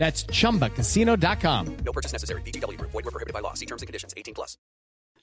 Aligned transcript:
That's 0.00 0.24
chumbacasino.com. 0.24 1.76
No 1.84 1.92
purchase 1.92 2.12
necessary. 2.12 2.40
VGW 2.40 2.78
Group. 2.78 2.90
Void 2.90 3.04
were 3.04 3.10
prohibited 3.10 3.34
by 3.34 3.40
law. 3.40 3.52
See 3.52 3.66
terms 3.66 3.82
and 3.82 3.86
conditions. 3.86 4.14
18 4.16 4.32
plus. 4.32 4.56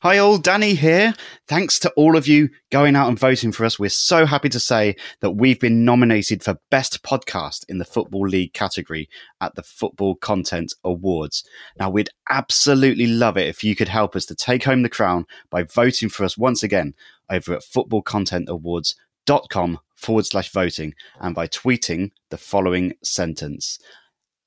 Hi 0.01 0.19
all, 0.19 0.37
Danny 0.37 0.75
here. 0.75 1.15
Thanks 1.47 1.79
to 1.79 1.89
all 1.93 2.15
of 2.15 2.27
you 2.27 2.49
going 2.71 2.95
out 2.95 3.07
and 3.07 3.17
voting 3.17 3.51
for 3.51 3.65
us. 3.65 3.79
We're 3.79 3.89
so 3.89 4.27
happy 4.27 4.49
to 4.49 4.59
say 4.59 4.95
that 5.21 5.31
we've 5.31 5.59
been 5.59 5.83
nominated 5.83 6.43
for 6.43 6.59
Best 6.69 7.01
Podcast 7.01 7.65
in 7.67 7.79
the 7.79 7.85
Football 7.85 8.27
League 8.27 8.53
category 8.53 9.09
at 9.41 9.55
the 9.55 9.63
Football 9.63 10.13
Content 10.13 10.75
Awards. 10.83 11.43
Now, 11.79 11.89
we'd 11.89 12.11
absolutely 12.29 13.07
love 13.07 13.37
it 13.37 13.47
if 13.47 13.63
you 13.63 13.75
could 13.75 13.89
help 13.89 14.15
us 14.15 14.27
to 14.27 14.35
take 14.35 14.65
home 14.65 14.83
the 14.83 14.89
crown 14.89 15.25
by 15.49 15.63
voting 15.63 16.09
for 16.09 16.23
us 16.23 16.37
once 16.37 16.61
again 16.61 16.93
over 17.31 17.55
at 17.55 17.63
footballcontentawards.com 17.63 19.79
forward 19.95 20.25
slash 20.27 20.51
voting 20.51 20.93
and 21.19 21.33
by 21.33 21.47
tweeting 21.47 22.11
the 22.29 22.37
following 22.37 22.93
sentence. 23.01 23.79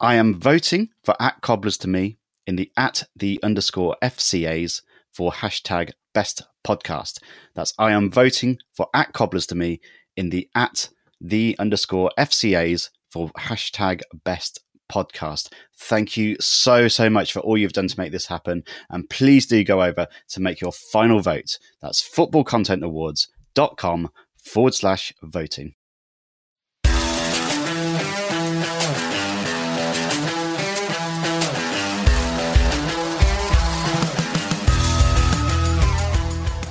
I 0.01 0.15
am 0.15 0.35
voting 0.35 0.89
for 1.05 1.15
at 1.21 1.43
cobblers 1.43 1.77
to 1.79 1.89
me 1.89 2.19
in 2.47 2.57
the 2.57 2.73
at 2.77 3.05
the 3.15 3.39
underscore 3.43 3.97
FCAs 4.03 4.83
for 5.13 5.31
hashtag 5.31 5.91
best 6.15 6.43
podcast. 6.67 7.19
That's 7.55 7.75
I 7.79 7.93
am 7.93 8.11
voting 8.11 8.59
for 8.73 8.89
at 8.95 9.13
cobblers 9.13 9.47
to 9.49 9.55
me 9.55 9.81
in 10.17 10.31
the 10.31 10.49
at 10.55 10.89
the 11.21 11.55
underscore 11.59 12.11
FCAs 12.19 12.89
for 13.11 13.29
hashtag 13.31 14.01
best 14.25 14.61
podcast. 14.91 15.53
Thank 15.79 16.17
you 16.17 16.37
so, 16.41 16.89
so 16.89 17.11
much 17.11 17.33
for 17.33 17.41
all 17.41 17.59
you've 17.59 17.75
done 17.75 17.89
to 17.89 18.01
make 18.01 18.13
this 18.13 18.27
happen. 18.27 18.65
And 18.89 19.11
please 19.11 19.47
do 19.47 19.63
go 19.63 19.83
over 19.83 20.07
to 20.31 20.41
make 20.41 20.63
your 20.63 20.73
final 20.73 21.21
vote. 21.21 21.59
That's 21.83 22.01
footballcontentawards.com 22.03 24.11
forward 24.43 24.75
slash 24.75 25.13
voting. 25.23 25.75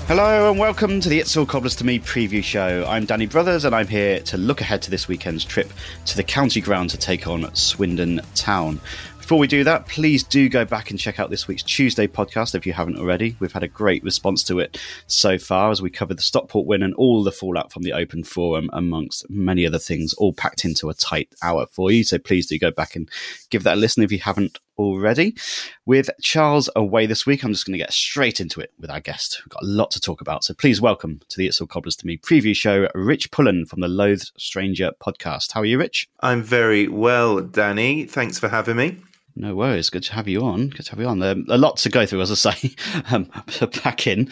Hello 0.10 0.50
and 0.50 0.60
welcome 0.60 1.00
to 1.02 1.08
the 1.08 1.20
It's 1.20 1.38
All 1.38 1.46
Cobblers 1.46 1.76
to 1.76 1.86
Me 1.86 2.00
preview 2.00 2.44
show. 2.44 2.84
I'm 2.88 3.06
Danny 3.06 3.28
Brothers 3.28 3.64
and 3.64 3.76
I'm 3.76 3.88
here 3.88 4.20
to 4.22 4.38
look 4.40 4.60
ahead 4.60 4.82
to 4.82 4.90
this 4.90 5.08
weekend's 5.08 5.46
trip 5.46 5.72
to 6.08 6.18
the 6.18 6.24
county 6.24 6.62
ground 6.62 6.90
to 6.90 6.98
take 6.98 7.28
on 7.28 7.54
Swindon 7.54 8.20
Town. 8.34 8.82
Before 9.20 9.38
we 9.38 9.46
do 9.46 9.64
that, 9.66 9.88
please 9.88 10.24
do 10.24 10.50
go 10.50 10.66
back 10.66 10.90
and 10.90 11.00
check 11.00 11.20
out 11.20 11.30
this 11.30 11.48
week's 11.48 11.62
Tuesday 11.62 12.08
podcast 12.08 12.56
if 12.56 12.66
you 12.66 12.74
haven't 12.74 12.98
already. 12.98 13.36
We've 13.40 13.52
had 13.52 13.62
a 13.62 13.68
great 13.68 14.04
response 14.04 14.44
to 14.46 14.58
it 14.58 14.82
so 15.06 15.38
far 15.38 15.70
as 15.70 15.80
we 15.80 15.92
cover 15.92 16.16
the 16.16 16.24
Stockport 16.24 16.66
win 16.66 16.82
and 16.82 16.96
all 16.96 17.24
the 17.24 17.32
fallout 17.32 17.72
from 17.72 17.84
the 17.84 17.94
Open 17.94 18.24
Forum, 18.24 18.72
amongst 18.74 19.30
many 19.30 19.68
other 19.68 19.78
things, 19.78 20.16
all 20.16 20.34
packed 20.34 20.66
into 20.66 20.90
a 20.90 20.96
tight 20.96 21.30
hour 21.44 21.68
for 21.68 21.92
you. 21.92 22.04
So 22.04 22.18
please 22.18 22.48
do 22.48 22.58
go 22.58 22.72
back 22.72 22.96
and 22.96 23.08
give 23.52 23.62
that 23.62 23.76
a 23.76 23.80
listen 23.80 24.02
if 24.02 24.12
you 24.12 24.18
haven't 24.18 24.58
already. 24.80 25.36
With 25.86 26.10
Charles 26.22 26.70
away 26.76 27.06
this 27.06 27.26
week, 27.26 27.44
I'm 27.44 27.52
just 27.52 27.66
going 27.66 27.74
to 27.74 27.84
get 27.84 27.94
straight 27.94 28.40
into 28.40 28.62
it 28.62 28.72
with 28.80 28.90
our 28.90 29.02
guest. 29.02 29.42
We've 29.44 29.50
got 29.50 29.64
a 29.64 29.68
lot 29.68 29.92
to 29.92 30.00
talk 30.00 30.22
about. 30.22 30.44
So 30.44 30.54
please 30.54 30.82
welcome 30.82 31.20
to 31.30 31.38
the 31.38 31.46
It's 31.46 31.62
All 31.62 31.68
Cobblers 31.68 31.98
to 31.98 32.08
Me 32.08 32.18
preview 32.18 32.56
show, 32.56 32.88
Rich 32.96 33.30
Pullen 33.32 33.66
from 33.66 33.82
the 33.82 33.88
Loathed 33.88 34.32
Stranger 34.38 34.92
podcast. 35.04 35.52
How 35.52 35.62
are 35.62 35.66
you, 35.66 35.78
Rich? 35.78 36.08
I'm 36.22 36.42
very 36.42 36.88
well, 36.88 37.42
Danny. 37.42 38.06
Thanks 38.06 38.40
for 38.40 38.48
having 38.48 38.78
me. 38.78 38.98
No 39.36 39.56
worries. 39.56 39.90
Good 39.90 40.04
to 40.04 40.14
have 40.14 40.28
you 40.28 40.42
on. 40.42 40.70
Good 40.70 40.86
to 40.88 40.92
have 40.92 41.00
you 41.00 41.08
on. 41.08 41.22
Um, 41.22 41.46
a 41.50 41.58
lot 41.58 41.78
to 41.78 41.90
go 41.90 42.06
through, 42.06 42.22
as 42.22 42.32
I 42.32 42.52
say. 42.52 42.76
Um, 43.12 43.30
back 43.84 44.08
in 44.08 44.28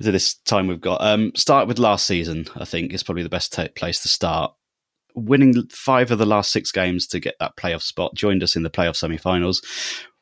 to 0.00 0.10
this 0.12 0.34
time 0.34 0.66
we've 0.66 0.80
got. 0.80 1.02
Um, 1.02 1.32
start 1.34 1.68
with 1.68 1.78
last 1.78 2.06
season. 2.06 2.46
I 2.56 2.64
think 2.64 2.92
is 2.92 3.02
probably 3.02 3.22
the 3.22 3.28
best 3.28 3.52
t- 3.52 3.68
place 3.68 4.00
to 4.02 4.08
start. 4.08 4.54
Winning 5.14 5.66
five 5.68 6.10
of 6.10 6.18
the 6.18 6.26
last 6.26 6.50
six 6.50 6.72
games 6.72 7.06
to 7.08 7.20
get 7.20 7.34
that 7.40 7.56
playoff 7.56 7.82
spot. 7.82 8.14
Joined 8.14 8.42
us 8.42 8.56
in 8.56 8.62
the 8.62 8.70
playoff 8.70 8.96
semi-finals. 8.96 9.62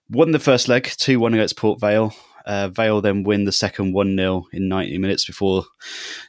Won 0.08 0.32
the 0.32 0.38
first 0.38 0.68
leg, 0.68 0.90
two 0.96 1.20
one 1.20 1.34
against 1.34 1.56
Port 1.56 1.80
Vale. 1.80 2.14
Uh, 2.46 2.68
Vale 2.68 3.00
then 3.00 3.22
win 3.22 3.44
the 3.44 3.52
second 3.52 3.92
one 3.92 4.16
0 4.16 4.46
in 4.52 4.68
ninety 4.68 4.98
minutes 4.98 5.24
before 5.24 5.64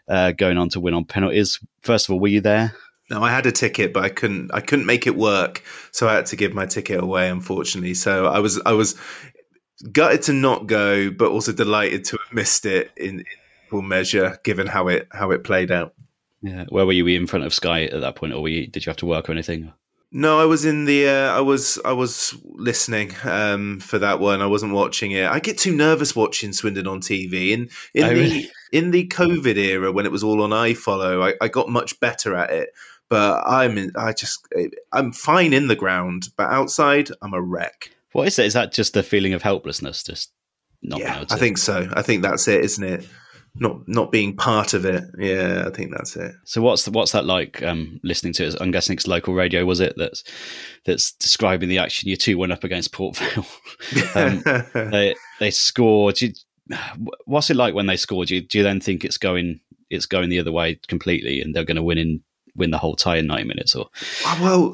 uh, 0.07 0.31
going 0.31 0.57
on 0.57 0.69
to 0.69 0.79
win 0.79 0.93
on 0.93 1.05
penalties. 1.05 1.59
First 1.81 2.07
of 2.07 2.13
all, 2.13 2.19
were 2.19 2.27
you 2.27 2.41
there? 2.41 2.75
No, 3.09 3.21
I 3.21 3.31
had 3.31 3.45
a 3.45 3.51
ticket, 3.51 3.91
but 3.91 4.03
I 4.03 4.09
couldn't. 4.09 4.51
I 4.53 4.61
couldn't 4.61 4.85
make 4.85 5.05
it 5.05 5.17
work, 5.17 5.63
so 5.91 6.07
I 6.07 6.13
had 6.13 6.27
to 6.27 6.35
give 6.35 6.53
my 6.53 6.65
ticket 6.65 7.03
away. 7.03 7.29
Unfortunately, 7.29 7.93
so 7.93 8.25
I 8.27 8.39
was 8.39 8.61
I 8.65 8.71
was 8.71 8.95
gutted 9.91 10.21
to 10.23 10.33
not 10.33 10.67
go, 10.67 11.11
but 11.11 11.29
also 11.29 11.51
delighted 11.51 12.05
to 12.05 12.17
have 12.17 12.33
missed 12.33 12.65
it 12.65 12.91
in, 12.95 13.19
in 13.19 13.25
full 13.69 13.81
measure, 13.81 14.39
given 14.43 14.67
how 14.67 14.87
it 14.87 15.07
how 15.11 15.31
it 15.31 15.43
played 15.43 15.71
out. 15.71 15.93
Yeah, 16.41 16.65
where 16.69 16.85
were 16.85 16.93
you? 16.93 17.03
Were 17.03 17.11
you 17.11 17.19
in 17.19 17.27
front 17.27 17.45
of 17.45 17.53
Sky 17.53 17.85
at 17.85 18.01
that 18.01 18.15
point, 18.15 18.33
or 18.33 18.47
you, 18.49 18.67
did 18.67 18.85
you 18.85 18.89
have 18.89 18.97
to 18.97 19.05
work 19.05 19.29
or 19.29 19.31
anything? 19.31 19.71
No, 20.13 20.39
I 20.39 20.45
was 20.45 20.65
in 20.65 20.85
the. 20.85 21.07
Uh, 21.07 21.37
I 21.37 21.39
was. 21.39 21.79
I 21.85 21.93
was 21.93 22.35
listening 22.43 23.13
um, 23.23 23.79
for 23.79 23.97
that 23.99 24.19
one. 24.19 24.41
I 24.41 24.47
wasn't 24.47 24.73
watching 24.73 25.11
it. 25.11 25.25
I 25.25 25.39
get 25.39 25.57
too 25.57 25.73
nervous 25.75 26.15
watching 26.15 26.51
Swindon 26.51 26.87
on 26.87 26.99
TV. 26.99 27.53
And 27.53 27.69
in 27.93 28.03
Oh, 28.03 28.09
the 28.09 28.15
really? 28.15 28.51
in 28.73 28.91
the 28.91 29.07
COVID 29.07 29.55
era, 29.55 29.91
when 29.91 30.05
it 30.05 30.11
was 30.11 30.23
all 30.23 30.41
on 30.41 30.49
iFollow, 30.49 31.31
I, 31.31 31.45
I 31.45 31.47
got 31.47 31.69
much 31.69 31.97
better 31.99 32.35
at 32.35 32.49
it. 32.51 32.69
But 33.07 33.43
I'm. 33.47 33.77
In, 33.77 33.91
I 33.95 34.11
just. 34.11 34.45
I'm 34.91 35.13
fine 35.13 35.53
in 35.53 35.67
the 35.67 35.75
ground, 35.77 36.27
but 36.35 36.49
outside, 36.49 37.09
I'm 37.21 37.33
a 37.33 37.41
wreck. 37.41 37.91
What 38.11 38.27
is 38.27 38.37
it? 38.37 38.47
Is 38.47 38.53
that 38.53 38.73
just 38.73 38.93
the 38.93 39.03
feeling 39.03 39.33
of 39.33 39.43
helplessness? 39.43 40.03
Just 40.03 40.33
not 40.81 40.99
yeah, 40.99 41.23
to. 41.23 41.33
I 41.33 41.37
think 41.37 41.57
so. 41.57 41.89
I 41.93 42.01
think 42.01 42.21
that's 42.23 42.49
it, 42.49 42.65
isn't 42.65 42.83
it? 42.83 43.07
Not 43.55 43.85
not 43.87 44.11
being 44.11 44.35
part 44.35 44.73
of 44.73 44.85
it. 44.85 45.03
Yeah, 45.17 45.65
I 45.67 45.71
think 45.71 45.91
that's 45.91 46.15
it. 46.15 46.33
So 46.45 46.61
what's 46.61 46.85
the, 46.85 46.91
what's 46.91 47.11
that 47.11 47.25
like? 47.25 47.61
Um, 47.61 47.99
listening 48.01 48.31
to 48.33 48.45
it, 48.45 48.55
I'm 48.61 48.71
guessing 48.71 48.95
it's 48.95 49.07
local 49.07 49.33
radio. 49.33 49.65
Was 49.65 49.81
it 49.81 49.93
that's 49.97 50.23
that's 50.85 51.11
describing 51.13 51.67
the 51.67 51.77
action? 51.77 52.07
You 52.07 52.15
two 52.15 52.37
went 52.37 52.53
up 52.53 52.63
against 52.63 52.93
Port 52.93 53.17
Vale. 53.17 53.45
um, 54.15 54.41
they 54.91 55.15
they 55.39 55.51
scored. 55.51 56.21
You, 56.21 56.33
what's 57.25 57.49
it 57.49 57.57
like 57.57 57.73
when 57.73 57.87
they 57.87 57.97
scored? 57.97 58.29
Do 58.29 58.35
you, 58.35 58.41
do 58.41 58.59
you 58.59 58.63
then 58.63 58.79
think 58.79 59.03
it's 59.03 59.17
going 59.17 59.59
it's 59.89 60.05
going 60.05 60.29
the 60.29 60.39
other 60.39 60.53
way 60.53 60.79
completely, 60.87 61.41
and 61.41 61.53
they're 61.53 61.65
going 61.65 61.75
to 61.75 61.83
win 61.83 61.97
in 61.97 62.21
win 62.55 62.71
the 62.71 62.77
whole 62.77 62.95
tie 62.95 63.17
in 63.17 63.27
90 63.27 63.43
minutes? 63.45 63.75
Or 63.75 63.89
Ah, 64.25 64.39
well, 64.41 64.73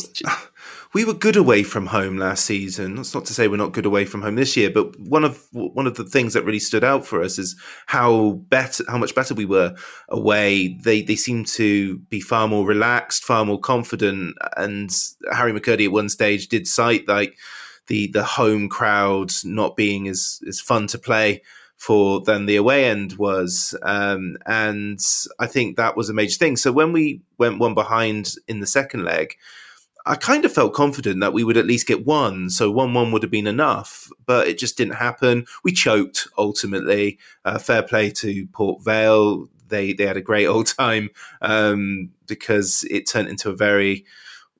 we 0.98 1.06
were 1.06 1.14
good 1.14 1.36
away 1.36 1.62
from 1.62 1.86
home 1.86 2.18
last 2.18 2.44
season. 2.44 2.96
That's 2.96 3.14
not 3.14 3.26
to 3.26 3.34
say 3.36 3.48
we're 3.48 3.58
not 3.58 3.72
good 3.72 3.86
away 3.86 4.06
from 4.06 4.24
home 4.24 4.34
this 4.34 4.58
year, 4.58 4.72
but 4.72 5.00
one 5.00 5.24
of 5.24 5.40
one 5.52 5.86
of 5.86 5.94
the 5.94 6.06
things 6.06 6.34
that 6.34 6.44
really 6.44 6.58
stood 6.58 6.84
out 6.84 7.06
for 7.06 7.22
us 7.22 7.38
is 7.38 7.56
how 7.86 8.32
better, 8.50 8.84
how 8.88 8.98
much 8.98 9.14
better 9.14 9.36
we 9.36 9.46
were 9.46 9.76
away. 10.10 10.76
They 10.84 11.04
they 11.04 11.16
seem 11.16 11.46
to 11.46 12.00
be 12.00 12.20
far 12.20 12.48
more 12.48 12.66
relaxed, 12.66 13.24
far 13.24 13.46
more 13.46 13.60
confident. 13.60 14.38
And 14.58 14.90
Harry 15.32 15.54
McKirdy 15.54 15.86
at 15.86 15.92
one 15.92 16.10
stage 16.10 16.48
did 16.48 16.66
cite 16.66 17.08
like 17.08 17.38
the 17.86 18.08
the 18.08 18.24
home 18.24 18.68
crowd 18.68 19.32
not 19.44 19.76
being 19.76 20.08
as 20.08 20.40
as 20.48 20.60
fun 20.60 20.88
to 20.88 20.98
play 20.98 21.44
for 21.76 22.22
than 22.22 22.48
the 22.48 22.56
away 22.56 22.86
end 22.86 23.14
was. 23.20 23.78
Um, 23.84 24.38
and 24.48 25.00
I 25.38 25.46
think 25.46 25.78
that 25.78 25.96
was 25.96 26.10
a 26.10 26.16
major 26.16 26.40
thing. 26.40 26.56
So 26.56 26.72
when 26.72 26.92
we 26.92 27.22
went 27.38 27.60
one 27.60 27.76
behind 27.76 28.34
in 28.48 28.62
the 28.62 28.66
second 28.66 29.04
leg, 29.04 29.36
I 30.08 30.16
kind 30.16 30.46
of 30.46 30.54
felt 30.54 30.74
confident 30.74 31.20
that 31.20 31.34
we 31.34 31.44
would 31.44 31.58
at 31.58 31.66
least 31.66 31.88
get 31.88 32.06
one. 32.06 32.50
So 32.50 32.72
1 32.72 32.94
1 32.94 33.12
would 33.12 33.24
have 33.24 33.32
been 33.32 33.48
enough, 33.48 34.10
but 34.26 34.48
it 34.48 34.58
just 34.58 34.78
didn't 34.78 34.96
happen. 34.96 35.46
We 35.64 35.74
choked 35.74 36.28
ultimately. 36.38 37.20
Uh, 37.44 37.60
fair 37.60 37.84
play 37.84 38.12
to 38.12 38.48
Port 38.48 38.84
Vale. 38.84 39.50
They, 39.68 39.94
they 39.94 40.06
had 40.06 40.18
a 40.18 40.22
great 40.22 40.48
old 40.48 40.68
time 40.68 41.10
um, 41.42 42.10
because 42.26 42.86
it 42.90 43.10
turned 43.10 43.28
into 43.28 43.50
a 43.50 43.56
very 43.56 44.06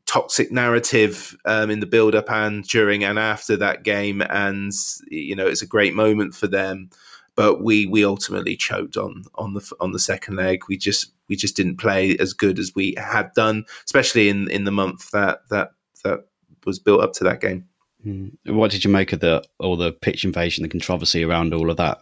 toxic 0.06 0.52
narrative 0.52 1.36
um, 1.46 1.70
in 1.70 1.80
the 1.80 1.86
build 1.86 2.16
up 2.16 2.32
and 2.32 2.64
during 2.66 3.04
and 3.04 3.18
after 3.18 3.58
that 3.58 3.84
game. 3.84 4.22
And, 4.22 4.72
you 5.10 5.36
know, 5.36 5.48
it's 5.48 5.62
a 5.62 5.68
great 5.68 5.94
moment 5.94 6.36
for 6.36 6.48
them 6.48 6.90
but 7.38 7.62
we 7.62 7.86
we 7.86 8.04
ultimately 8.04 8.58
choked 8.58 8.98
on 8.98 9.24
on 9.36 9.54
the 9.54 9.72
on 9.80 9.94
the 9.94 10.00
second 10.00 10.36
leg. 10.36 10.64
We 10.68 10.76
just 10.76 11.14
we 11.30 11.38
just 11.38 11.56
didn't 11.56 11.78
play 11.78 12.18
as 12.18 12.34
good 12.34 12.60
as 12.60 12.74
we 12.76 12.96
had 12.98 13.32
done, 13.34 13.64
especially 13.86 14.28
in 14.28 14.50
in 14.50 14.66
the 14.66 14.72
month 14.72 15.12
that 15.12 15.48
that 15.50 15.72
that 16.04 16.26
was 16.66 16.80
built 16.80 17.02
up 17.02 17.14
to 17.14 17.24
that 17.24 17.40
game. 17.40 17.66
Hmm. 18.04 18.30
What 18.46 18.72
did 18.72 18.84
you 18.84 18.92
make 18.92 19.14
of 19.14 19.20
the 19.22 19.44
all 19.60 19.78
the 19.78 19.94
pitch 19.94 20.26
invasion, 20.26 20.64
the 20.64 20.70
controversy 20.70 21.24
around 21.24 21.54
all 21.54 21.70
of 21.70 21.78
that 21.78 22.02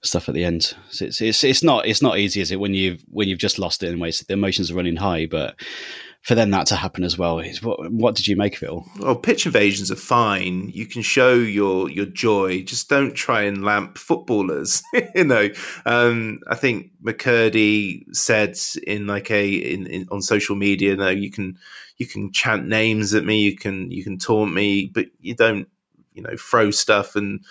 stuff 0.00 0.28
at 0.28 0.34
the 0.34 0.44
end? 0.44 0.74
It's 0.98 1.20
it's 1.20 1.44
it's 1.44 1.62
not 1.62 1.86
it's 1.86 2.02
not 2.02 2.18
easy, 2.18 2.40
is 2.40 2.50
it? 2.50 2.58
When 2.58 2.72
you've 2.72 3.04
when 3.08 3.28
you've 3.28 3.38
just 3.38 3.58
lost 3.58 3.82
it 3.82 3.90
in 3.90 4.00
ways, 4.00 4.20
the 4.20 4.32
emotions 4.32 4.70
are 4.70 4.74
running 4.74 4.96
high, 4.96 5.26
but 5.26 5.56
for 6.24 6.34
then 6.34 6.50
that 6.50 6.68
to 6.68 6.76
happen 6.76 7.04
as 7.04 7.18
well. 7.18 7.42
What, 7.60 7.92
what 7.92 8.14
did 8.14 8.26
you 8.26 8.36
make 8.36 8.56
of 8.56 8.62
it 8.62 8.70
all? 8.70 8.86
Well, 8.98 9.14
pitch 9.14 9.44
invasions 9.44 9.90
are 9.90 9.96
fine. 9.96 10.70
You 10.72 10.86
can 10.86 11.02
show 11.02 11.34
your 11.34 11.90
your 11.90 12.06
joy. 12.06 12.62
Just 12.62 12.88
don't 12.88 13.14
try 13.14 13.42
and 13.42 13.62
lamp 13.62 13.98
footballers. 13.98 14.82
you 15.14 15.24
know, 15.24 15.50
um, 15.84 16.40
I 16.48 16.54
think 16.54 16.92
McKirdy 17.02 18.16
said 18.16 18.56
in 18.86 19.06
like 19.06 19.30
a 19.30 19.54
in, 19.54 19.86
in 19.86 20.08
on 20.10 20.22
social 20.22 20.56
media, 20.56 20.96
no, 20.96 21.10
you 21.10 21.30
can 21.30 21.58
you 21.98 22.06
can 22.06 22.32
chant 22.32 22.66
names 22.66 23.12
at 23.12 23.24
me, 23.24 23.42
you 23.42 23.56
can 23.56 23.90
you 23.90 24.02
can 24.02 24.18
taunt 24.18 24.52
me, 24.52 24.90
but 24.92 25.06
you 25.20 25.34
don't 25.34 25.68
you 26.14 26.22
know 26.22 26.36
throw 26.38 26.70
stuff 26.70 27.16
and 27.16 27.44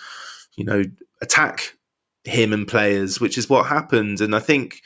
you 0.56 0.64
know 0.64 0.82
attack 1.22 1.76
him 2.24 2.52
and 2.52 2.66
players, 2.66 3.20
which 3.20 3.38
is 3.38 3.48
what 3.48 3.66
happened. 3.66 4.20
And 4.20 4.34
I 4.34 4.40
think 4.40 4.82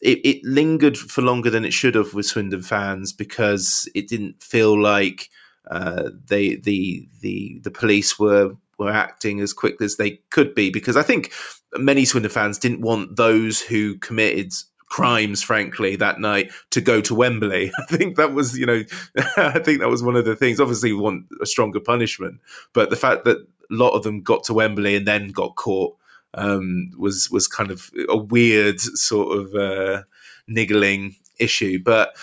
it, 0.00 0.18
it 0.24 0.44
lingered 0.44 0.96
for 0.96 1.22
longer 1.22 1.50
than 1.50 1.64
it 1.64 1.72
should 1.72 1.94
have 1.94 2.14
with 2.14 2.26
Swindon 2.26 2.62
fans 2.62 3.12
because 3.12 3.88
it 3.94 4.08
didn't 4.08 4.42
feel 4.42 4.80
like 4.80 5.30
uh, 5.70 6.10
they 6.26 6.56
the 6.56 7.06
the 7.20 7.60
the 7.62 7.70
police 7.70 8.18
were 8.18 8.54
were 8.78 8.90
acting 8.90 9.40
as 9.40 9.52
quickly 9.52 9.84
as 9.84 9.96
they 9.96 10.20
could 10.30 10.54
be 10.54 10.70
because 10.70 10.96
I 10.96 11.02
think 11.02 11.32
many 11.76 12.04
Swindon 12.04 12.30
fans 12.30 12.58
didn't 12.58 12.80
want 12.80 13.16
those 13.16 13.60
who 13.60 13.96
committed 13.98 14.52
crimes, 14.90 15.42
frankly, 15.42 15.96
that 15.96 16.18
night 16.18 16.50
to 16.70 16.80
go 16.80 17.00
to 17.00 17.14
Wembley. 17.14 17.70
I 17.78 17.96
think 17.96 18.16
that 18.16 18.32
was, 18.32 18.58
you 18.58 18.66
know, 18.66 18.82
I 19.36 19.58
think 19.60 19.80
that 19.80 19.88
was 19.88 20.02
one 20.02 20.16
of 20.16 20.24
the 20.24 20.34
things. 20.36 20.60
Obviously, 20.60 20.92
we 20.92 21.00
want 21.00 21.26
a 21.40 21.46
stronger 21.46 21.80
punishment, 21.80 22.40
but 22.72 22.90
the 22.90 22.96
fact 22.96 23.24
that 23.24 23.38
a 23.38 23.44
lot 23.70 23.90
of 23.90 24.02
them 24.02 24.22
got 24.22 24.44
to 24.44 24.54
Wembley 24.54 24.96
and 24.96 25.06
then 25.06 25.28
got 25.28 25.54
caught 25.56 25.96
um, 26.34 26.90
was 26.96 27.30
was 27.30 27.48
kind 27.48 27.70
of 27.70 27.90
a 28.08 28.16
weird 28.16 28.80
sort 28.80 29.38
of 29.38 29.54
uh, 29.54 30.02
niggling 30.46 31.16
issue. 31.38 31.82
But 31.82 32.16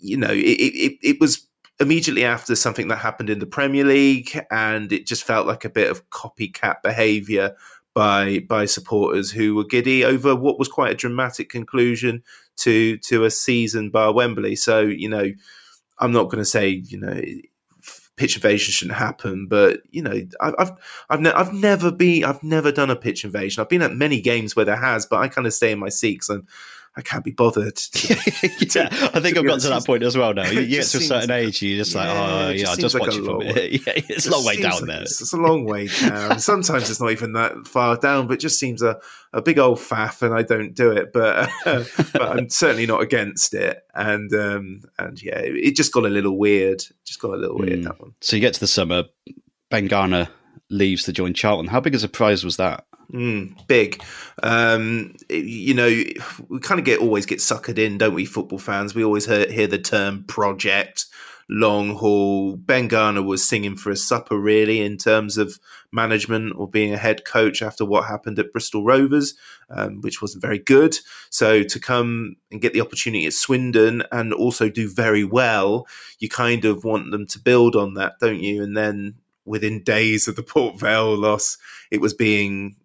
you 0.00 0.16
know, 0.16 0.30
it, 0.30 0.36
it, 0.36 0.98
it 1.02 1.20
was 1.20 1.46
immediately 1.78 2.24
after 2.24 2.54
something 2.54 2.88
that 2.88 2.96
happened 2.96 3.30
in 3.30 3.38
the 3.38 3.46
Premier 3.46 3.84
League, 3.84 4.38
and 4.50 4.92
it 4.92 5.06
just 5.06 5.24
felt 5.24 5.46
like 5.46 5.64
a 5.64 5.70
bit 5.70 5.90
of 5.90 6.08
copycat 6.10 6.82
behaviour 6.82 7.56
by 7.94 8.40
by 8.48 8.66
supporters 8.66 9.30
who 9.30 9.54
were 9.54 9.64
giddy 9.64 10.04
over 10.04 10.36
what 10.36 10.58
was 10.58 10.68
quite 10.68 10.92
a 10.92 10.96
dramatic 10.96 11.48
conclusion 11.48 12.22
to 12.56 12.98
to 12.98 13.24
a 13.24 13.30
season 13.30 13.90
by 13.90 14.08
Wembley. 14.08 14.56
So 14.56 14.80
you 14.80 15.08
know, 15.08 15.32
I'm 15.98 16.12
not 16.12 16.24
going 16.24 16.38
to 16.38 16.44
say 16.44 16.68
you 16.68 16.98
know 16.98 17.20
pitch 18.20 18.36
invasion 18.36 18.70
shouldn't 18.70 18.98
happen. 18.98 19.46
But 19.46 19.80
you 19.90 20.02
know, 20.02 20.12
I, 20.40 20.52
I've 20.58 20.72
I've 21.08 21.20
ne- 21.22 21.32
I've 21.32 21.54
never 21.54 21.90
been 21.90 22.24
I've 22.24 22.42
never 22.42 22.70
done 22.70 22.90
a 22.90 22.96
pitch 22.96 23.24
invasion. 23.24 23.62
I've 23.62 23.70
been 23.70 23.80
at 23.80 23.94
many 23.94 24.20
games 24.20 24.54
where 24.54 24.66
there 24.66 24.76
has, 24.76 25.06
but 25.06 25.20
I 25.20 25.28
kind 25.28 25.46
of 25.46 25.54
stay 25.54 25.72
in 25.72 25.78
my 25.78 25.88
seat 25.88 26.16
because 26.16 26.28
I'm 26.28 26.46
I 26.96 27.02
can't 27.02 27.24
be 27.24 27.30
bothered. 27.30 27.76
To, 27.76 28.08
yeah, 28.14 28.88
I 29.14 29.20
think 29.20 29.38
I've 29.38 29.46
got 29.46 29.60
to 29.60 29.68
that 29.68 29.86
point 29.86 30.02
as 30.02 30.16
well 30.16 30.34
now. 30.34 30.50
You, 30.50 30.66
get 30.66 30.86
to 30.86 30.98
a 30.98 31.00
certain 31.00 31.30
age, 31.30 31.62
you're 31.62 31.78
just 31.78 31.94
like, 31.94 32.08
oh, 32.08 32.50
yeah, 32.50 32.68
I'll 32.68 32.76
just 32.76 32.94
like 32.94 33.06
watch 33.06 33.16
it 33.16 33.24
from 33.24 33.42
it. 33.42 33.72
yeah, 33.86 34.02
it's 34.08 34.26
a 34.26 34.30
long 34.30 34.44
way 34.44 34.56
down 34.60 34.72
like 34.72 34.84
there. 34.86 35.02
It's, 35.02 35.20
it's, 35.20 35.32
a 35.32 35.36
long 35.36 35.64
way 35.64 35.86
down. 35.86 36.40
Sometimes 36.40 36.90
it's 36.90 37.00
not 37.00 37.12
even 37.12 37.34
that 37.34 37.68
far 37.68 37.96
down, 37.96 38.26
but 38.26 38.34
it 38.34 38.40
just 38.40 38.58
seems 38.58 38.82
a, 38.82 38.98
a 39.32 39.40
big 39.40 39.58
old 39.58 39.78
faff, 39.78 40.22
and 40.22 40.34
I 40.34 40.42
don't 40.42 40.74
do 40.74 40.90
it. 40.90 41.12
But 41.12 41.50
uh, 41.64 41.84
but 42.12 42.22
I'm 42.22 42.50
certainly 42.50 42.86
not 42.86 43.00
against 43.00 43.54
it. 43.54 43.82
And 43.94 44.32
um, 44.34 44.82
and 44.98 45.22
yeah, 45.22 45.38
it, 45.38 45.56
it 45.56 45.76
just 45.76 45.92
got 45.92 46.04
a 46.04 46.10
little 46.10 46.36
weird. 46.36 46.82
Just 47.04 47.20
got 47.20 47.32
a 47.32 47.36
little 47.36 47.56
weird 47.56 47.80
mm. 47.80 47.84
that 47.84 48.00
one. 48.00 48.14
So 48.20 48.36
you 48.36 48.40
get 48.40 48.54
to 48.54 48.60
the 48.60 48.66
summer, 48.66 49.04
Ben 49.70 49.86
Garner 49.86 50.28
leaves 50.70 51.04
to 51.04 51.12
join 51.12 51.34
Charlton. 51.34 51.66
How 51.66 51.80
big 51.80 51.94
a 51.94 51.98
surprise 51.98 52.44
was 52.44 52.56
that? 52.56 52.86
Mm, 53.12 53.66
big. 53.66 54.02
Um, 54.42 55.16
you 55.28 55.74
know, 55.74 55.88
we 56.48 56.60
kind 56.60 56.78
of 56.78 56.84
get 56.84 57.00
always 57.00 57.26
get 57.26 57.40
suckered 57.40 57.78
in, 57.78 57.98
don't 57.98 58.14
we, 58.14 58.24
football 58.24 58.58
fans? 58.58 58.94
We 58.94 59.04
always 59.04 59.26
hear, 59.26 59.50
hear 59.50 59.66
the 59.66 59.78
term 59.78 60.24
project, 60.24 61.06
long 61.48 61.96
haul. 61.96 62.56
Ben 62.56 62.86
Garner 62.86 63.22
was 63.22 63.46
singing 63.46 63.76
for 63.76 63.90
a 63.90 63.96
supper, 63.96 64.38
really, 64.38 64.80
in 64.80 64.96
terms 64.96 65.38
of 65.38 65.58
management 65.90 66.54
or 66.56 66.68
being 66.68 66.94
a 66.94 66.98
head 66.98 67.24
coach 67.24 67.62
after 67.62 67.84
what 67.84 68.04
happened 68.04 68.38
at 68.38 68.52
Bristol 68.52 68.84
Rovers, 68.84 69.34
um, 69.70 70.00
which 70.02 70.22
wasn't 70.22 70.42
very 70.42 70.60
good. 70.60 70.96
So 71.30 71.64
to 71.64 71.80
come 71.80 72.36
and 72.52 72.60
get 72.60 72.72
the 72.72 72.80
opportunity 72.80 73.26
at 73.26 73.32
Swindon 73.32 74.04
and 74.12 74.32
also 74.32 74.68
do 74.68 74.88
very 74.88 75.24
well, 75.24 75.88
you 76.20 76.28
kind 76.28 76.64
of 76.64 76.84
want 76.84 77.10
them 77.10 77.26
to 77.26 77.40
build 77.40 77.74
on 77.74 77.94
that, 77.94 78.20
don't 78.20 78.40
you? 78.40 78.62
And 78.62 78.76
then 78.76 79.16
within 79.44 79.82
days 79.82 80.28
of 80.28 80.36
the 80.36 80.42
Port 80.42 80.78
Vale 80.78 81.16
loss, 81.16 81.58
it 81.90 82.00
was 82.00 82.14
being 82.14 82.76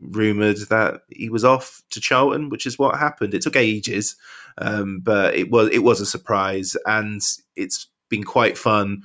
rumored 0.00 0.58
that 0.70 1.02
he 1.08 1.28
was 1.28 1.44
off 1.44 1.82
to 1.90 2.00
Charlton, 2.00 2.48
which 2.48 2.66
is 2.66 2.78
what 2.78 2.98
happened. 2.98 3.34
It 3.34 3.42
took 3.42 3.56
ages, 3.56 4.16
um, 4.58 5.00
but 5.02 5.34
it 5.34 5.50
was 5.50 5.70
it 5.70 5.82
was 5.82 6.00
a 6.00 6.06
surprise, 6.06 6.76
and 6.86 7.20
it's 7.56 7.88
been 8.08 8.24
quite 8.24 8.58
fun 8.58 9.02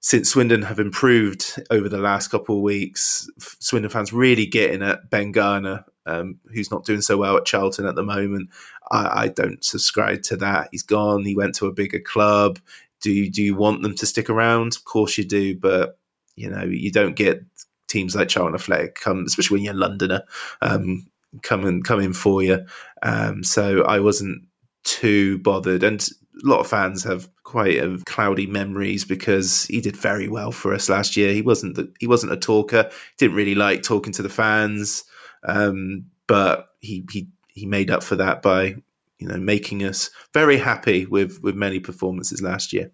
since 0.00 0.30
Swindon 0.30 0.62
have 0.62 0.80
improved 0.80 1.62
over 1.70 1.88
the 1.88 1.98
last 1.98 2.28
couple 2.28 2.56
of 2.56 2.62
weeks. 2.62 3.28
Swindon 3.38 3.90
fans 3.90 4.12
really 4.12 4.46
getting 4.46 4.82
at 4.82 5.10
Ben 5.10 5.30
Garner, 5.30 5.84
um, 6.06 6.38
who's 6.52 6.70
not 6.70 6.86
doing 6.86 7.02
so 7.02 7.18
well 7.18 7.36
at 7.36 7.44
Charlton 7.44 7.86
at 7.86 7.94
the 7.94 8.02
moment. 8.02 8.48
I, 8.90 9.24
I, 9.24 9.28
don't 9.28 9.62
subscribe 9.62 10.22
to 10.24 10.36
that. 10.38 10.68
He's 10.72 10.82
gone. 10.82 11.24
He 11.24 11.36
went 11.36 11.56
to 11.56 11.66
a 11.66 11.72
bigger 11.72 12.00
club. 12.00 12.58
Do 13.02 13.30
do 13.30 13.42
you 13.42 13.54
want 13.54 13.82
them 13.82 13.94
to 13.96 14.06
stick 14.06 14.30
around? 14.30 14.74
Of 14.74 14.84
course 14.84 15.16
you 15.18 15.24
do, 15.24 15.56
but 15.56 15.98
you 16.40 16.50
know 16.50 16.64
you 16.64 16.90
don't 16.90 17.16
get 17.16 17.44
teams 17.86 18.14
like 18.14 18.28
Charlton 18.28 18.54
Athletic 18.54 18.94
come, 18.94 19.24
especially 19.26 19.56
when 19.56 19.64
you're 19.64 19.74
a 19.74 19.76
Londoner, 19.76 20.22
um, 20.62 21.06
come 21.42 21.64
and 21.66 21.84
come 21.84 22.00
in 22.00 22.12
for 22.12 22.42
you. 22.42 22.64
Um, 23.02 23.44
so 23.44 23.82
I 23.82 24.00
wasn't 24.00 24.46
too 24.84 25.38
bothered, 25.38 25.82
and 25.82 26.00
a 26.42 26.48
lot 26.48 26.60
of 26.60 26.66
fans 26.66 27.04
have 27.04 27.28
quite 27.42 27.80
cloudy 28.06 28.46
memories 28.46 29.04
because 29.04 29.64
he 29.66 29.80
did 29.80 29.96
very 29.96 30.28
well 30.28 30.52
for 30.52 30.72
us 30.72 30.88
last 30.88 31.16
year. 31.16 31.32
He 31.32 31.42
wasn't 31.42 31.76
the, 31.76 31.92
he 31.98 32.06
wasn't 32.06 32.32
a 32.32 32.36
talker. 32.36 32.90
Didn't 33.18 33.36
really 33.36 33.54
like 33.54 33.82
talking 33.82 34.12
to 34.14 34.22
the 34.22 34.28
fans, 34.28 35.04
um, 35.44 36.06
but 36.26 36.70
he 36.80 37.04
he 37.10 37.28
he 37.48 37.66
made 37.66 37.90
up 37.90 38.02
for 38.02 38.16
that 38.16 38.40
by 38.40 38.76
you 39.18 39.28
know 39.28 39.36
making 39.36 39.84
us 39.84 40.10
very 40.32 40.56
happy 40.56 41.04
with 41.06 41.42
with 41.42 41.54
many 41.54 41.80
performances 41.80 42.40
last 42.40 42.72
year. 42.72 42.90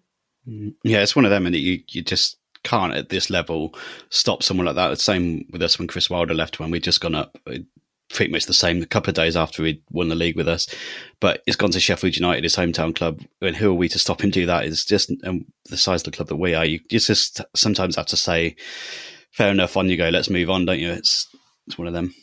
Mm, 0.47 0.73
yeah, 0.83 1.01
it's 1.01 1.15
one 1.15 1.25
of 1.25 1.31
them, 1.31 1.45
and 1.45 1.55
you 1.55 1.81
you 1.89 2.01
just 2.01 2.37
can't 2.63 2.93
at 2.93 3.09
this 3.09 3.29
level 3.29 3.75
stop 4.09 4.43
someone 4.43 4.65
like 4.65 4.75
that. 4.75 4.89
The 4.89 4.95
same 4.97 5.45
with 5.51 5.61
us 5.61 5.77
when 5.77 5.87
Chris 5.87 6.09
Wilder 6.09 6.33
left 6.33 6.59
when 6.59 6.71
we'd 6.71 6.83
just 6.83 7.01
gone 7.01 7.15
up 7.15 7.37
pretty 8.09 8.31
much 8.31 8.45
the 8.45 8.53
same 8.53 8.81
a 8.81 8.85
couple 8.85 9.09
of 9.09 9.15
days 9.15 9.35
after 9.35 9.63
he'd 9.65 9.81
won 9.91 10.09
the 10.09 10.15
league 10.15 10.35
with 10.35 10.47
us. 10.47 10.67
But 11.19 11.43
it's 11.45 11.57
gone 11.57 11.71
to 11.71 11.79
Sheffield 11.79 12.15
United, 12.15 12.43
his 12.43 12.55
hometown 12.55 12.95
club. 12.95 13.21
And 13.41 13.55
who 13.55 13.71
are 13.71 13.75
we 13.75 13.89
to 13.89 13.99
stop 13.99 14.21
him 14.21 14.31
do 14.31 14.45
that? 14.45 14.65
It's 14.65 14.85
just 14.85 15.11
um, 15.25 15.45
the 15.69 15.77
size 15.77 16.01
of 16.01 16.05
the 16.05 16.11
club 16.11 16.29
that 16.29 16.35
we 16.37 16.53
are. 16.53 16.65
You 16.65 16.79
just 16.89 17.41
sometimes 17.55 17.95
have 17.95 18.05
to 18.07 18.17
say, 18.17 18.55
fair 19.31 19.51
enough, 19.51 19.75
on 19.75 19.89
you 19.89 19.97
go, 19.97 20.09
let's 20.09 20.29
move 20.29 20.49
on, 20.49 20.65
don't 20.65 20.79
you? 20.79 20.91
It's 20.91 21.27
it's 21.67 21.77
one 21.77 21.87
of 21.87 21.93
them. 21.93 22.13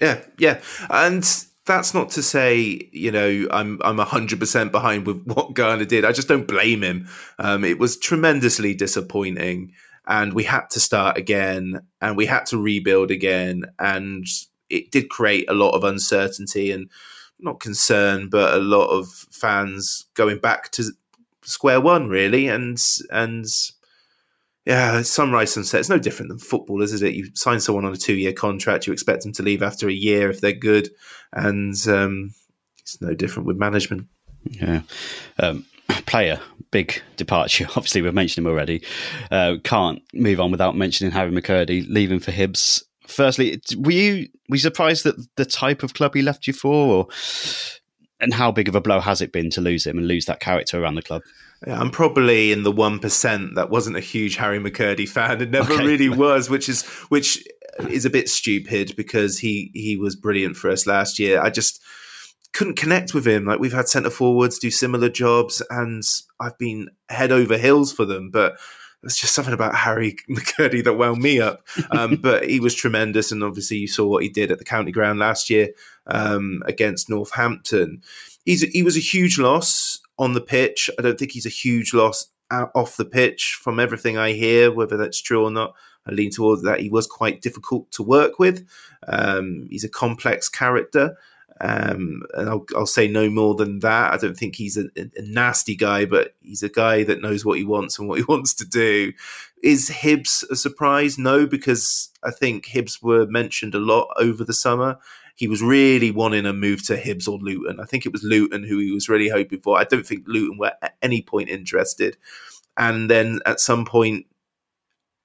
Yeah, 0.00 0.20
yeah. 0.38 0.60
And 0.88 1.24
that's 1.70 1.94
not 1.94 2.10
to 2.10 2.22
say 2.22 2.88
you 2.92 3.12
know 3.12 3.46
I'm 3.50 3.80
I'm 3.82 3.98
hundred 3.98 4.40
percent 4.40 4.72
behind 4.72 5.06
with 5.06 5.24
what 5.24 5.54
Garner 5.54 5.84
did. 5.84 6.04
I 6.04 6.12
just 6.12 6.28
don't 6.28 6.48
blame 6.48 6.82
him. 6.82 7.08
Um, 7.38 7.64
it 7.64 7.78
was 7.78 7.96
tremendously 7.96 8.74
disappointing, 8.74 9.72
and 10.06 10.32
we 10.32 10.42
had 10.42 10.68
to 10.70 10.80
start 10.80 11.16
again, 11.16 11.80
and 12.00 12.16
we 12.16 12.26
had 12.26 12.46
to 12.46 12.58
rebuild 12.58 13.12
again, 13.12 13.64
and 13.78 14.26
it 14.68 14.90
did 14.90 15.10
create 15.10 15.48
a 15.48 15.54
lot 15.54 15.70
of 15.70 15.84
uncertainty 15.84 16.72
and 16.72 16.90
not 17.38 17.60
concern, 17.60 18.28
but 18.28 18.54
a 18.54 18.58
lot 18.58 18.88
of 18.88 19.08
fans 19.30 20.06
going 20.14 20.38
back 20.38 20.70
to 20.72 20.84
square 21.42 21.80
one 21.80 22.08
really, 22.08 22.48
and 22.48 22.78
and 23.10 23.46
yeah, 24.66 25.02
sunrise 25.02 25.52
sunset. 25.52 25.80
It's 25.80 25.88
no 25.88 25.98
different 25.98 26.28
than 26.28 26.38
footballers, 26.38 26.92
is 26.92 27.02
it? 27.02 27.14
You 27.14 27.28
sign 27.34 27.60
someone 27.60 27.84
on 27.84 27.92
a 27.92 27.96
two-year 27.96 28.32
contract, 28.32 28.86
you 28.86 28.92
expect 28.92 29.22
them 29.22 29.32
to 29.34 29.42
leave 29.42 29.62
after 29.62 29.88
a 29.88 29.92
year 29.92 30.30
if 30.30 30.40
they're 30.40 30.52
good, 30.52 30.88
and 31.32 31.74
um, 31.88 32.34
it's 32.80 33.00
no 33.00 33.14
different 33.14 33.46
with 33.46 33.56
management. 33.56 34.08
Yeah. 34.44 34.82
Um, 35.38 35.64
player, 36.06 36.40
big 36.70 37.02
departure. 37.16 37.66
Obviously, 37.70 38.02
we've 38.02 38.14
mentioned 38.14 38.44
him 38.44 38.50
already. 38.50 38.82
Uh, 39.30 39.56
can't 39.64 40.02
move 40.12 40.40
on 40.40 40.50
without 40.50 40.76
mentioning 40.76 41.12
Harry 41.12 41.30
McKirdy 41.30 41.86
leaving 41.88 42.20
for 42.20 42.32
Hibs. 42.32 42.82
Firstly, 43.06 43.60
were 43.76 43.90
you 43.90 44.28
were 44.48 44.56
you 44.56 44.60
surprised 44.60 45.04
that 45.04 45.16
the 45.36 45.44
type 45.44 45.82
of 45.82 45.94
club 45.94 46.14
he 46.14 46.22
left 46.22 46.46
you 46.46 46.52
for, 46.52 46.74
or 46.74 47.08
and 48.20 48.34
how 48.34 48.52
big 48.52 48.68
of 48.68 48.74
a 48.74 48.80
blow 48.80 49.00
has 49.00 49.20
it 49.20 49.32
been 49.32 49.50
to 49.50 49.60
lose 49.60 49.86
him 49.86 49.98
and 49.98 50.06
lose 50.06 50.26
that 50.26 50.40
character 50.40 50.80
around 50.80 50.94
the 50.94 51.02
club? 51.02 51.22
Yeah, 51.66 51.78
I'm 51.78 51.90
probably 51.90 52.52
in 52.52 52.62
the 52.62 52.72
one 52.72 52.98
percent 53.00 53.56
that 53.56 53.68
wasn't 53.68 53.96
a 53.96 54.00
huge 54.00 54.36
Harry 54.36 54.58
McKirdy 54.58 55.08
fan 55.08 55.42
and 55.42 55.52
never 55.52 55.74
okay. 55.74 55.84
really 55.84 56.08
was, 56.08 56.48
which 56.48 56.68
is 56.68 56.82
which 57.08 57.46
is 57.88 58.06
a 58.06 58.10
bit 58.10 58.28
stupid 58.28 58.94
because 58.96 59.38
he 59.38 59.70
he 59.74 59.96
was 59.96 60.16
brilliant 60.16 60.56
for 60.56 60.70
us 60.70 60.86
last 60.86 61.18
year. 61.18 61.40
I 61.40 61.50
just 61.50 61.82
couldn't 62.52 62.78
connect 62.78 63.12
with 63.12 63.26
him. 63.26 63.44
Like 63.44 63.60
we've 63.60 63.74
had 63.74 63.88
centre 63.88 64.10
forwards 64.10 64.58
do 64.58 64.70
similar 64.70 65.10
jobs, 65.10 65.62
and 65.68 66.02
I've 66.40 66.56
been 66.56 66.88
head 67.10 67.32
over 67.32 67.56
heels 67.58 67.92
for 67.92 68.04
them, 68.04 68.30
but. 68.30 68.58
There's 69.02 69.16
just 69.16 69.34
something 69.34 69.54
about 69.54 69.74
Harry 69.74 70.18
McKirdy 70.30 70.84
that 70.84 70.92
wound 70.92 71.22
me 71.22 71.40
up. 71.40 71.66
Um, 71.90 72.16
but 72.20 72.46
he 72.46 72.60
was 72.60 72.74
tremendous, 72.74 73.32
and 73.32 73.42
obviously 73.42 73.78
you 73.78 73.88
saw 73.88 74.06
what 74.06 74.22
he 74.22 74.28
did 74.28 74.52
at 74.52 74.58
the 74.58 74.64
county 74.66 74.92
ground 74.92 75.18
last 75.18 75.48
year 75.48 75.70
um, 76.06 76.62
against 76.66 77.08
Northampton. 77.08 78.02
He's 78.44 78.60
he 78.60 78.82
was 78.82 78.98
a 78.98 79.00
huge 79.00 79.38
loss 79.38 80.02
on 80.20 80.34
the 80.34 80.40
pitch. 80.40 80.90
I 80.98 81.02
don't 81.02 81.18
think 81.18 81.32
he's 81.32 81.46
a 81.46 81.50
huge 81.50 81.92
loss 81.94 82.26
off 82.50 82.96
the 82.96 83.04
pitch 83.04 83.58
from 83.62 83.80
everything 83.80 84.18
I 84.18 84.32
hear, 84.32 84.70
whether 84.72 84.96
that's 84.96 85.20
true 85.20 85.44
or 85.44 85.50
not. 85.50 85.74
I 86.06 86.12
lean 86.12 86.30
towards 86.30 86.62
that. 86.62 86.80
He 86.80 86.90
was 86.90 87.06
quite 87.06 87.42
difficult 87.42 87.90
to 87.92 88.02
work 88.02 88.38
with. 88.38 88.66
Um, 89.06 89.66
he's 89.70 89.84
a 89.84 89.88
complex 89.88 90.48
character. 90.48 91.16
Um, 91.62 92.22
and 92.34 92.48
I'll, 92.48 92.64
I'll, 92.74 92.86
say 92.86 93.06
no 93.06 93.28
more 93.28 93.54
than 93.54 93.80
that. 93.80 94.14
I 94.14 94.16
don't 94.16 94.36
think 94.36 94.56
he's 94.56 94.78
a, 94.78 94.84
a, 94.96 95.22
nasty 95.22 95.76
guy, 95.76 96.06
but 96.06 96.34
he's 96.40 96.62
a 96.62 96.70
guy 96.70 97.04
that 97.04 97.20
knows 97.20 97.44
what 97.44 97.58
he 97.58 97.64
wants 97.64 97.98
and 97.98 98.08
what 98.08 98.16
he 98.18 98.24
wants 98.28 98.54
to 98.54 98.64
do. 98.66 99.12
Is 99.62 99.90
Hibs 99.90 100.42
a 100.50 100.56
surprise? 100.56 101.18
No, 101.18 101.46
because 101.46 102.08
I 102.22 102.30
think 102.30 102.64
Hibs 102.64 103.02
were 103.02 103.26
mentioned 103.26 103.74
a 103.74 103.78
lot 103.78 104.08
over 104.16 104.42
the 104.42 104.54
summer. 104.54 104.98
He 105.36 105.48
was 105.48 105.62
really 105.62 106.10
wanting 106.10 106.46
a 106.46 106.52
move 106.52 106.84
to 106.86 106.96
Hibs 106.96 107.28
or 107.28 107.38
Luton. 107.38 107.80
I 107.80 107.84
think 107.84 108.06
it 108.06 108.12
was 108.12 108.22
Luton 108.22 108.62
who 108.62 108.78
he 108.78 108.92
was 108.92 109.08
really 109.08 109.28
hoping 109.28 109.60
for. 109.60 109.78
I 109.78 109.84
don't 109.84 110.06
think 110.06 110.24
Luton 110.26 110.58
were 110.58 110.72
at 110.82 110.96
any 111.02 111.22
point 111.22 111.48
interested. 111.48 112.16
And 112.76 113.10
then 113.10 113.40
at 113.46 113.60
some 113.60 113.84
point, 113.84 114.26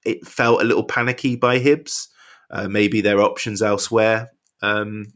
it 0.04 0.26
felt 0.26 0.62
a 0.62 0.64
little 0.64 0.84
panicky 0.84 1.36
by 1.36 1.58
Hibs. 1.58 2.08
Uh, 2.50 2.68
maybe 2.68 3.00
their 3.00 3.20
options 3.20 3.60
elsewhere. 3.60 4.30
Um, 4.62 5.12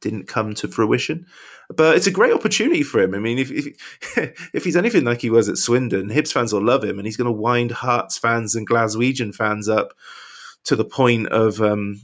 didn't 0.00 0.28
come 0.28 0.54
to 0.54 0.68
fruition. 0.68 1.26
But 1.68 1.96
it's 1.96 2.06
a 2.06 2.12
great 2.12 2.32
opportunity 2.32 2.82
for 2.82 3.00
him. 3.00 3.14
I 3.14 3.18
mean, 3.18 3.38
if 3.38 3.50
if, 3.50 4.48
if 4.54 4.64
he's 4.64 4.76
anything 4.76 5.04
like 5.04 5.20
he 5.20 5.30
was 5.30 5.48
at 5.48 5.58
Swindon, 5.58 6.08
Hibs 6.08 6.32
fans 6.32 6.52
will 6.52 6.64
love 6.64 6.82
him, 6.82 6.98
and 6.98 7.06
he's 7.06 7.16
going 7.16 7.26
to 7.26 7.32
wind 7.32 7.70
Hearts 7.70 8.18
fans 8.18 8.54
and 8.56 8.68
Glaswegian 8.68 9.34
fans 9.34 9.68
up 9.68 9.94
to 10.64 10.74
the 10.74 10.84
point 10.84 11.28
of 11.28 11.60
um, 11.60 12.00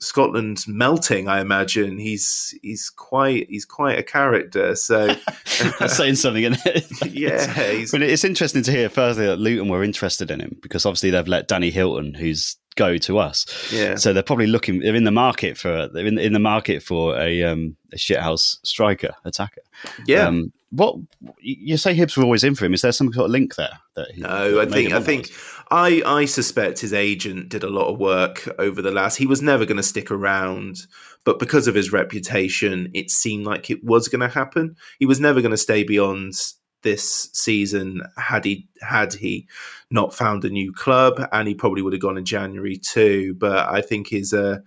Scotland 0.00 0.64
melting. 0.68 1.28
I 1.28 1.40
imagine 1.40 1.98
he's 1.98 2.54
he's 2.62 2.90
quite 2.90 3.48
he's 3.48 3.64
quite 3.64 3.98
a 3.98 4.02
character. 4.02 4.74
So 4.76 5.14
saying 5.86 6.16
something, 6.16 6.44
isn't 6.44 6.66
it? 6.66 7.12
yeah, 7.12 7.84
but 7.92 8.02
it's 8.02 8.24
interesting 8.24 8.62
to 8.62 8.70
hear. 8.70 8.88
Firstly, 8.88 9.26
that 9.26 9.38
Luton 9.38 9.68
were 9.68 9.82
interested 9.82 10.30
in 10.30 10.40
him 10.40 10.56
because 10.62 10.86
obviously 10.86 11.10
they've 11.10 11.26
let 11.26 11.48
Danny 11.48 11.70
Hylton, 11.70 12.14
who's 12.14 12.56
go 12.76 12.96
to 12.96 13.18
us. 13.18 13.44
Yeah. 13.72 13.96
So 13.96 14.12
they're 14.12 14.22
probably 14.22 14.46
looking. 14.46 14.80
They're 14.80 14.94
in 14.94 15.04
the 15.04 15.10
market 15.10 15.58
for. 15.58 15.88
They're 15.88 16.06
in, 16.06 16.18
in 16.18 16.32
the 16.32 16.38
market 16.38 16.82
for 16.82 17.18
a 17.18 17.42
um, 17.42 17.76
a 17.92 17.96
shithouse 17.96 18.58
striker 18.64 19.14
attacker. 19.24 19.62
Yeah. 20.06 20.26
Um, 20.28 20.52
what 20.70 20.96
you 21.40 21.76
say? 21.76 21.96
Hibs 21.96 22.16
were 22.16 22.24
always 22.24 22.44
in 22.44 22.54
for 22.54 22.64
him. 22.66 22.74
Is 22.74 22.82
there 22.82 22.92
some 22.92 23.12
sort 23.12 23.24
of 23.26 23.30
link 23.30 23.56
there? 23.56 23.78
That 23.96 24.10
he, 24.12 24.20
no, 24.20 24.60
I 24.60 24.66
think 24.66 24.92
I 24.92 25.00
think 25.00 25.30
I 25.70 26.02
I 26.04 26.24
suspect 26.24 26.80
his 26.80 26.92
agent 26.92 27.50
did 27.50 27.62
a 27.62 27.70
lot 27.70 27.92
of 27.92 27.98
work 27.98 28.48
over 28.58 28.80
the 28.80 28.90
last. 28.90 29.16
He 29.16 29.26
was 29.26 29.42
never 29.42 29.66
going 29.66 29.76
to 29.76 29.82
stick 29.82 30.10
around, 30.10 30.78
but 31.24 31.38
because 31.38 31.68
of 31.68 31.74
his 31.74 31.92
reputation, 31.92 32.90
it 32.94 33.10
seemed 33.10 33.44
like 33.44 33.70
it 33.70 33.84
was 33.84 34.08
going 34.08 34.20
to 34.20 34.28
happen. 34.28 34.76
He 34.98 35.06
was 35.06 35.20
never 35.20 35.40
going 35.40 35.50
to 35.50 35.56
stay 35.58 35.82
beyond 35.84 36.34
this 36.82 37.28
season 37.32 38.02
had 38.16 38.44
he 38.44 38.68
had 38.80 39.12
he 39.12 39.46
not 39.90 40.14
found 40.14 40.44
a 40.44 40.50
new 40.50 40.72
club, 40.72 41.20
and 41.32 41.46
he 41.46 41.54
probably 41.54 41.82
would 41.82 41.92
have 41.92 42.02
gone 42.02 42.18
in 42.18 42.24
January 42.24 42.78
too. 42.78 43.34
But 43.34 43.68
I 43.68 43.82
think 43.82 44.08
his 44.08 44.32
uh, 44.32 44.58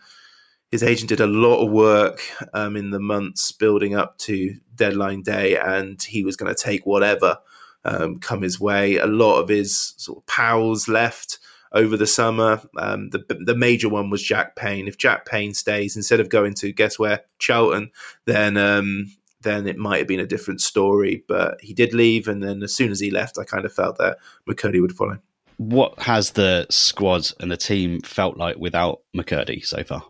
his 0.69 0.83
agent 0.83 1.09
did 1.09 1.21
a 1.21 1.27
lot 1.27 1.65
of 1.65 1.71
work 1.71 2.21
um, 2.53 2.75
in 2.75 2.91
the 2.91 2.99
months 2.99 3.51
building 3.51 3.95
up 3.95 4.17
to 4.19 4.55
deadline 4.75 5.23
day, 5.23 5.57
and 5.57 6.01
he 6.01 6.23
was 6.23 6.37
going 6.37 6.53
to 6.53 6.63
take 6.63 6.85
whatever 6.85 7.37
um, 7.85 8.19
come 8.19 8.41
his 8.41 8.59
way. 8.59 8.97
A 8.97 9.07
lot 9.07 9.39
of 9.39 9.49
his 9.49 9.93
sort 9.97 10.19
of 10.19 10.25
pals 10.25 10.87
left 10.87 11.39
over 11.71 11.97
the 11.97 12.07
summer. 12.07 12.61
Um, 12.77 13.09
the 13.09 13.23
the 13.45 13.55
major 13.55 13.89
one 13.89 14.09
was 14.09 14.21
Jack 14.21 14.55
Payne. 14.55 14.87
If 14.87 14.97
Jack 14.97 15.25
Payne 15.25 15.53
stays 15.53 15.95
instead 15.95 16.19
of 16.19 16.29
going 16.29 16.53
to 16.55 16.71
guess 16.71 16.99
where 16.99 17.21
Charlton, 17.39 17.91
then 18.25 18.57
um, 18.57 19.07
then 19.41 19.67
it 19.67 19.77
might 19.77 19.99
have 19.99 20.07
been 20.07 20.19
a 20.19 20.27
different 20.27 20.61
story. 20.61 21.23
But 21.27 21.61
he 21.61 21.73
did 21.73 21.93
leave, 21.93 22.27
and 22.27 22.43
then 22.43 22.63
as 22.63 22.73
soon 22.75 22.91
as 22.91 22.99
he 22.99 23.11
left, 23.11 23.37
I 23.37 23.43
kind 23.43 23.65
of 23.65 23.73
felt 23.73 23.97
that 23.97 24.17
McKirdy 24.49 24.81
would 24.81 24.95
follow. 24.95 25.19
What 25.57 25.99
has 25.99 26.31
the 26.31 26.65
squad 26.69 27.31
and 27.39 27.51
the 27.51 27.57
team 27.57 28.01
felt 28.01 28.37
like 28.37 28.57
without 28.57 29.01
McKirdy 29.15 29.63
so 29.63 29.83
far? 29.83 30.03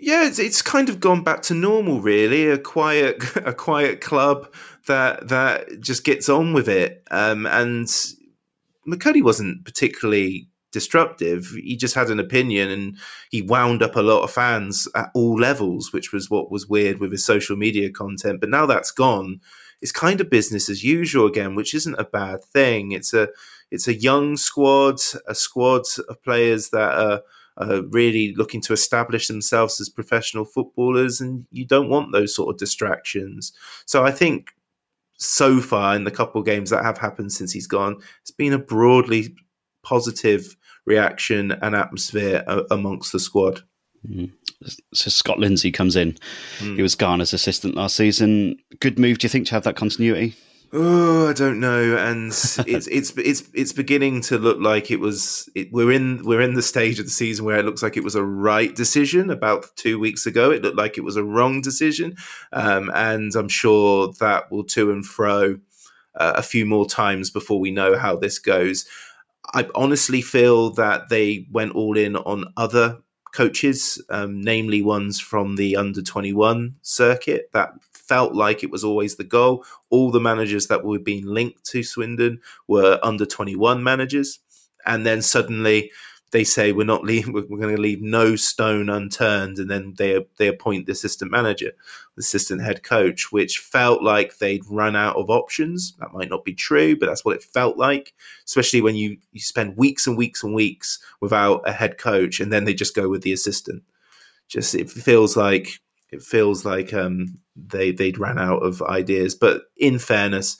Yeah, 0.00 0.26
it's, 0.26 0.38
it's 0.38 0.62
kind 0.62 0.88
of 0.88 0.98
gone 0.98 1.22
back 1.22 1.42
to 1.42 1.54
normal, 1.54 2.00
really. 2.00 2.48
A 2.48 2.58
quiet, 2.58 3.22
a 3.36 3.52
quiet 3.52 4.00
club 4.00 4.52
that 4.86 5.28
that 5.28 5.80
just 5.80 6.04
gets 6.04 6.28
on 6.28 6.52
with 6.52 6.68
it. 6.68 7.02
Um, 7.10 7.46
and 7.46 7.86
McKirdy 8.88 9.22
wasn't 9.22 9.64
particularly 9.64 10.48
disruptive. 10.72 11.46
He 11.46 11.76
just 11.76 11.94
had 11.94 12.10
an 12.10 12.20
opinion 12.20 12.70
and 12.70 12.96
he 13.30 13.42
wound 13.42 13.82
up 13.82 13.96
a 13.96 14.02
lot 14.02 14.22
of 14.22 14.30
fans 14.30 14.88
at 14.94 15.10
all 15.14 15.38
levels, 15.38 15.92
which 15.92 16.12
was 16.12 16.30
what 16.30 16.50
was 16.50 16.68
weird 16.68 16.98
with 16.98 17.12
his 17.12 17.24
social 17.24 17.56
media 17.56 17.90
content. 17.90 18.40
But 18.40 18.50
now 18.50 18.66
that's 18.66 18.92
gone, 18.92 19.40
it's 19.82 19.92
kind 19.92 20.20
of 20.20 20.30
business 20.30 20.68
as 20.68 20.84
usual 20.84 21.26
again, 21.26 21.54
which 21.54 21.74
isn't 21.74 21.98
a 21.98 22.04
bad 22.04 22.44
thing. 22.44 22.92
It's 22.92 23.14
a 23.14 23.28
it's 23.70 23.86
a 23.86 23.94
young 23.94 24.36
squad, 24.36 24.96
a 25.28 25.34
squad 25.34 25.82
of 26.08 26.22
players 26.22 26.70
that 26.70 26.98
are, 26.98 27.22
are 27.60 27.82
really 27.82 28.34
looking 28.36 28.60
to 28.62 28.72
establish 28.72 29.28
themselves 29.28 29.80
as 29.80 29.88
professional 29.88 30.44
footballers, 30.44 31.20
and 31.20 31.46
you 31.50 31.66
don't 31.66 31.88
want 31.88 32.12
those 32.12 32.34
sort 32.34 32.50
of 32.52 32.58
distractions. 32.58 33.52
So 33.86 34.04
I 34.04 34.10
think 34.10 34.50
so 35.18 35.60
far 35.60 35.94
in 35.94 36.04
the 36.04 36.10
couple 36.10 36.40
of 36.40 36.46
games 36.46 36.70
that 36.70 36.84
have 36.84 36.98
happened 36.98 37.32
since 37.32 37.52
he's 37.52 37.66
gone, 37.66 37.96
it's 38.22 38.30
been 38.30 38.52
a 38.52 38.58
broadly 38.58 39.34
positive 39.82 40.56
reaction 40.86 41.52
and 41.52 41.74
atmosphere 41.74 42.44
amongst 42.70 43.12
the 43.12 43.20
squad. 43.20 43.60
Mm. 44.08 44.32
So 44.94 45.10
Scott 45.10 45.38
Lindsay 45.38 45.70
comes 45.70 45.96
in. 45.96 46.16
Mm. 46.58 46.76
He 46.76 46.82
was 46.82 46.94
Garner's 46.94 47.32
assistant 47.32 47.74
last 47.74 47.96
season. 47.96 48.56
Good 48.80 48.98
move, 48.98 49.18
do 49.18 49.26
you 49.26 49.28
think, 49.28 49.46
to 49.48 49.54
have 49.54 49.64
that 49.64 49.76
continuity? 49.76 50.34
Oh, 50.72 51.28
I 51.28 51.32
don't 51.32 51.58
know, 51.58 51.96
and 51.96 52.28
it's 52.28 52.58
it's 52.66 52.86
it's 53.16 53.42
it's 53.52 53.72
beginning 53.72 54.20
to 54.22 54.38
look 54.38 54.58
like 54.60 54.90
it 54.90 55.00
was. 55.00 55.48
It, 55.54 55.72
we're 55.72 55.90
in 55.90 56.22
we're 56.24 56.40
in 56.40 56.54
the 56.54 56.62
stage 56.62 57.00
of 57.00 57.06
the 57.06 57.10
season 57.10 57.44
where 57.44 57.58
it 57.58 57.64
looks 57.64 57.82
like 57.82 57.96
it 57.96 58.04
was 58.04 58.14
a 58.14 58.22
right 58.22 58.74
decision. 58.74 59.30
About 59.30 59.66
two 59.74 59.98
weeks 59.98 60.26
ago, 60.26 60.52
it 60.52 60.62
looked 60.62 60.76
like 60.76 60.96
it 60.96 61.04
was 61.04 61.16
a 61.16 61.24
wrong 61.24 61.60
decision, 61.60 62.16
um, 62.52 62.90
and 62.94 63.34
I'm 63.34 63.48
sure 63.48 64.12
that 64.20 64.50
will 64.52 64.64
to 64.64 64.92
and 64.92 65.04
fro 65.04 65.58
uh, 66.14 66.32
a 66.36 66.42
few 66.42 66.64
more 66.66 66.86
times 66.86 67.30
before 67.30 67.58
we 67.58 67.72
know 67.72 67.98
how 67.98 68.14
this 68.14 68.38
goes. 68.38 68.86
I 69.52 69.68
honestly 69.74 70.22
feel 70.22 70.70
that 70.74 71.08
they 71.08 71.48
went 71.50 71.74
all 71.74 71.96
in 71.96 72.14
on 72.14 72.44
other 72.56 72.98
coaches, 73.34 74.00
um, 74.08 74.40
namely 74.40 74.82
ones 74.82 75.20
from 75.20 75.56
the 75.56 75.76
under 75.76 76.02
21 76.02 76.76
circuit. 76.82 77.50
That 77.52 77.72
felt 78.10 78.34
like 78.34 78.64
it 78.64 78.72
was 78.72 78.82
always 78.82 79.14
the 79.14 79.22
goal. 79.22 79.64
All 79.90 80.10
the 80.10 80.18
managers 80.18 80.66
that 80.66 80.84
were 80.84 80.98
being 80.98 81.24
linked 81.24 81.64
to 81.66 81.84
Swindon 81.84 82.40
were 82.66 82.98
under 83.04 83.24
21 83.24 83.84
managers. 83.84 84.40
And 84.84 85.06
then 85.06 85.22
suddenly 85.22 85.92
they 86.32 86.42
say 86.42 86.72
we're 86.72 86.84
not 86.84 87.04
leaving, 87.04 87.32
we're 87.32 87.42
going 87.42 87.76
to 87.76 87.80
leave 87.80 88.02
no 88.02 88.34
stone 88.34 88.90
unturned, 88.90 89.58
and 89.60 89.70
then 89.70 89.94
they 89.96 90.26
they 90.38 90.48
appoint 90.48 90.86
the 90.86 90.92
assistant 90.92 91.30
manager, 91.30 91.70
the 92.16 92.20
assistant 92.20 92.62
head 92.62 92.82
coach, 92.82 93.30
which 93.30 93.58
felt 93.58 94.02
like 94.02 94.38
they'd 94.38 94.64
run 94.68 94.96
out 94.96 95.14
of 95.14 95.30
options. 95.30 95.94
That 96.00 96.12
might 96.12 96.30
not 96.30 96.44
be 96.44 96.54
true, 96.54 96.96
but 96.96 97.06
that's 97.06 97.24
what 97.24 97.36
it 97.36 97.44
felt 97.44 97.76
like. 97.76 98.12
Especially 98.44 98.80
when 98.80 98.96
you 98.96 99.18
you 99.30 99.40
spend 99.40 99.76
weeks 99.76 100.08
and 100.08 100.18
weeks 100.18 100.42
and 100.42 100.52
weeks 100.52 100.98
without 101.20 101.62
a 101.64 101.72
head 101.72 101.96
coach, 101.96 102.40
and 102.40 102.52
then 102.52 102.64
they 102.64 102.74
just 102.74 102.96
go 102.96 103.08
with 103.08 103.22
the 103.22 103.32
assistant. 103.32 103.84
Just 104.48 104.74
it 104.74 104.90
feels 104.90 105.36
like 105.36 105.80
it 106.12 106.22
feels 106.22 106.64
like 106.64 106.92
um, 106.92 107.38
they 107.56 107.92
they'd 107.92 108.18
ran 108.18 108.38
out 108.38 108.62
of 108.62 108.82
ideas. 108.82 109.34
But 109.34 109.62
in 109.76 109.98
fairness, 109.98 110.58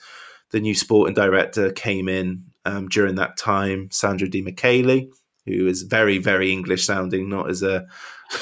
the 0.50 0.60
new 0.60 0.74
sporting 0.74 1.14
director 1.14 1.72
came 1.72 2.08
in 2.08 2.44
um, 2.64 2.88
during 2.88 3.16
that 3.16 3.36
time. 3.36 3.88
Sandro 3.90 4.28
Di 4.28 4.42
Michele, 4.42 5.08
who 5.46 5.66
is 5.66 5.82
very, 5.82 6.18
very 6.18 6.52
English 6.52 6.84
sounding, 6.84 7.28
not 7.28 7.50
as 7.50 7.62
a 7.62 7.86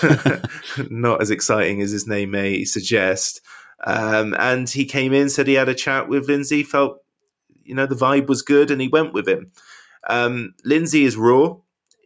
not 0.91 1.23
as 1.23 1.31
exciting 1.31 1.81
as 1.81 1.91
his 1.91 2.07
name 2.07 2.31
may 2.31 2.65
suggest. 2.65 3.41
Um, 3.85 4.35
and 4.39 4.69
he 4.69 4.85
came 4.85 5.13
in, 5.13 5.31
said 5.31 5.47
he 5.47 5.55
had 5.55 5.69
a 5.69 5.75
chat 5.75 6.09
with 6.09 6.29
Lindsay, 6.29 6.63
felt 6.63 7.03
you 7.65 7.75
know 7.75 7.87
the 7.87 7.95
vibe 7.95 8.27
was 8.27 8.43
good, 8.43 8.71
and 8.71 8.81
he 8.81 8.89
went 8.89 9.13
with 9.13 9.29
him. 9.29 9.53
Um, 10.09 10.55
Lindsay 10.65 11.05
is 11.05 11.17
raw. 11.17 11.57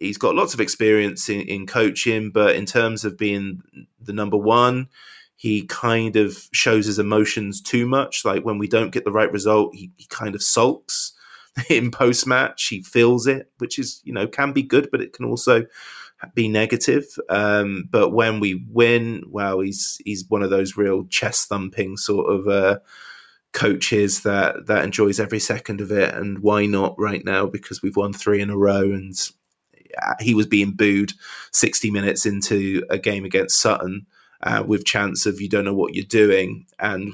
He's 0.03 0.19
got 0.19 0.35
lots 0.35 0.55
of 0.55 0.61
experience 0.61 1.29
in, 1.29 1.43
in 1.43 1.67
coaching, 1.67 2.31
but 2.31 2.57
in 2.57 2.67
terms 2.67 3.05
of 3.05 3.17
being 3.17 3.63
the 4.01 4.13
number 4.13 4.37
one, 4.37 4.89
he 5.37 5.67
kind 5.67 6.17
of 6.17 6.49
shows 6.53 6.87
his 6.87 6.99
emotions 6.99 7.61
too 7.61 7.87
much. 7.87 8.25
Like 8.25 8.45
when 8.45 8.59
we 8.59 8.69
don't 8.69 8.93
get 8.93 9.05
the 9.05 9.13
right 9.13 9.31
result, 9.33 9.75
he, 9.75 9.91
he 9.97 10.07
kind 10.07 10.35
of 10.35 10.43
sulks 10.43 11.13
in 11.71 11.91
post 11.91 12.27
match. 12.27 12.69
He 12.69 12.83
feels 12.83 13.27
it, 13.27 13.51
which 13.59 13.79
is, 13.79 14.01
you 14.05 14.13
know, 14.13 14.27
can 14.27 14.53
be 14.53 14.63
good, 14.63 14.89
but 14.91 15.01
it 15.01 15.13
can 15.13 15.25
also 15.25 15.65
be 16.35 16.49
negative. 16.49 17.07
Um, 17.29 17.89
but 17.91 18.11
when 18.11 18.41
we 18.41 18.65
win, 18.71 19.25
well, 19.29 19.61
he's 19.61 20.01
he's 20.05 20.25
one 20.29 20.43
of 20.43 20.51
those 20.51 20.77
real 20.77 21.05
chest 21.07 21.49
thumping 21.49 21.97
sort 21.97 22.33
of 22.33 22.49
uh, 22.49 22.79
coaches 23.53 24.23
that 24.23 24.67
that 24.67 24.85
enjoys 24.85 25.19
every 25.19 25.41
second 25.41 25.81
of 25.81 25.91
it. 25.91 26.15
And 26.15 26.39
why 26.41 26.67
not 26.67 26.95
right 26.99 27.25
now? 27.25 27.47
Because 27.47 27.83
we've 27.83 27.97
won 27.97 28.13
three 28.13 28.41
in 28.41 28.51
a 28.51 28.57
row, 28.57 28.83
and 28.83 29.15
he 30.21 30.35
was 30.35 30.47
being 30.47 30.73
booed 30.73 31.13
60 31.53 31.91
minutes 31.91 32.27
into 32.27 32.85
a 32.91 32.99
game 32.99 33.25
against 33.25 33.61
Sutton 33.61 34.07
uh, 34.43 34.65
with 34.67 34.85
chance 34.85 35.27
of 35.27 35.41
you 35.41 35.49
don't 35.49 35.65
know 35.65 35.75
what 35.75 35.95
you're 35.95 36.05
doing, 36.05 36.67
and 36.79 37.13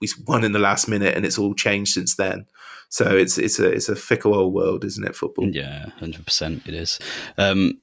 we 0.00 0.08
won 0.26 0.44
in 0.44 0.52
the 0.52 0.58
last 0.58 0.88
minute, 0.88 1.16
and 1.16 1.24
it's 1.24 1.38
all 1.38 1.54
changed 1.54 1.92
since 1.92 2.16
then. 2.16 2.46
So 2.88 3.16
it's 3.16 3.38
it's 3.38 3.58
a 3.58 3.70
it's 3.70 3.88
a 3.88 3.96
fickle 3.96 4.34
old 4.34 4.54
world, 4.54 4.84
isn't 4.84 5.06
it? 5.06 5.16
Football. 5.16 5.48
Yeah, 5.48 5.86
hundred 5.98 6.24
percent. 6.24 6.66
It 6.66 6.74
is. 6.74 6.98
Um, 7.38 7.80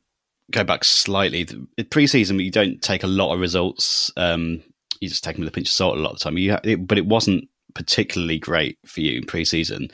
go 0.51 0.63
back 0.63 0.83
slightly. 0.83 1.47
Pre-season, 1.89 2.39
you 2.39 2.51
don't 2.51 2.81
take 2.81 3.03
a 3.03 3.07
lot 3.07 3.33
of 3.33 3.39
results. 3.39 4.11
Um, 4.17 4.63
you 4.99 5.09
just 5.09 5.23
take 5.23 5.35
them 5.35 5.43
with 5.43 5.53
a 5.53 5.55
pinch 5.55 5.67
of 5.67 5.73
salt 5.73 5.97
a 5.97 6.01
lot 6.01 6.13
of 6.13 6.19
the 6.19 6.23
time. 6.23 6.37
You, 6.37 6.57
it, 6.63 6.87
but 6.87 6.97
it 6.97 7.05
wasn't 7.05 7.49
particularly 7.73 8.39
great 8.39 8.77
for 8.85 9.01
you 9.01 9.17
in 9.17 9.25
pre-season. 9.25 9.89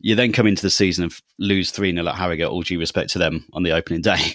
You 0.00 0.14
then 0.14 0.32
come 0.32 0.46
into 0.46 0.62
the 0.62 0.70
season 0.70 1.04
and 1.04 1.14
lose 1.38 1.70
3 1.70 1.92
0 1.92 2.06
at 2.06 2.14
Harrogate, 2.14 2.48
all 2.48 2.62
due 2.62 2.78
respect 2.78 3.10
to 3.10 3.18
them 3.18 3.46
on 3.52 3.62
the 3.62 3.72
opening 3.72 4.02
day. 4.02 4.34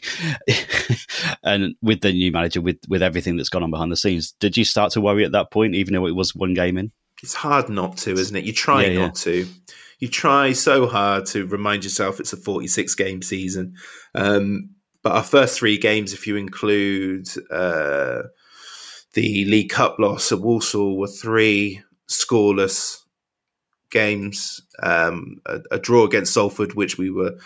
and 1.43 1.75
with 1.81 2.01
the 2.01 2.11
new 2.11 2.31
manager, 2.31 2.61
with, 2.61 2.79
with 2.87 3.03
everything 3.03 3.37
that's 3.37 3.49
gone 3.49 3.63
on 3.63 3.71
behind 3.71 3.91
the 3.91 3.97
scenes, 3.97 4.33
did 4.39 4.57
you 4.57 4.65
start 4.65 4.91
to 4.93 5.01
worry 5.01 5.25
at 5.25 5.31
that 5.31 5.51
point, 5.51 5.75
even 5.75 5.93
though 5.93 6.07
it 6.07 6.15
was 6.15 6.35
one 6.35 6.53
game 6.53 6.77
in? 6.77 6.91
It's 7.23 7.33
hard 7.33 7.69
not 7.69 7.97
to, 7.97 8.11
isn't 8.11 8.35
it? 8.35 8.43
You 8.43 8.53
try 8.53 8.85
yeah, 8.85 8.99
not 8.99 9.25
yeah. 9.25 9.43
to. 9.43 9.47
You 9.99 10.07
try 10.09 10.51
so 10.51 10.87
hard 10.87 11.25
to 11.27 11.47
remind 11.47 11.83
yourself 11.83 12.19
it's 12.19 12.33
a 12.33 12.37
46 12.37 12.95
game 12.95 13.21
season. 13.21 13.75
Um, 14.13 14.71
but 15.01 15.13
our 15.13 15.23
first 15.23 15.59
three 15.59 15.77
games, 15.77 16.13
if 16.13 16.27
you 16.27 16.35
include 16.35 17.27
uh, 17.51 18.23
the 19.13 19.45
League 19.45 19.69
Cup 19.69 19.99
loss 19.99 20.31
at 20.31 20.41
Walsall, 20.41 20.97
were 20.97 21.07
three 21.07 21.81
scoreless 22.07 23.01
games. 23.91 24.61
Um, 24.81 25.41
a, 25.45 25.61
a, 25.71 25.79
draw 25.79 26.05
against 26.05 26.33
Salford, 26.33 26.73
which 26.73 26.97
we 26.97 27.09
were 27.09 27.37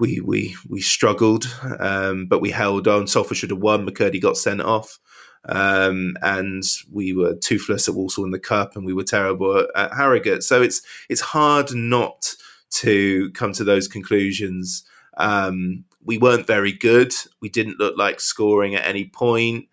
we 0.00 0.20
we 0.20 0.56
we 0.68 0.80
struggled, 0.80 1.44
um, 1.78 2.26
but 2.26 2.40
we 2.40 2.50
held 2.50 2.88
on. 2.88 3.06
Salford 3.06 3.36
should 3.36 3.50
have 3.50 3.60
won. 3.60 3.86
McKirdy 3.86 4.20
got 4.20 4.36
sent 4.36 4.60
off, 4.60 4.98
um, 5.44 6.16
and 6.22 6.62
we 6.90 7.12
were 7.12 7.34
toothless 7.34 7.88
at 7.88 7.94
Walsall 7.94 8.24
in 8.24 8.30
the 8.30 8.38
cup, 8.38 8.76
and 8.76 8.84
we 8.84 8.94
were 8.94 9.04
terrible 9.04 9.58
at, 9.58 9.68
at 9.74 9.94
Harrogate. 9.94 10.42
So 10.42 10.62
it's 10.62 10.82
it's 11.08 11.20
hard 11.20 11.74
not 11.74 12.34
to 12.70 13.30
come 13.32 13.52
to 13.52 13.64
those 13.64 13.86
conclusions. 13.86 14.84
Um, 15.16 15.84
we 16.02 16.18
weren't 16.18 16.46
very 16.46 16.72
good. 16.72 17.12
We 17.40 17.48
didn't 17.48 17.78
look 17.78 17.96
like 17.96 18.20
scoring 18.20 18.74
at 18.74 18.86
any 18.86 19.06
point. 19.06 19.68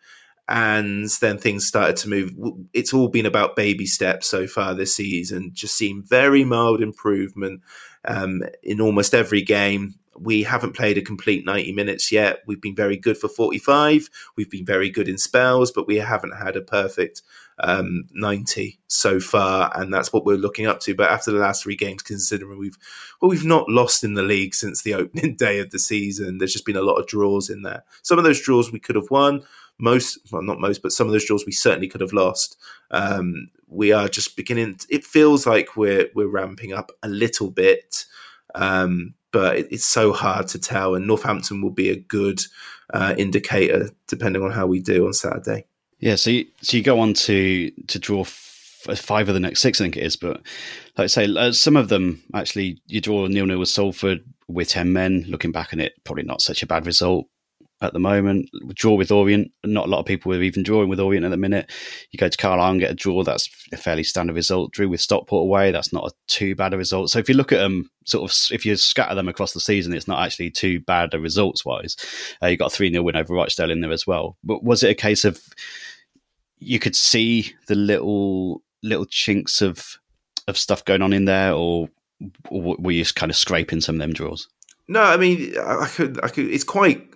And 0.53 1.07
then 1.21 1.37
things 1.37 1.65
started 1.65 1.95
to 1.97 2.09
move. 2.09 2.33
It's 2.73 2.93
all 2.93 3.07
been 3.07 3.25
about 3.25 3.55
baby 3.55 3.85
steps 3.85 4.27
so 4.27 4.47
far 4.47 4.73
this 4.73 4.93
season. 4.93 5.51
Just 5.53 5.77
seen 5.77 6.03
very 6.03 6.43
mild 6.43 6.81
improvement 6.81 7.61
um, 8.03 8.43
in 8.61 8.81
almost 8.81 9.13
every 9.13 9.43
game. 9.43 9.95
We 10.19 10.43
haven't 10.43 10.75
played 10.75 10.97
a 10.97 11.01
complete 11.01 11.45
90 11.45 11.71
minutes 11.71 12.11
yet. 12.11 12.39
We've 12.45 12.59
been 12.59 12.75
very 12.75 12.97
good 12.97 13.17
for 13.17 13.29
45. 13.29 14.09
We've 14.35 14.49
been 14.49 14.65
very 14.65 14.89
good 14.89 15.07
in 15.07 15.17
spells, 15.17 15.71
but 15.71 15.87
we 15.87 15.95
haven't 15.95 16.35
had 16.35 16.57
a 16.57 16.61
perfect 16.61 17.21
um, 17.57 18.03
90 18.11 18.77
so 18.87 19.21
far, 19.21 19.71
and 19.73 19.93
that's 19.93 20.11
what 20.11 20.25
we're 20.25 20.35
looking 20.35 20.65
up 20.65 20.81
to. 20.81 20.95
But 20.95 21.11
after 21.11 21.31
the 21.31 21.39
last 21.39 21.63
three 21.63 21.77
games, 21.77 22.01
considering 22.01 22.59
we've 22.59 22.77
well, 23.21 23.29
we've 23.29 23.45
not 23.45 23.69
lost 23.69 24.03
in 24.03 24.15
the 24.15 24.23
league 24.23 24.53
since 24.53 24.81
the 24.81 24.93
opening 24.95 25.37
day 25.37 25.59
of 25.59 25.69
the 25.69 25.79
season. 25.79 26.39
There's 26.39 26.51
just 26.51 26.65
been 26.65 26.75
a 26.75 26.81
lot 26.81 26.95
of 26.95 27.07
draws 27.07 27.49
in 27.49 27.61
there. 27.61 27.83
Some 28.01 28.17
of 28.17 28.25
those 28.25 28.41
draws 28.41 28.69
we 28.69 28.79
could 28.79 28.97
have 28.97 29.09
won. 29.09 29.43
Most, 29.81 30.19
well, 30.31 30.41
not 30.41 30.59
most, 30.59 30.81
but 30.81 30.91
some 30.91 31.07
of 31.07 31.13
those 31.13 31.25
draws 31.25 31.45
we 31.45 31.51
certainly 31.51 31.87
could 31.87 32.01
have 32.01 32.13
lost. 32.13 32.57
Um, 32.91 33.49
we 33.67 33.91
are 33.91 34.07
just 34.07 34.37
beginning. 34.37 34.79
It 34.89 35.03
feels 35.03 35.45
like 35.47 35.75
we're 35.75 36.09
we're 36.15 36.27
ramping 36.27 36.73
up 36.73 36.91
a 37.03 37.09
little 37.09 37.49
bit. 37.49 38.05
Um, 38.55 39.15
but 39.31 39.57
it, 39.57 39.67
it's 39.71 39.85
so 39.85 40.13
hard 40.13 40.47
to 40.49 40.59
tell. 40.59 40.95
And 40.95 41.07
Northampton 41.07 41.61
will 41.61 41.71
be 41.71 41.89
a 41.89 41.95
good 41.95 42.41
uh, 42.93 43.15
indicator 43.17 43.89
depending 44.07 44.43
on 44.43 44.51
how 44.51 44.67
we 44.67 44.79
do 44.79 45.07
on 45.07 45.13
Saturday. 45.13 45.65
Yeah, 45.99 46.15
so 46.15 46.31
you, 46.31 46.47
so 46.61 46.77
you 46.77 46.83
go 46.83 46.99
on 46.99 47.13
to 47.13 47.71
to 47.87 47.99
draw 47.99 48.23
five 48.23 49.27
of 49.27 49.35
the 49.35 49.39
next 49.39 49.61
six, 49.61 49.79
I 49.79 49.85
think 49.85 49.97
it 49.97 50.03
is. 50.03 50.15
But 50.15 50.41
like 50.97 51.05
I 51.05 51.07
say, 51.07 51.33
uh, 51.35 51.51
some 51.51 51.77
of 51.77 51.89
them 51.89 52.23
actually 52.33 52.81
you 52.87 53.01
draw 53.01 53.27
nil 53.27 53.45
nil 53.45 53.59
with 53.59 53.69
Salford 53.69 54.23
with 54.47 54.69
ten 54.69 54.93
men. 54.93 55.25
Looking 55.27 55.51
back 55.51 55.73
on 55.73 55.79
it, 55.79 55.93
probably 56.03 56.23
not 56.23 56.41
such 56.41 56.63
a 56.63 56.67
bad 56.67 56.85
result 56.85 57.27
at 57.81 57.93
the 57.93 57.99
moment. 57.99 58.49
Draw 58.73 58.95
with 58.95 59.11
Orient. 59.11 59.51
Not 59.65 59.87
a 59.87 59.89
lot 59.89 59.99
of 59.99 60.05
people 60.05 60.33
are 60.33 60.41
even 60.41 60.63
drawing 60.63 60.89
with 60.89 60.99
Orient 60.99 61.25
at 61.25 61.31
the 61.31 61.37
minute. 61.37 61.71
You 62.11 62.17
go 62.17 62.29
to 62.29 62.37
Carlisle 62.37 62.71
and 62.71 62.79
get 62.79 62.91
a 62.91 62.95
draw. 62.95 63.23
That's 63.23 63.49
a 63.71 63.77
fairly 63.77 64.03
standard 64.03 64.35
result. 64.35 64.71
Drew 64.71 64.89
with 64.89 65.01
Stockport 65.01 65.43
away. 65.43 65.71
That's 65.71 65.91
not 65.91 66.07
a 66.07 66.11
too 66.27 66.55
bad 66.55 66.73
a 66.73 66.77
result. 66.77 67.09
So 67.09 67.19
if 67.19 67.27
you 67.27 67.35
look 67.35 67.51
at 67.51 67.57
them, 67.59 67.89
sort 68.05 68.29
of, 68.29 68.37
if 68.53 68.65
you 68.65 68.75
scatter 68.75 69.15
them 69.15 69.27
across 69.27 69.53
the 69.53 69.59
season, 69.59 69.93
it's 69.93 70.07
not 70.07 70.23
actually 70.23 70.51
too 70.51 70.79
bad 70.79 71.13
a 71.13 71.19
results 71.19 71.65
wise. 71.65 71.95
Uh, 72.41 72.47
you 72.47 72.57
got 72.57 72.71
a 72.71 72.75
3 72.75 72.91
0 72.91 73.03
win 73.03 73.15
over 73.15 73.33
Rochdale 73.33 73.71
in 73.71 73.81
there 73.81 73.91
as 73.91 74.05
well. 74.05 74.37
But 74.43 74.63
was 74.63 74.83
it 74.83 74.91
a 74.91 74.95
case 74.95 75.25
of 75.25 75.41
you 76.59 76.79
could 76.79 76.95
see 76.95 77.53
the 77.67 77.75
little 77.75 78.61
little 78.83 79.05
chinks 79.05 79.61
of 79.61 79.97
of 80.47 80.57
stuff 80.57 80.85
going 80.85 81.01
on 81.01 81.13
in 81.13 81.25
there, 81.25 81.53
or, 81.53 81.89
or 82.49 82.75
were 82.77 82.91
you 82.91 83.01
just 83.01 83.15
kind 83.15 83.29
of 83.29 83.35
scraping 83.35 83.81
some 83.81 83.95
of 83.95 83.99
them 83.99 84.13
draws? 84.13 84.47
No, 84.87 85.01
I 85.01 85.17
mean, 85.17 85.53
I 85.57 85.87
could, 85.87 86.23
I 86.23 86.27
could. 86.27 86.47
It's 86.47 86.63
quite 86.63 87.10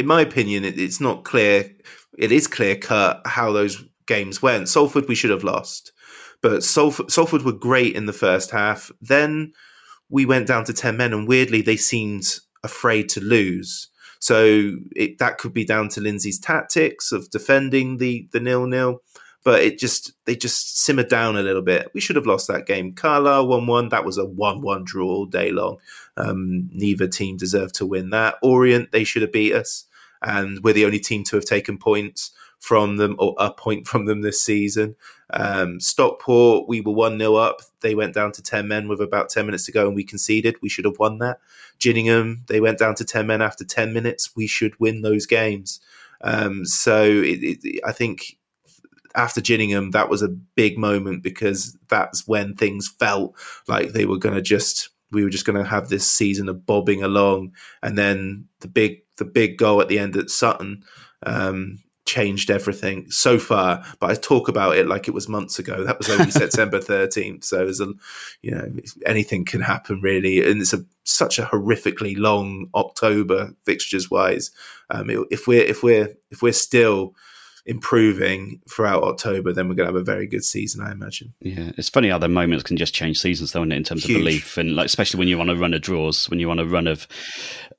in 0.00 0.06
my 0.06 0.20
opinion, 0.22 0.64
it, 0.64 0.78
it's 0.78 1.00
not 1.00 1.24
clear. 1.24 1.70
It 2.18 2.32
is 2.32 2.46
clear 2.46 2.76
cut 2.76 3.22
how 3.24 3.52
those 3.52 3.82
games 4.06 4.42
went. 4.42 4.68
Salford, 4.68 5.08
we 5.08 5.14
should 5.14 5.30
have 5.30 5.44
lost, 5.44 5.92
but 6.42 6.64
Salford, 6.64 7.10
Salford 7.10 7.42
were 7.42 7.52
great 7.52 7.94
in 7.94 8.06
the 8.06 8.12
first 8.12 8.50
half. 8.50 8.90
Then 9.00 9.52
we 10.08 10.26
went 10.26 10.48
down 10.48 10.64
to 10.64 10.72
ten 10.72 10.96
men, 10.96 11.12
and 11.12 11.28
weirdly, 11.28 11.62
they 11.62 11.76
seemed 11.76 12.24
afraid 12.64 13.08
to 13.10 13.20
lose. 13.20 13.88
So 14.18 14.72
it, 14.94 15.18
that 15.18 15.38
could 15.38 15.54
be 15.54 15.64
down 15.64 15.88
to 15.90 16.00
Lindsay's 16.00 16.38
tactics 16.40 17.12
of 17.12 17.30
defending 17.30 17.96
the 17.98 18.28
the 18.32 18.40
nil 18.40 18.66
nil, 18.66 19.02
but 19.44 19.62
it 19.62 19.78
just 19.78 20.12
they 20.26 20.36
just 20.36 20.82
simmered 20.84 21.08
down 21.08 21.36
a 21.36 21.42
little 21.42 21.62
bit. 21.62 21.90
We 21.94 22.00
should 22.00 22.16
have 22.16 22.26
lost 22.26 22.48
that 22.48 22.66
game. 22.66 22.92
Carlisle 22.92 23.46
one 23.46 23.66
one. 23.66 23.88
That 23.88 24.04
was 24.04 24.18
a 24.18 24.26
one 24.26 24.60
one 24.60 24.84
draw 24.84 25.06
all 25.06 25.26
day 25.26 25.52
long. 25.52 25.78
Um, 26.16 26.68
neither 26.72 27.08
team 27.08 27.38
deserved 27.38 27.76
to 27.76 27.86
win 27.86 28.10
that. 28.10 28.34
Orient, 28.42 28.92
they 28.92 29.04
should 29.04 29.22
have 29.22 29.32
beat 29.32 29.54
us, 29.54 29.86
and 30.22 30.62
we're 30.62 30.74
the 30.74 30.84
only 30.84 30.98
team 30.98 31.24
to 31.24 31.36
have 31.36 31.44
taken 31.44 31.78
points 31.78 32.32
from 32.58 32.96
them 32.96 33.16
or 33.18 33.34
a 33.38 33.50
point 33.50 33.86
from 33.88 34.04
them 34.04 34.20
this 34.20 34.40
season. 34.40 34.94
Um, 35.30 35.80
Stockport, 35.80 36.68
we 36.68 36.80
were 36.80 36.92
1 36.92 37.18
0 37.18 37.34
up. 37.36 37.62
They 37.80 37.94
went 37.94 38.14
down 38.14 38.32
to 38.32 38.42
10 38.42 38.68
men 38.68 38.88
with 38.88 39.00
about 39.00 39.30
10 39.30 39.46
minutes 39.46 39.64
to 39.66 39.72
go 39.72 39.86
and 39.86 39.96
we 39.96 40.04
conceded. 40.04 40.56
We 40.60 40.68
should 40.68 40.84
have 40.84 40.98
won 40.98 41.18
that. 41.18 41.40
Gillingham, 41.78 42.44
they 42.48 42.60
went 42.60 42.78
down 42.78 42.94
to 42.96 43.04
10 43.04 43.26
men 43.26 43.40
after 43.40 43.64
10 43.64 43.92
minutes. 43.92 44.36
We 44.36 44.46
should 44.46 44.78
win 44.78 45.00
those 45.00 45.26
games. 45.26 45.80
Um, 46.20 46.66
so 46.66 47.02
it, 47.04 47.58
it, 47.64 47.80
I 47.84 47.92
think 47.92 48.36
after 49.14 49.40
Gillingham, 49.40 49.92
that 49.92 50.10
was 50.10 50.22
a 50.22 50.28
big 50.28 50.78
moment 50.78 51.22
because 51.22 51.76
that's 51.88 52.28
when 52.28 52.54
things 52.54 52.88
felt 52.88 53.34
like 53.66 53.92
they 53.92 54.04
were 54.04 54.18
going 54.18 54.34
to 54.34 54.42
just 54.42 54.90
we 55.10 55.24
were 55.24 55.30
just 55.30 55.44
going 55.44 55.62
to 55.62 55.68
have 55.68 55.88
this 55.88 56.06
season 56.06 56.48
of 56.48 56.66
bobbing 56.66 57.02
along, 57.02 57.54
and 57.82 57.96
then 57.96 58.46
the 58.60 58.68
big 58.68 59.02
the 59.16 59.24
big 59.24 59.58
goal 59.58 59.80
at 59.80 59.88
the 59.88 59.98
end 59.98 60.16
at 60.16 60.30
Sutton 60.30 60.84
um, 61.24 61.78
changed 62.06 62.50
everything 62.50 63.10
so 63.10 63.38
far. 63.38 63.84
But 64.00 64.10
I 64.10 64.14
talk 64.14 64.48
about 64.48 64.76
it 64.76 64.86
like 64.86 65.08
it 65.08 65.14
was 65.14 65.28
months 65.28 65.58
ago. 65.58 65.84
That 65.84 65.98
was 65.98 66.10
only 66.10 66.30
September 66.30 66.80
thirteenth, 66.80 67.44
so 67.44 67.66
it's 67.66 67.80
a 67.80 67.92
you 68.42 68.52
know 68.52 68.68
anything 69.06 69.44
can 69.44 69.60
happen 69.60 70.00
really, 70.00 70.48
and 70.48 70.60
it's 70.60 70.72
a 70.72 70.84
such 71.04 71.38
a 71.38 71.44
horrifically 71.44 72.16
long 72.16 72.68
October 72.74 73.52
fixtures 73.64 74.10
wise. 74.10 74.50
Um, 74.90 75.10
if 75.30 75.46
we're 75.46 75.64
if 75.64 75.82
we're 75.82 76.14
if 76.30 76.42
we're 76.42 76.52
still 76.52 77.14
improving 77.70 78.60
throughout 78.68 79.04
October, 79.04 79.52
then 79.52 79.68
we're 79.68 79.76
going 79.76 79.86
to 79.86 79.94
have 79.94 80.00
a 80.00 80.04
very 80.04 80.26
good 80.26 80.44
season, 80.44 80.82
I 80.82 80.90
imagine. 80.90 81.32
Yeah, 81.40 81.70
it's 81.78 81.88
funny 81.88 82.08
how 82.08 82.18
the 82.18 82.28
moments 82.28 82.64
can 82.64 82.76
just 82.76 82.92
change 82.92 83.20
seasons, 83.20 83.52
though, 83.52 83.62
in 83.62 83.70
terms 83.84 84.04
Huge. 84.04 84.16
of 84.16 84.20
belief 84.20 84.58
and 84.58 84.74
like 84.74 84.86
especially 84.86 85.18
when 85.18 85.28
you're 85.28 85.40
on 85.40 85.48
a 85.48 85.54
run 85.54 85.72
of 85.72 85.80
draws, 85.80 86.28
when 86.28 86.40
you're 86.40 86.50
on 86.50 86.58
a 86.58 86.66
run 86.66 86.88
of 86.88 87.06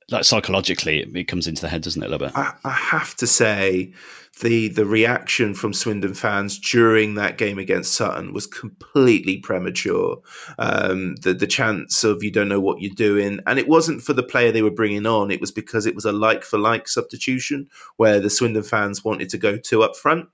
like 0.09 0.23
psychologically, 0.23 1.01
it, 1.01 1.15
it 1.15 1.23
comes 1.25 1.45
into 1.45 1.61
the 1.61 1.67
head, 1.67 1.81
doesn't 1.81 2.01
it, 2.01 2.05
a 2.05 2.09
little 2.09 2.27
bit? 2.27 2.37
I, 2.37 2.53
I 2.63 2.71
have 2.71 3.15
to 3.17 3.27
say, 3.27 3.91
the 4.39 4.69
the 4.69 4.85
reaction 4.85 5.53
from 5.53 5.73
Swindon 5.73 6.13
fans 6.13 6.57
during 6.57 7.15
that 7.15 7.37
game 7.37 7.59
against 7.59 7.93
Sutton 7.93 8.33
was 8.33 8.47
completely 8.47 9.37
premature. 9.37 10.21
Um, 10.57 11.15
the 11.17 11.33
the 11.33 11.47
chance 11.47 12.03
of 12.03 12.23
you 12.23 12.31
don't 12.31 12.47
know 12.47 12.61
what 12.61 12.81
you're 12.81 12.95
doing, 12.95 13.39
and 13.45 13.59
it 13.59 13.67
wasn't 13.67 14.01
for 14.01 14.13
the 14.13 14.23
player 14.23 14.51
they 14.51 14.61
were 14.61 14.71
bringing 14.71 15.05
on. 15.05 15.31
It 15.31 15.41
was 15.41 15.51
because 15.51 15.85
it 15.85 15.95
was 15.95 16.05
a 16.05 16.11
like 16.11 16.43
for 16.43 16.57
like 16.57 16.87
substitution 16.87 17.69
where 17.97 18.19
the 18.19 18.29
Swindon 18.29 18.63
fans 18.63 19.03
wanted 19.03 19.29
to 19.29 19.37
go 19.37 19.57
two 19.57 19.83
up 19.83 19.95
front. 19.95 20.29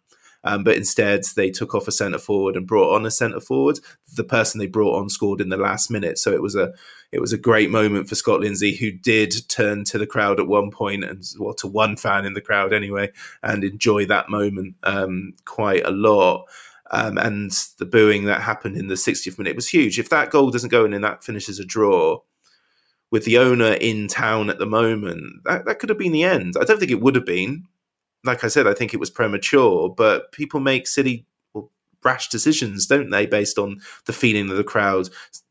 Um, 0.47 0.63
but 0.63 0.77
instead, 0.77 1.25
they 1.35 1.51
took 1.51 1.75
off 1.75 1.89
a 1.89 1.91
centre 1.91 2.17
forward 2.17 2.55
and 2.55 2.65
brought 2.65 2.95
on 2.95 3.05
a 3.05 3.11
centre 3.11 3.41
forward. 3.41 3.81
The 4.15 4.23
person 4.23 4.59
they 4.59 4.67
brought 4.67 4.97
on 4.97 5.09
scored 5.09 5.41
in 5.41 5.49
the 5.49 5.57
last 5.57 5.91
minute, 5.91 6.17
so 6.17 6.31
it 6.31 6.41
was 6.41 6.55
a 6.55 6.73
it 7.11 7.19
was 7.19 7.33
a 7.33 7.37
great 7.37 7.69
moment 7.69 8.07
for 8.07 8.15
Scott 8.15 8.39
Lindsay, 8.39 8.73
who 8.73 8.91
did 8.91 9.33
turn 9.49 9.83
to 9.85 9.97
the 9.97 10.07
crowd 10.07 10.39
at 10.39 10.47
one 10.47 10.71
point 10.71 11.03
and 11.03 11.21
well 11.37 11.53
to 11.55 11.67
one 11.67 11.97
fan 11.97 12.25
in 12.25 12.33
the 12.33 12.39
crowd 12.39 12.71
anyway, 12.71 13.11
and 13.43 13.65
enjoy 13.65 14.05
that 14.05 14.29
moment 14.29 14.75
um, 14.83 15.33
quite 15.43 15.85
a 15.85 15.91
lot. 15.91 16.45
Um, 16.91 17.17
and 17.17 17.51
the 17.79 17.85
booing 17.85 18.25
that 18.25 18.41
happened 18.41 18.77
in 18.77 18.87
the 18.87 18.95
60th 18.95 19.37
minute 19.37 19.57
was 19.57 19.67
huge. 19.67 19.99
If 19.99 20.07
that 20.11 20.29
goal 20.29 20.51
doesn't 20.51 20.69
go 20.69 20.85
in 20.85 20.93
and 20.93 21.03
that 21.03 21.25
finishes 21.25 21.59
a 21.59 21.65
draw, 21.65 22.21
with 23.11 23.25
the 23.25 23.39
owner 23.39 23.73
in 23.73 24.07
town 24.07 24.49
at 24.49 24.59
the 24.59 24.65
moment, 24.65 25.43
that, 25.43 25.65
that 25.65 25.79
could 25.79 25.89
have 25.89 25.99
been 25.99 26.13
the 26.13 26.23
end. 26.23 26.55
I 26.57 26.63
don't 26.63 26.79
think 26.79 26.91
it 26.91 27.01
would 27.01 27.15
have 27.15 27.25
been. 27.25 27.65
Like 28.23 28.43
I 28.43 28.47
said, 28.47 28.67
I 28.67 28.73
think 28.73 28.93
it 28.93 28.99
was 28.99 29.09
premature, 29.09 29.89
but 29.89 30.31
people 30.31 30.59
make 30.59 30.87
silly 30.87 31.25
or 31.53 31.69
rash 32.03 32.29
decisions, 32.29 32.85
don't 32.85 33.09
they, 33.09 33.25
based 33.25 33.57
on 33.57 33.79
the 34.05 34.13
feeling 34.13 34.49
of 34.49 34.57
the 34.57 34.63
crowd? 34.63 35.09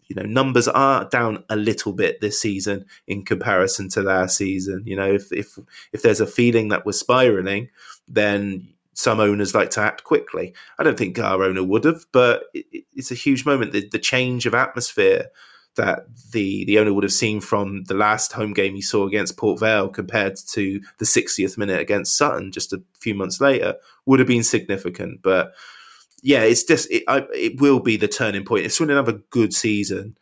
You 0.08 0.16
know, 0.16 0.22
numbers 0.22 0.68
are 0.68 1.08
down 1.08 1.44
a 1.48 1.56
little 1.56 1.92
bit 1.92 2.20
this 2.20 2.40
season 2.40 2.84
in 3.06 3.24
comparison 3.24 3.88
to 3.90 4.02
last 4.02 4.36
season. 4.36 4.82
You 4.86 4.96
know, 4.96 5.12
if 5.12 5.32
if 5.32 5.58
if 5.92 6.02
there's 6.02 6.20
a 6.20 6.26
feeling 6.26 6.68
that 6.68 6.86
we're 6.86 6.92
spiraling, 6.92 7.70
then 8.06 8.68
some 8.94 9.20
owners 9.20 9.54
like 9.54 9.70
to 9.70 9.80
act 9.80 10.04
quickly. 10.04 10.54
I 10.78 10.82
don't 10.82 10.96
think 10.96 11.18
our 11.18 11.42
owner 11.42 11.62
would 11.62 11.84
have, 11.84 12.06
but 12.12 12.44
it, 12.54 12.84
it's 12.94 13.10
a 13.10 13.16
huge 13.16 13.44
moment. 13.44 13.72
The, 13.72 13.88
the 13.88 13.98
change 13.98 14.46
of 14.46 14.54
atmosphere 14.54 15.26
that 15.76 16.06
the 16.32 16.64
the 16.64 16.78
owner 16.78 16.92
would 16.92 17.04
have 17.04 17.12
seen 17.12 17.40
from 17.40 17.84
the 17.84 17.94
last 17.94 18.32
home 18.32 18.52
game 18.52 18.74
he 18.74 18.82
saw 18.82 19.06
against 19.06 19.36
Port 19.36 19.60
Vale 19.60 19.88
compared 19.88 20.36
to 20.48 20.80
the 20.98 21.04
60th 21.04 21.56
minute 21.56 21.80
against 21.80 22.16
Sutton 22.16 22.52
just 22.52 22.72
a 22.72 22.82
few 23.00 23.14
months 23.14 23.40
later 23.40 23.76
would 24.04 24.18
have 24.18 24.28
been 24.28 24.42
significant. 24.42 25.22
But 25.22 25.54
yeah, 26.22 26.42
it's 26.42 26.64
just 26.64 26.90
it, 26.90 27.04
I, 27.08 27.26
it 27.34 27.60
will 27.60 27.80
be 27.80 27.96
the 27.96 28.08
turning 28.08 28.44
point. 28.44 28.66
If 28.66 28.72
Swindon 28.72 28.96
have 28.96 29.08
a 29.08 29.20
good 29.30 29.52
season, 29.54 30.16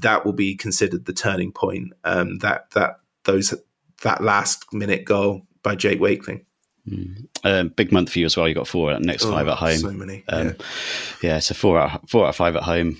that 0.00 0.24
will 0.24 0.32
be 0.32 0.54
considered 0.54 1.06
the 1.06 1.12
turning 1.12 1.52
point. 1.52 1.92
Um, 2.04 2.38
that 2.38 2.70
that 2.72 3.00
those 3.24 3.54
that 4.02 4.22
last 4.22 4.72
minute 4.72 5.04
goal 5.04 5.46
by 5.62 5.74
Jake 5.74 6.00
Wakeling. 6.00 6.44
Um, 7.44 7.68
big 7.68 7.92
month 7.92 8.10
for 8.10 8.18
you 8.18 8.26
as 8.26 8.36
well. 8.36 8.48
You 8.48 8.54
got 8.54 8.66
four 8.66 8.98
next 8.98 9.24
Oh, 9.24 9.30
five 9.30 9.46
at 9.48 9.58
home. 9.58 9.76
So 9.76 9.90
many. 9.90 10.24
Um, 10.28 10.46
yeah. 10.46 10.52
yeah, 11.22 11.38
so 11.38 11.54
four 11.54 11.78
out 11.78 12.08
four 12.08 12.24
out 12.24 12.30
of 12.30 12.36
five 12.36 12.56
at 12.56 12.62
home 12.62 12.96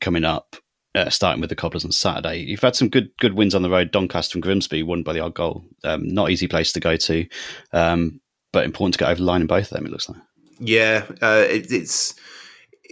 coming 0.00 0.24
up. 0.24 0.56
Uh, 0.94 1.10
starting 1.10 1.40
with 1.40 1.50
the 1.50 1.56
Cobblers 1.56 1.84
on 1.84 1.92
Saturday, 1.92 2.38
you've 2.38 2.62
had 2.62 2.74
some 2.74 2.88
good 2.88 3.10
good 3.20 3.34
wins 3.34 3.54
on 3.54 3.62
the 3.62 3.70
road. 3.70 3.90
Doncaster 3.90 4.36
and 4.36 4.42
Grimsby 4.42 4.82
won 4.82 5.02
by 5.02 5.12
the 5.12 5.20
odd 5.20 5.34
goal. 5.34 5.64
Um, 5.84 6.08
not 6.08 6.30
easy 6.30 6.48
place 6.48 6.72
to 6.72 6.80
go 6.80 6.96
to, 6.96 7.26
um, 7.72 8.20
but 8.52 8.64
important 8.64 8.94
to 8.94 8.98
get 8.98 9.10
over 9.10 9.18
the 9.18 9.24
line 9.24 9.42
in 9.42 9.46
both 9.46 9.70
of 9.70 9.70
them. 9.70 9.86
It 9.86 9.92
looks 9.92 10.08
like. 10.08 10.18
Yeah, 10.58 11.04
uh, 11.20 11.44
it, 11.48 11.70
it's 11.70 12.14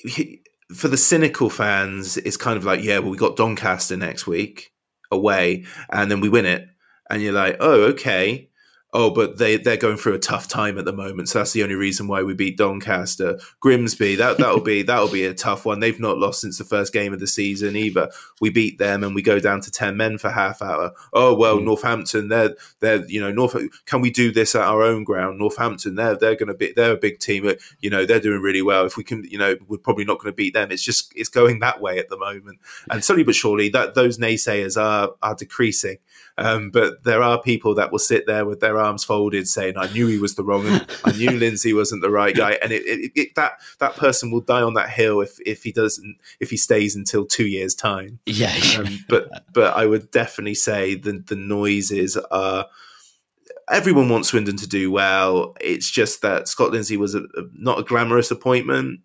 for 0.74 0.88
the 0.88 0.96
cynical 0.96 1.50
fans. 1.50 2.16
It's 2.18 2.36
kind 2.36 2.56
of 2.56 2.64
like, 2.64 2.82
yeah, 2.82 2.98
well, 2.98 3.10
we 3.10 3.16
got 3.16 3.36
Doncaster 3.36 3.96
next 3.96 4.26
week 4.26 4.72
away, 5.10 5.64
and 5.90 6.10
then 6.10 6.20
we 6.20 6.28
win 6.28 6.46
it, 6.46 6.68
and 7.10 7.22
you're 7.22 7.32
like, 7.32 7.56
oh, 7.60 7.84
okay. 7.84 8.50
Oh, 8.92 9.10
but 9.10 9.36
they 9.36 9.56
they're 9.56 9.76
going 9.76 9.96
through 9.96 10.14
a 10.14 10.18
tough 10.18 10.46
time 10.46 10.78
at 10.78 10.84
the 10.84 10.92
moment, 10.92 11.28
so 11.28 11.40
that's 11.40 11.52
the 11.52 11.64
only 11.64 11.74
reason 11.74 12.06
why 12.06 12.22
we 12.22 12.34
beat 12.34 12.56
Doncaster. 12.56 13.38
Grimsby, 13.60 14.16
that 14.16 14.38
that'll 14.38 14.60
be 14.60 14.82
that'll 14.82 15.10
be 15.10 15.24
a 15.24 15.34
tough 15.34 15.66
one. 15.66 15.80
They've 15.80 15.98
not 15.98 16.18
lost 16.18 16.40
since 16.40 16.56
the 16.56 16.64
first 16.64 16.92
game 16.92 17.12
of 17.12 17.18
the 17.18 17.26
season 17.26 17.74
either. 17.74 18.10
We 18.40 18.50
beat 18.50 18.78
them 18.78 19.02
and 19.02 19.14
we 19.14 19.22
go 19.22 19.40
down 19.40 19.60
to 19.62 19.72
ten 19.72 19.96
men 19.96 20.18
for 20.18 20.30
half 20.30 20.62
hour. 20.62 20.92
Oh 21.12 21.34
well, 21.34 21.58
hmm. 21.58 21.64
Northampton, 21.64 22.28
they're 22.28 22.54
they're 22.78 23.04
you 23.06 23.20
know 23.20 23.32
North. 23.32 23.56
Can 23.86 24.02
we 24.02 24.10
do 24.10 24.30
this 24.30 24.54
at 24.54 24.62
our 24.62 24.82
own 24.82 25.02
ground? 25.02 25.40
Northampton, 25.40 25.96
they're 25.96 26.16
they're 26.16 26.36
going 26.36 26.48
to 26.48 26.54
be 26.54 26.72
they're 26.74 26.94
a 26.94 26.96
big 26.96 27.18
team. 27.18 27.52
You 27.80 27.90
know 27.90 28.06
they're 28.06 28.20
doing 28.20 28.40
really 28.40 28.62
well. 28.62 28.86
If 28.86 28.96
we 28.96 29.02
can, 29.02 29.24
you 29.24 29.38
know, 29.38 29.56
we're 29.66 29.78
probably 29.78 30.04
not 30.04 30.20
going 30.20 30.32
to 30.32 30.36
beat 30.36 30.54
them. 30.54 30.70
It's 30.70 30.82
just 30.82 31.12
it's 31.16 31.28
going 31.28 31.58
that 31.58 31.80
way 31.80 31.98
at 31.98 32.08
the 32.08 32.16
moment, 32.16 32.60
and 32.88 33.04
slowly 33.04 33.24
but 33.24 33.34
surely 33.34 33.68
that 33.70 33.94
those 33.94 34.16
naysayers 34.16 34.80
are 34.80 35.10
are 35.22 35.34
decreasing. 35.34 35.98
Um, 36.38 36.70
but 36.70 37.02
there 37.04 37.22
are 37.22 37.40
people 37.40 37.74
that 37.76 37.90
will 37.90 37.98
sit 37.98 38.26
there 38.26 38.44
with 38.44 38.60
their 38.60 38.78
arms 38.78 39.04
folded, 39.04 39.48
saying, 39.48 39.74
"I 39.78 39.90
knew 39.92 40.06
he 40.06 40.18
was 40.18 40.34
the 40.34 40.44
wrong, 40.44 40.66
I 41.04 41.12
knew 41.12 41.30
Lindsay 41.32 41.72
wasn't 41.72 42.02
the 42.02 42.10
right 42.10 42.34
guy," 42.34 42.58
and 42.62 42.72
it, 42.72 42.82
it, 42.84 43.12
it, 43.14 43.34
that 43.36 43.52
that 43.78 43.96
person 43.96 44.30
will 44.30 44.42
die 44.42 44.62
on 44.62 44.74
that 44.74 44.90
hill 44.90 45.20
if 45.20 45.38
if 45.46 45.62
he 45.62 45.72
doesn't 45.72 46.16
if 46.40 46.50
he 46.50 46.56
stays 46.56 46.94
until 46.94 47.24
two 47.24 47.46
years 47.46 47.74
time. 47.74 48.18
Yeah, 48.26 48.54
Um, 48.78 49.04
but 49.08 49.44
but 49.52 49.76
I 49.76 49.86
would 49.86 50.10
definitely 50.10 50.54
say 50.54 50.94
the 50.94 51.22
the 51.26 51.36
noises 51.36 52.16
are. 52.16 52.66
Everyone 53.68 54.08
wants 54.08 54.28
Swindon 54.28 54.56
to 54.58 54.68
do 54.68 54.92
well. 54.92 55.56
It's 55.60 55.90
just 55.90 56.22
that 56.22 56.46
Scott 56.46 56.70
Lindsay 56.70 56.96
was 56.96 57.16
a, 57.16 57.22
a, 57.22 57.42
not 57.52 57.80
a 57.80 57.82
glamorous 57.82 58.30
appointment. 58.30 59.00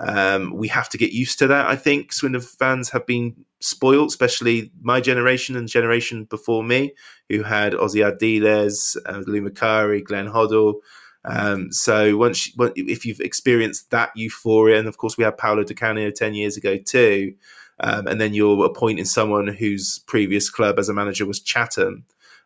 Um, 0.00 0.54
we 0.56 0.68
have 0.68 0.88
to 0.88 0.98
get 0.98 1.12
used 1.12 1.38
to 1.40 1.46
that. 1.48 1.66
I 1.66 1.76
think 1.76 2.12
Swindon 2.12 2.40
fans 2.40 2.88
have 2.90 3.06
been 3.06 3.44
spoiled, 3.60 4.08
especially 4.08 4.72
my 4.80 5.00
generation 5.00 5.56
and 5.56 5.68
generation 5.68 6.24
before 6.24 6.64
me, 6.64 6.94
who 7.28 7.42
had 7.42 7.74
Ossie 7.74 8.02
Ardiles, 8.02 8.96
uh, 9.04 9.22
Lou 9.26 9.42
Macari, 9.42 10.02
Glenn 10.02 10.26
Hoddle. 10.26 10.80
Um, 11.24 11.70
so 11.70 12.16
once, 12.16 12.46
you, 12.56 12.72
if 12.76 13.04
you've 13.04 13.20
experienced 13.20 13.90
that 13.90 14.10
euphoria, 14.16 14.78
and 14.78 14.88
of 14.88 14.96
course 14.96 15.18
we 15.18 15.24
had 15.24 15.36
Paolo 15.36 15.64
Di 15.64 15.74
Canio 15.74 16.10
ten 16.10 16.32
years 16.32 16.56
ago 16.56 16.78
too, 16.78 17.34
um, 17.78 18.06
and 18.06 18.18
then 18.18 18.32
you're 18.32 18.64
appointing 18.64 19.04
someone 19.04 19.48
whose 19.48 19.98
previous 20.06 20.48
club 20.48 20.78
as 20.78 20.88
a 20.88 20.94
manager 20.94 21.26
was 21.26 21.40
Chatham. 21.40 22.04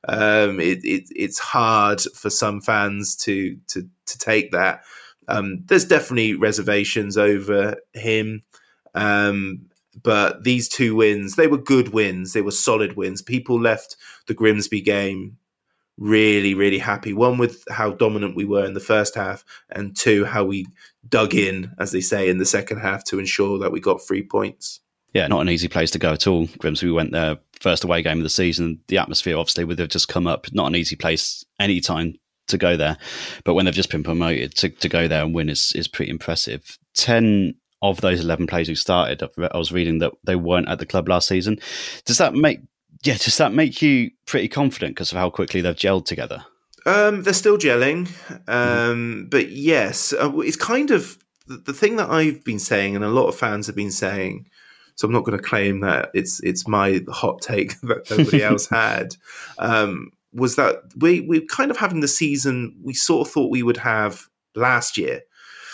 Um, 0.08 0.60
it, 0.60 0.84
it, 0.84 1.04
it's 1.14 1.38
hard 1.38 2.00
for 2.00 2.30
some 2.30 2.60
fans 2.60 3.14
to 3.16 3.56
to 3.68 3.88
to 4.06 4.18
take 4.18 4.50
that. 4.52 4.82
Um, 5.28 5.62
there's 5.66 5.84
definitely 5.84 6.34
reservations 6.34 7.16
over 7.16 7.76
him. 7.92 8.42
Um, 8.94 9.66
but 10.02 10.44
these 10.44 10.68
two 10.68 10.96
wins, 10.96 11.36
they 11.36 11.46
were 11.46 11.58
good 11.58 11.90
wins. 11.90 12.32
They 12.32 12.42
were 12.42 12.50
solid 12.50 12.96
wins. 12.96 13.22
People 13.22 13.60
left 13.60 13.96
the 14.26 14.34
Grimsby 14.34 14.80
game 14.80 15.36
really, 15.98 16.54
really 16.54 16.78
happy. 16.78 17.12
One 17.12 17.38
with 17.38 17.64
how 17.70 17.92
dominant 17.92 18.36
we 18.36 18.44
were 18.44 18.64
in 18.64 18.74
the 18.74 18.80
first 18.80 19.14
half, 19.14 19.44
and 19.70 19.96
two, 19.96 20.24
how 20.24 20.44
we 20.44 20.66
dug 21.08 21.34
in, 21.34 21.72
as 21.78 21.92
they 21.92 22.00
say, 22.00 22.28
in 22.28 22.38
the 22.38 22.46
second 22.46 22.78
half 22.78 23.04
to 23.04 23.18
ensure 23.18 23.58
that 23.60 23.72
we 23.72 23.80
got 23.80 24.02
three 24.02 24.22
points. 24.22 24.80
Yeah, 25.12 25.28
not 25.28 25.42
an 25.42 25.48
easy 25.48 25.68
place 25.68 25.92
to 25.92 25.98
go 26.00 26.12
at 26.12 26.26
all. 26.26 26.48
Grimsby 26.58 26.90
went 26.90 27.12
there 27.12 27.38
first 27.60 27.84
away 27.84 28.02
game 28.02 28.18
of 28.18 28.24
the 28.24 28.30
season. 28.30 28.80
The 28.88 28.98
atmosphere, 28.98 29.38
obviously, 29.38 29.64
would 29.64 29.78
have 29.78 29.88
just 29.88 30.08
come 30.08 30.26
up. 30.26 30.52
Not 30.52 30.66
an 30.66 30.74
easy 30.74 30.96
place 30.96 31.44
any 31.60 31.80
time 31.80 32.16
to 32.48 32.58
go 32.58 32.76
there. 32.76 32.96
But 33.44 33.54
when 33.54 33.64
they've 33.64 33.74
just 33.74 33.90
been 33.90 34.02
promoted, 34.02 34.54
to, 34.56 34.68
to 34.68 34.88
go 34.88 35.08
there 35.08 35.22
and 35.22 35.34
win 35.34 35.48
is, 35.48 35.72
is 35.74 35.88
pretty 35.88 36.10
impressive. 36.10 36.78
10 36.94 37.54
of 37.82 38.00
those 38.00 38.20
11 38.20 38.46
players 38.46 38.68
who 38.68 38.74
started, 38.74 39.22
I 39.22 39.56
was 39.56 39.72
reading 39.72 39.98
that 39.98 40.12
they 40.24 40.36
weren't 40.36 40.68
at 40.68 40.78
the 40.78 40.86
club 40.86 41.08
last 41.08 41.28
season. 41.28 41.58
Does 42.04 42.18
that 42.18 42.34
make, 42.34 42.60
yeah, 43.02 43.16
does 43.16 43.36
that 43.38 43.52
make 43.52 43.82
you 43.82 44.10
pretty 44.26 44.48
confident 44.48 44.94
because 44.94 45.12
of 45.12 45.18
how 45.18 45.30
quickly 45.30 45.60
they've 45.60 45.74
gelled 45.74 46.06
together? 46.06 46.44
Um, 46.86 47.22
they're 47.22 47.32
still 47.32 47.58
gelling. 47.58 48.10
Um, 48.48 49.28
but 49.30 49.50
yes, 49.50 50.12
uh, 50.12 50.38
it's 50.38 50.56
kind 50.56 50.90
of 50.90 51.18
the, 51.46 51.56
the 51.58 51.72
thing 51.72 51.96
that 51.96 52.10
I've 52.10 52.44
been 52.44 52.58
saying, 52.58 52.96
and 52.96 53.04
a 53.04 53.08
lot 53.08 53.28
of 53.28 53.36
fans 53.36 53.66
have 53.66 53.76
been 53.76 53.90
saying, 53.90 54.46
so 54.96 55.06
I'm 55.06 55.12
not 55.12 55.24
going 55.24 55.36
to 55.36 55.42
claim 55.42 55.80
that 55.80 56.10
it's 56.14 56.40
it's 56.42 56.68
my 56.68 57.00
hot 57.08 57.40
take 57.42 57.80
that 57.82 58.10
nobody 58.10 58.42
else 58.42 58.68
had. 58.70 59.16
Um, 59.58 60.12
was 60.34 60.56
that 60.56 60.82
we 60.96 61.20
we 61.20 61.46
kind 61.46 61.70
of 61.70 61.76
having 61.76 62.00
the 62.00 62.08
season 62.08 62.76
we 62.82 62.92
sort 62.92 63.26
of 63.26 63.32
thought 63.32 63.50
we 63.50 63.62
would 63.62 63.76
have 63.76 64.26
last 64.54 64.98
year. 64.98 65.22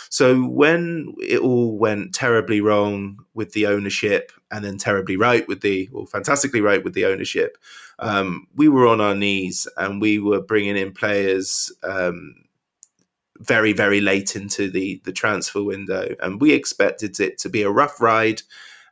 So 0.09 0.43
when 0.43 1.15
it 1.21 1.39
all 1.39 1.77
went 1.77 2.13
terribly 2.13 2.59
wrong 2.59 3.19
with 3.33 3.53
the 3.53 3.67
ownership, 3.67 4.33
and 4.51 4.63
then 4.63 4.77
terribly 4.77 5.15
right 5.15 5.47
with 5.47 5.61
the, 5.61 5.87
or 5.93 6.05
fantastically 6.05 6.59
right 6.59 6.83
with 6.83 6.93
the 6.93 7.05
ownership, 7.05 7.57
um, 7.99 8.45
we 8.53 8.67
were 8.67 8.87
on 8.87 8.99
our 8.99 9.15
knees 9.15 9.69
and 9.77 10.01
we 10.01 10.19
were 10.19 10.41
bringing 10.41 10.75
in 10.75 10.91
players 10.91 11.71
um, 11.83 12.35
very 13.39 13.73
very 13.73 14.01
late 14.01 14.35
into 14.35 14.69
the 14.69 15.01
the 15.05 15.13
transfer 15.13 15.63
window, 15.63 16.13
and 16.21 16.41
we 16.41 16.51
expected 16.51 17.19
it 17.19 17.37
to 17.39 17.49
be 17.49 17.63
a 17.63 17.71
rough 17.71 18.01
ride 18.01 18.41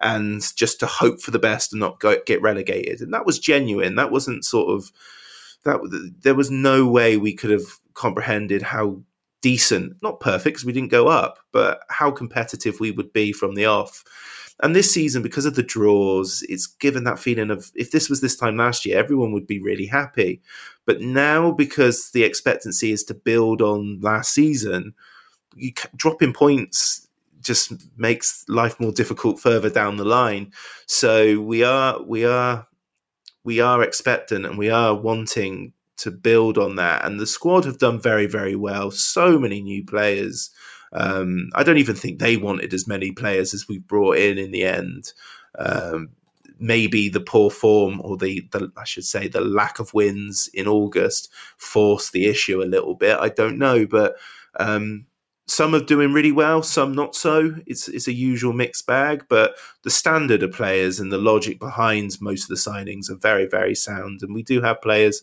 and 0.02 0.56
just 0.56 0.80
to 0.80 0.86
hope 0.86 1.20
for 1.20 1.32
the 1.32 1.40
best 1.40 1.74
and 1.74 1.82
not 1.82 2.00
go, 2.00 2.16
get 2.26 2.42
relegated, 2.42 3.02
and 3.02 3.14
that 3.14 3.26
was 3.26 3.38
genuine. 3.38 3.96
That 3.96 4.12
wasn't 4.12 4.46
sort 4.46 4.70
of 4.70 4.92
that 5.64 5.80
there 6.22 6.36
was 6.36 6.52
no 6.52 6.88
way 6.88 7.18
we 7.18 7.34
could 7.34 7.50
have 7.50 7.66
comprehended 7.94 8.62
how 8.62 9.02
decent, 9.42 9.96
not 10.02 10.20
perfect 10.20 10.56
because 10.56 10.66
we 10.66 10.74
didn't 10.74 10.92
go 10.92 11.08
up, 11.08 11.40
but 11.52 11.82
how 11.90 12.12
competitive 12.12 12.80
we 12.80 12.92
would 12.92 13.12
be 13.14 13.32
from 13.32 13.56
the 13.56 13.66
off. 13.66 14.04
And 14.62 14.76
this 14.76 14.94
season, 14.94 15.22
because 15.22 15.46
of 15.46 15.56
the 15.56 15.64
draws, 15.64 16.44
it's 16.50 16.68
given 16.68 17.06
that 17.06 17.20
feeling 17.20 17.50
of 17.50 17.72
if 17.76 17.92
this 17.92 18.10
was 18.10 18.20
this 18.20 18.36
time 18.36 18.58
last 18.58 18.86
year, 18.86 19.00
everyone 19.00 19.32
would 19.32 19.48
be 19.48 19.62
really 19.62 19.86
happy. 19.86 20.42
But 20.86 21.00
now, 21.00 21.52
because 21.52 22.12
the 22.12 22.24
expectancy 22.24 22.92
is 22.92 23.04
to 23.06 23.14
build 23.14 23.62
on 23.62 24.02
last 24.02 24.34
season, 24.34 24.94
you 25.56 25.72
dropping 25.96 26.34
points 26.34 27.08
just 27.42 27.72
makes 27.98 28.44
life 28.50 28.78
more 28.82 28.92
difficult 28.92 29.40
further 29.40 29.70
down 29.70 29.96
the 29.96 30.04
line. 30.04 30.52
So 30.88 31.40
we 31.40 31.64
are 31.64 32.02
we 32.04 32.26
are 32.26 32.68
we 33.44 33.60
are 33.60 33.84
expectant 33.84 34.46
and 34.46 34.58
we 34.58 34.70
are 34.70 34.96
wanting 34.96 35.74
to 35.98 36.12
build 36.12 36.58
on 36.58 36.76
that. 36.78 37.06
And 37.06 37.20
the 37.20 37.28
squad 37.28 37.66
have 37.66 37.80
done 37.80 38.00
very 38.02 38.26
very 38.26 38.56
well. 38.56 38.92
So 38.92 39.40
many 39.40 39.62
new 39.62 39.86
players. 39.86 40.50
Um, 40.92 41.50
I 41.54 41.64
don't 41.64 41.78
even 41.78 41.96
think 41.96 42.20
they 42.20 42.38
wanted 42.38 42.74
as 42.74 42.88
many 42.88 43.12
players 43.12 43.54
as 43.54 43.68
we've 43.68 43.86
brought 43.86 44.18
in 44.18 44.38
in 44.38 44.52
the 44.52 44.64
end. 44.64 45.14
Um, 45.58 46.10
maybe 46.60 47.10
the 47.10 47.22
poor 47.22 47.50
form 47.50 48.02
or 48.02 48.18
the, 48.18 48.48
the, 48.52 48.72
I 48.76 48.84
should 48.84 49.06
say 49.06 49.28
the 49.28 49.42
lack 49.42 49.80
of 49.80 49.94
wins 49.94 50.50
in 50.54 50.68
August 50.68 51.30
forced 51.58 52.12
the 52.12 52.26
issue 52.26 52.62
a 52.62 52.66
little 52.66 52.96
bit. 52.96 53.18
I 53.20 53.30
don't 53.30 53.58
know, 53.58 53.86
but 53.86 54.16
um, 54.60 55.06
some 55.50 55.74
are 55.76 55.80
doing 55.80 56.14
really 56.14 56.32
well, 56.32 56.64
some 56.64 56.94
not 56.94 57.16
so. 57.16 57.56
It's 57.66 57.88
it's 57.88 58.08
a 58.08 58.14
usual 58.14 58.54
mixed 58.54 58.86
bag, 58.86 59.26
but 59.30 59.56
the 59.84 59.90
standard 59.90 60.44
of 60.44 60.52
players 60.52 61.00
and 61.00 61.12
the 61.12 61.18
logic 61.18 61.60
behind 61.60 62.20
most 62.22 62.44
of 62.44 62.50
the 62.50 62.56
signings 62.56 63.10
are 63.10 63.16
very 63.16 63.46
very 63.46 63.76
sound, 63.76 64.22
and 64.22 64.34
we 64.34 64.44
do 64.44 64.62
have 64.62 64.82
players 64.82 65.22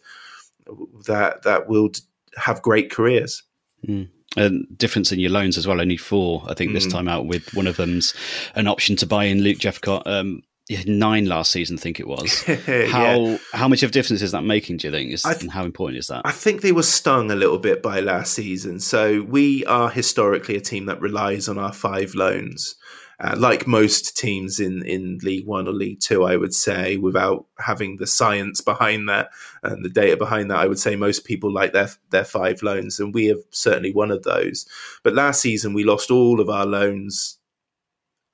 that 1.07 1.43
that 1.43 1.69
will 1.69 1.91
have 2.37 2.63
great 2.63 2.91
careers. 2.91 3.43
Mm. 3.87 4.09
And 4.37 4.67
difference 4.77 5.13
in 5.13 5.19
your 5.19 5.31
loans 5.31 5.57
as 5.57 5.67
well. 5.67 5.81
Only 5.81 5.97
four, 5.97 6.45
I 6.47 6.53
think, 6.53 6.75
this 6.75 6.87
mm. 6.87 6.93
time 6.93 7.09
out. 7.09 7.27
With 7.27 7.55
one 7.55 7.67
of 7.67 7.77
them's 7.77 8.13
an 8.55 8.67
option 8.67 8.95
to 8.97 9.07
buy 9.07 9.25
in 9.25 9.43
Luke 9.43 9.59
Jeffcott. 9.59 10.03
Um, 10.07 10.43
nine 10.87 11.27
last 11.27 11.53
season, 11.53 11.79
I 11.79 11.81
think 11.81 12.01
it 12.01 12.09
was. 12.09 12.43
How 12.67 13.21
yeah. 13.21 13.39
how 13.53 13.69
much 13.69 13.83
of 13.83 13.91
a 13.91 13.93
difference 13.93 14.23
is 14.23 14.33
that 14.33 14.43
making? 14.43 14.79
Do 14.79 14.89
you 14.89 14.93
think? 14.93 15.13
Is, 15.13 15.23
th- 15.23 15.41
and 15.41 15.51
how 15.51 15.65
important 15.65 15.99
is 15.99 16.09
that? 16.09 16.23
I 16.25 16.33
think 16.33 16.61
they 16.61 16.73
were 16.73 16.83
stung 16.83 17.31
a 17.31 17.37
little 17.37 17.59
bit 17.59 17.83
by 17.83 18.01
last 18.01 18.33
season. 18.33 18.81
So 18.81 19.23
we 19.23 19.65
are 19.67 19.89
historically 19.89 20.57
a 20.57 20.61
team 20.61 20.87
that 20.87 21.01
relies 21.01 21.49
on 21.49 21.59
our 21.59 21.73
five 21.73 22.15
loans. 22.15 22.75
Uh, 23.19 23.35
like 23.39 23.67
most 23.67 24.15
teams 24.19 24.61
in, 24.61 24.85
in 24.85 25.19
League 25.23 25.47
One 25.47 25.67
or 25.67 25.73
League 25.73 26.01
Two, 26.01 26.25
I 26.25 26.37
would 26.37 26.53
say, 26.53 26.99
without 26.99 27.47
having 27.59 27.97
the 27.97 28.07
science 28.07 28.61
behind 28.61 29.09
that 29.09 29.31
and 29.63 29.83
the 29.83 29.89
data 29.89 30.19
behind 30.19 30.51
that, 30.51 30.59
I 30.59 30.67
would 30.67 30.79
say 30.79 30.97
most 30.97 31.25
people 31.25 31.51
like 31.51 31.73
their 31.73 31.89
their 32.11 32.25
five 32.25 32.63
loans, 32.63 33.01
and 33.01 33.15
we 33.15 33.27
have 33.27 33.39
certainly 33.51 33.95
one 33.95 34.11
of 34.11 34.23
those. 34.23 34.67
But 35.03 35.15
last 35.15 35.41
season, 35.41 35.73
we 35.73 35.85
lost 35.85 36.11
all 36.11 36.41
of 36.41 36.51
our 36.51 36.67
loans 36.67 37.39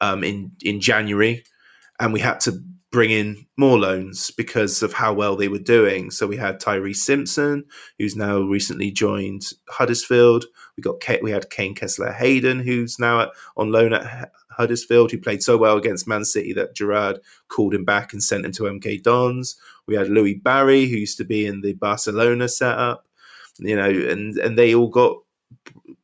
um, 0.00 0.24
in 0.24 0.50
in 0.62 0.80
January 0.80 1.44
and 2.00 2.12
we 2.12 2.20
had 2.20 2.40
to 2.40 2.62
bring 2.92 3.10
in 3.10 3.46
more 3.56 3.78
loans 3.78 4.30
because 4.30 4.82
of 4.82 4.92
how 4.92 5.14
well 5.14 5.34
they 5.34 5.48
were 5.48 5.58
doing. 5.58 6.10
So 6.10 6.26
we 6.26 6.36
had 6.36 6.60
Tyreece 6.60 6.96
Simpson, 6.96 7.64
who's 7.98 8.14
now 8.14 8.38
recently 8.40 8.90
joined 8.90 9.50
Huddersfield. 9.68 10.44
We 10.76 10.82
got 10.82 11.02
we 11.22 11.30
had 11.30 11.50
Kaine 11.50 11.74
Kesler 11.74 12.14
Hayden, 12.14 12.60
who's 12.60 12.98
now 12.98 13.22
at, 13.22 13.30
on 13.56 13.72
loan 13.72 13.94
at 13.94 14.30
Huddersfield, 14.50 15.10
who 15.10 15.18
played 15.18 15.42
so 15.42 15.56
well 15.56 15.78
against 15.78 16.06
Man 16.06 16.24
City 16.24 16.52
that 16.52 16.74
Gerrard 16.74 17.18
called 17.48 17.74
him 17.74 17.84
back 17.84 18.12
and 18.12 18.22
sent 18.22 18.44
him 18.44 18.52
to 18.52 18.64
MK 18.64 19.02
Dons. 19.02 19.56
We 19.86 19.96
had 19.96 20.08
Louie 20.08 20.34
Barry, 20.34 20.86
who 20.86 20.96
used 20.96 21.18
to 21.18 21.24
be 21.24 21.46
in 21.46 21.62
the 21.62 21.72
Barcelona 21.72 22.48
setup, 22.48 23.06
you 23.58 23.74
know, 23.74 23.88
and 23.88 24.36
and 24.36 24.58
they 24.58 24.74
all 24.74 24.88
got 24.88 25.16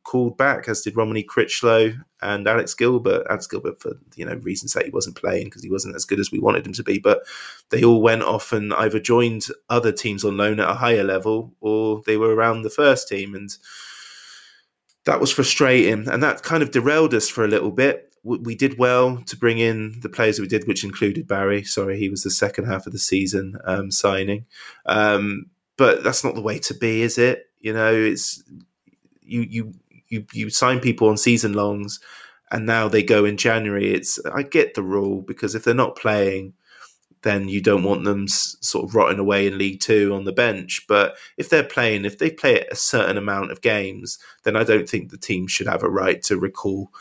called 0.09 0.35
back, 0.37 0.67
as 0.67 0.81
did 0.81 0.95
Romoney 0.95 1.23
Crichlow 1.23 1.95
and 2.23 2.47
Alex 2.47 2.73
Gilbert. 2.73 3.27
Alex 3.29 3.45
Gilbert 3.45 3.79
for 3.79 3.91
you 4.15 4.25
know 4.25 4.33
reasons 4.37 4.73
that 4.73 4.85
he 4.85 4.89
wasn't 4.89 5.15
playing 5.15 5.45
because 5.45 5.61
he 5.61 5.69
wasn't 5.69 5.95
as 5.95 6.03
good 6.03 6.19
as 6.19 6.31
we 6.31 6.39
wanted 6.39 6.65
him 6.65 6.73
to 6.73 6.83
be. 6.83 6.97
But 6.97 7.27
they 7.69 7.83
all 7.83 8.01
went 8.01 8.23
off 8.23 8.51
and 8.51 8.73
either 8.73 8.99
joined 8.99 9.45
other 9.69 9.91
teams 9.91 10.25
on 10.25 10.35
loan 10.35 10.59
at 10.59 10.67
a 10.67 10.73
higher 10.73 11.03
level 11.03 11.53
or 11.61 12.01
they 12.07 12.17
were 12.17 12.33
around 12.33 12.63
the 12.63 12.71
first 12.71 13.07
team, 13.07 13.35
and 13.35 13.55
that 15.05 15.19
was 15.19 15.31
frustrating. 15.31 16.09
And 16.09 16.23
that 16.23 16.41
kind 16.41 16.63
of 16.63 16.71
derailed 16.71 17.13
us 17.13 17.29
for 17.29 17.45
a 17.45 17.47
little 17.47 17.71
bit. 17.71 18.11
We 18.23 18.55
did 18.55 18.79
well 18.79 19.17
to 19.27 19.37
bring 19.37 19.59
in 19.59 19.99
the 20.01 20.09
players 20.09 20.39
we 20.39 20.47
did, 20.47 20.67
which 20.67 20.83
included 20.83 21.27
Barry. 21.27 21.63
Sorry, 21.63 21.99
he 21.99 22.09
was 22.09 22.23
the 22.23 22.31
second 22.31 22.65
half 22.65 22.87
of 22.87 22.93
the 22.93 22.99
season 22.99 23.59
um, 23.63 23.91
signing. 23.91 24.47
Um, 24.87 25.51
but 25.77 26.03
that's 26.03 26.23
not 26.23 26.33
the 26.33 26.41
way 26.41 26.57
to 26.59 26.73
be, 26.73 27.03
is 27.03 27.19
it? 27.19 27.45
You 27.59 27.73
know, 27.73 27.93
it's 27.93 28.43
you 29.29 29.41
you 29.41 29.73
you 30.09 30.25
you 30.33 30.49
sign 30.49 30.79
people 30.79 31.09
on 31.09 31.17
season 31.17 31.53
longs, 31.53 31.99
and 32.51 32.65
now 32.65 32.87
they 32.87 33.03
go 33.03 33.25
in 33.25 33.37
January. 33.37 33.93
It's 33.93 34.19
I 34.25 34.43
get 34.43 34.73
the 34.73 34.83
rule 34.83 35.21
because 35.21 35.55
if 35.55 35.63
they're 35.63 35.73
not 35.73 35.97
playing, 35.97 36.53
then 37.21 37.49
you 37.49 37.61
don't 37.61 37.83
want 37.83 38.03
them 38.05 38.27
sort 38.27 38.85
of 38.85 38.95
rotting 38.95 39.19
away 39.19 39.47
in 39.47 39.57
League 39.57 39.81
Two 39.81 40.13
on 40.13 40.25
the 40.25 40.31
bench. 40.31 40.85
But 40.87 41.15
if 41.37 41.49
they're 41.49 41.63
playing, 41.63 42.05
if 42.05 42.17
they 42.17 42.31
play 42.31 42.65
a 42.71 42.75
certain 42.75 43.17
amount 43.17 43.51
of 43.51 43.61
games, 43.61 44.19
then 44.43 44.55
I 44.55 44.63
don't 44.63 44.89
think 44.89 45.09
the 45.09 45.17
team 45.17 45.47
should 45.47 45.67
have 45.67 45.83
a 45.83 45.89
right 45.89 46.21
to 46.23 46.37
recall 46.37 46.91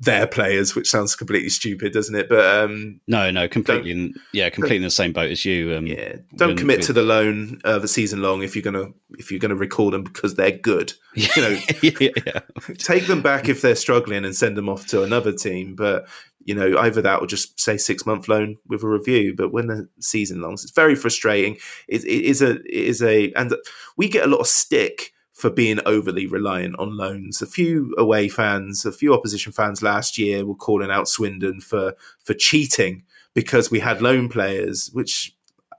their 0.00 0.26
players, 0.26 0.74
which 0.74 0.90
sounds 0.90 1.14
completely 1.14 1.48
stupid, 1.48 1.92
doesn't 1.92 2.14
it? 2.14 2.28
But 2.28 2.44
um, 2.44 3.00
no, 3.06 3.30
no, 3.30 3.48
completely, 3.48 3.92
in, 3.92 4.14
yeah, 4.32 4.50
completely 4.50 4.78
in 4.78 4.82
the 4.82 4.90
same 4.90 5.12
boat 5.12 5.30
as 5.30 5.44
you. 5.44 5.74
Um, 5.74 5.86
yeah, 5.86 6.16
don't 6.36 6.48
when, 6.50 6.56
commit 6.56 6.82
to 6.82 6.92
the 6.92 7.02
loan 7.02 7.60
of 7.64 7.84
a 7.84 7.88
season 7.88 8.20
long 8.20 8.42
if 8.42 8.56
you're 8.56 8.62
gonna 8.62 8.90
if 9.18 9.30
you're 9.30 9.40
gonna 9.40 9.54
recall 9.54 9.90
them 9.90 10.02
because 10.02 10.34
they're 10.34 10.50
good. 10.50 10.92
You 11.14 11.42
know, 11.42 11.58
yeah, 11.80 12.08
yeah. 12.26 12.40
take 12.76 13.06
them 13.06 13.22
back 13.22 13.48
if 13.48 13.62
they're 13.62 13.76
struggling 13.76 14.24
and 14.24 14.34
send 14.34 14.56
them 14.56 14.68
off 14.68 14.86
to 14.88 15.04
another 15.04 15.32
team. 15.32 15.76
But 15.76 16.08
you 16.44 16.54
know, 16.56 16.76
either 16.78 17.00
that 17.02 17.20
or 17.20 17.26
just 17.26 17.58
say 17.58 17.76
six 17.76 18.04
month 18.04 18.28
loan 18.28 18.56
with 18.66 18.82
a 18.82 18.88
review. 18.88 19.32
But 19.36 19.52
when 19.52 19.68
the 19.68 19.88
season 20.00 20.40
longs, 20.40 20.64
it's 20.64 20.72
very 20.72 20.96
frustrating. 20.96 21.56
It, 21.88 22.04
it 22.04 22.24
is 22.24 22.42
a 22.42 22.56
it 22.56 22.66
is 22.66 23.00
a 23.00 23.32
and 23.34 23.54
we 23.96 24.08
get 24.08 24.24
a 24.24 24.28
lot 24.28 24.40
of 24.40 24.48
stick 24.48 25.13
for 25.34 25.50
being 25.50 25.80
overly 25.84 26.26
reliant 26.26 26.78
on 26.78 26.96
loans. 26.96 27.42
A 27.42 27.46
few 27.46 27.94
away 27.98 28.28
fans, 28.28 28.84
a 28.84 28.92
few 28.92 29.12
opposition 29.12 29.52
fans 29.52 29.82
last 29.82 30.16
year 30.16 30.46
were 30.46 30.54
calling 30.54 30.90
out 30.90 31.08
Swindon 31.08 31.60
for 31.60 31.94
for 32.22 32.34
cheating 32.34 33.02
because 33.34 33.70
we 33.70 33.80
had 33.80 34.00
loan 34.00 34.28
players, 34.28 34.90
which 34.92 35.34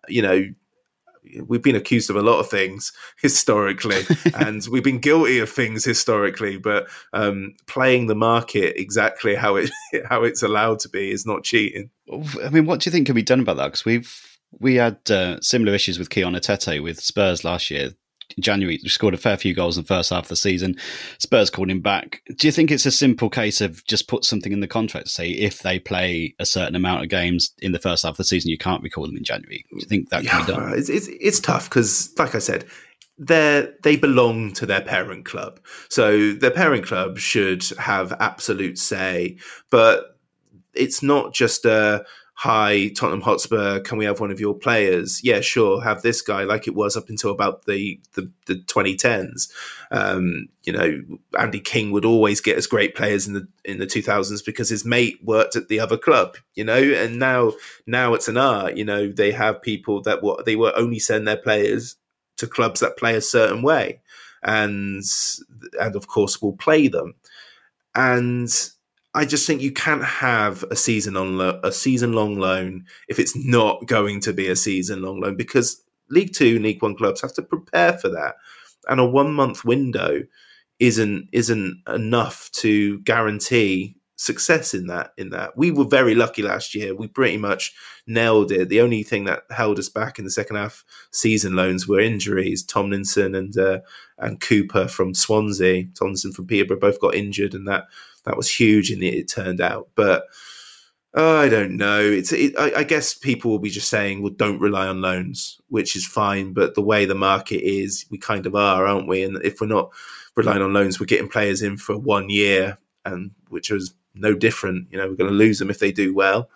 you 0.07 0.21
know 0.21 0.45
we've 1.47 1.61
been 1.61 1.75
accused 1.75 2.09
of 2.09 2.15
a 2.15 2.21
lot 2.21 2.39
of 2.39 2.49
things 2.49 2.91
historically, 3.21 4.03
and 4.35 4.67
we've 4.69 4.83
been 4.83 4.99
guilty 4.99 5.39
of 5.39 5.49
things 5.49 5.85
historically. 5.85 6.57
But 6.57 6.87
um, 7.13 7.55
playing 7.65 8.07
the 8.07 8.15
market 8.15 8.79
exactly 8.79 9.35
how 9.35 9.55
it 9.55 9.71
how 10.09 10.23
it's 10.23 10.43
allowed 10.43 10.79
to 10.79 10.89
be 10.89 11.11
is 11.11 11.25
not 11.25 11.43
cheating. 11.43 11.89
I 12.11 12.49
mean, 12.49 12.65
what 12.65 12.81
do 12.81 12.89
you 12.89 12.91
think 12.91 13.05
can 13.07 13.15
be 13.15 13.23
done 13.23 13.39
about 13.39 13.55
that? 13.57 13.67
Because 13.67 13.85
we've 13.85 14.37
we 14.59 14.75
had 14.75 14.99
uh, 15.09 15.39
similar 15.41 15.73
issues 15.73 15.97
with 15.97 16.09
Kion 16.09 16.37
Etete 16.37 16.83
with 16.83 16.99
Spurs 16.99 17.43
last 17.43 17.71
year. 17.71 17.91
January 18.39 18.77
scored 18.79 19.13
a 19.13 19.17
fair 19.17 19.37
few 19.37 19.53
goals 19.53 19.77
in 19.77 19.83
the 19.83 19.87
first 19.87 20.09
half 20.09 20.23
of 20.23 20.29
the 20.29 20.35
season. 20.35 20.75
Spurs 21.19 21.49
called 21.49 21.69
him 21.69 21.81
back. 21.81 22.21
Do 22.37 22.47
you 22.47 22.51
think 22.51 22.71
it's 22.71 22.85
a 22.85 22.91
simple 22.91 23.29
case 23.29 23.61
of 23.61 23.85
just 23.85 24.07
put 24.07 24.25
something 24.25 24.51
in 24.51 24.59
the 24.59 24.67
contract 24.67 25.07
to 25.07 25.11
say 25.11 25.29
if 25.29 25.59
they 25.59 25.79
play 25.79 26.35
a 26.39 26.45
certain 26.45 26.75
amount 26.75 27.03
of 27.03 27.09
games 27.09 27.53
in 27.59 27.71
the 27.71 27.79
first 27.79 28.03
half 28.03 28.11
of 28.11 28.17
the 28.17 28.23
season, 28.23 28.51
you 28.51 28.57
can't 28.57 28.83
recall 28.83 29.05
them 29.05 29.17
in 29.17 29.23
January? 29.23 29.65
Do 29.69 29.77
you 29.77 29.85
think 29.85 30.09
that 30.09 30.23
can 30.23 30.39
yeah, 30.39 30.45
be 30.45 30.51
done? 30.51 30.73
It's, 30.77 30.89
it's, 30.89 31.07
it's 31.07 31.39
tough 31.39 31.69
because, 31.69 32.13
like 32.17 32.35
I 32.35 32.39
said, 32.39 32.65
they 33.17 33.69
they 33.83 33.95
belong 33.95 34.51
to 34.53 34.65
their 34.65 34.81
parent 34.81 35.25
club, 35.25 35.61
so 35.87 36.33
their 36.33 36.51
parent 36.51 36.85
club 36.85 37.17
should 37.17 37.63
have 37.79 38.11
absolute 38.19 38.77
say. 38.77 39.37
But 39.69 40.17
it's 40.73 41.01
not 41.01 41.33
just 41.33 41.65
a 41.65 42.05
hi 42.37 42.89
Tottenham 42.89 43.21
Hotspur, 43.21 43.79
can 43.79 43.97
we 43.97 44.05
have 44.05 44.19
one 44.19 44.29
of 44.29 44.41
your 44.41 44.53
players? 44.53 45.21
Yeah, 45.23 45.39
sure, 45.39 45.81
have 45.81 46.01
this 46.01 46.21
guy, 46.21 46.43
like 46.43 46.67
it 46.67 46.75
was 46.75 46.97
up 46.97 47.09
until 47.09 47.31
about 47.31 47.65
the 47.65 47.99
the, 48.13 48.29
the 48.45 48.55
2010s. 48.55 49.49
Um, 49.89 50.49
you 50.63 50.73
know, 50.73 51.01
Andy 51.39 51.61
King 51.61 51.91
would 51.91 52.05
always 52.05 52.41
get 52.41 52.57
us 52.57 52.67
great 52.67 52.93
players 52.93 53.25
in 53.25 53.33
the 53.33 53.47
in 53.63 53.79
the 53.79 53.87
2000s 53.87 54.45
because 54.45 54.69
his 54.69 54.85
mate 54.85 55.17
worked 55.23 55.55
at 55.55 55.69
the 55.69 55.79
other 55.79 55.97
club. 55.97 56.35
You 56.55 56.65
know, 56.65 56.77
and 56.77 57.17
now 57.17 57.53
now 57.87 58.13
it's 58.13 58.27
an 58.27 58.37
art. 58.37 58.75
You 58.75 58.85
know, 58.85 59.07
they 59.11 59.31
have 59.31 59.61
people 59.61 60.01
that 60.01 60.21
will 60.21 60.41
they 60.45 60.57
will 60.57 60.73
only 60.75 60.99
send 60.99 61.27
their 61.27 61.37
players 61.37 61.95
to 62.37 62.47
clubs 62.47 62.81
that 62.81 62.97
play 62.97 63.15
a 63.15 63.21
certain 63.21 63.61
way, 63.61 64.01
and 64.43 65.03
and 65.79 65.95
of 65.95 66.07
course 66.07 66.41
will 66.41 66.57
play 66.57 66.89
them, 66.89 67.15
and 67.95 68.49
I 69.15 69.23
just 69.23 69.47
think 69.47 69.61
you 69.61 69.71
can't 69.71 70.03
have 70.03 70.63
a 70.69 70.75
season 70.75 71.15
on 71.15 71.37
lo- 71.37 71.59
a 71.63 71.71
season 71.71 72.11
long 72.11 72.37
loan 72.37 72.85
if 73.07 73.17
it's 73.17 73.35
not 73.35 73.87
going 73.87 74.19
to 74.21 74.33
be 74.33 74.47
a 74.47 74.57
season 74.57 75.01
long 75.01 75.21
loan 75.21 75.37
because 75.37 75.81
League 76.09 76.33
Two, 76.33 76.59
League 76.59 76.83
One 76.83 76.95
clubs 76.95 77.21
have 77.21 77.33
to 77.35 77.41
prepare 77.41 77.93
for 77.93 78.09
that, 78.09 78.35
and 78.89 78.99
a 78.99 79.05
one 79.05 79.33
month 79.33 79.63
window 79.63 80.21
isn't 80.79 81.29
isn't 81.31 81.81
enough 81.87 82.49
to 82.55 82.99
guarantee 82.99 83.95
success 84.17 84.73
in 84.73 84.87
that 84.87 85.11
in 85.17 85.29
that. 85.29 85.57
We 85.57 85.71
were 85.71 85.85
very 85.85 86.13
lucky 86.13 86.41
last 86.41 86.75
year. 86.75 86.93
We 86.93 87.07
pretty 87.07 87.37
much 87.37 87.73
nailed 88.07 88.51
it. 88.51 88.67
The 88.67 88.81
only 88.81 89.03
thing 89.03 89.23
that 89.25 89.43
held 89.49 89.79
us 89.79 89.87
back 89.87 90.19
in 90.19 90.25
the 90.25 90.31
second 90.31 90.57
half 90.57 90.83
season 91.13 91.55
loans 91.55 91.87
were 91.87 92.01
injuries. 92.01 92.63
Tomlinson 92.63 93.33
and 93.33 93.57
uh, 93.57 93.79
and 94.17 94.41
cooper 94.41 94.89
from 94.89 95.13
swansea 95.13 95.85
tomlinson 95.93 96.33
from 96.33 96.47
peterborough 96.47 96.79
both 96.79 96.99
got 96.99 97.15
injured 97.15 97.53
and 97.53 97.67
that 97.67 97.85
that 98.25 98.37
was 98.37 98.53
huge 98.53 98.91
and 98.91 99.03
it, 99.03 99.13
it 99.13 99.29
turned 99.29 99.61
out 99.61 99.89
but 99.95 100.25
uh, 101.17 101.37
I 101.37 101.47
don't 101.47 101.77
know. 101.77 102.01
It's. 102.01 102.33
It, 102.33 102.57
I, 102.57 102.79
I, 102.79 102.83
guess 102.83 103.13
people 103.13 103.49
will 103.49 103.59
be 103.59 103.69
just 103.69 103.89
saying, 103.89 104.21
"Well, 104.21 104.33
don't 104.33 104.59
rely 104.59 104.87
on 104.87 104.99
loans," 104.99 105.61
which 105.69 105.95
is 105.95 106.05
fine. 106.05 106.51
But 106.51 106.75
the 106.75 106.81
way 106.81 107.05
the 107.05 107.15
market 107.15 107.65
is, 107.65 108.05
we 108.11 108.17
kind 108.17 108.45
of 108.45 108.53
are, 108.53 108.85
aren't 108.85 109.07
we? 109.07 109.23
And 109.23 109.41
if 109.41 109.61
we're 109.61 109.67
not 109.67 109.93
relying 110.35 110.61
on 110.61 110.73
loans, 110.73 110.99
we're 110.99 111.05
getting 111.05 111.29
players 111.29 111.61
in 111.61 111.77
for 111.77 111.97
one 111.97 112.29
year, 112.29 112.77
and 113.05 113.31
which 113.47 113.71
is 113.71 113.93
no 114.13 114.33
different. 114.33 114.91
You 114.91 114.97
know, 114.97 115.07
we're 115.07 115.15
going 115.15 115.29
to 115.29 115.37
lose 115.37 115.57
them 115.57 115.69
if 115.69 115.79
they 115.79 115.93
do 115.93 116.13
well, 116.13 116.49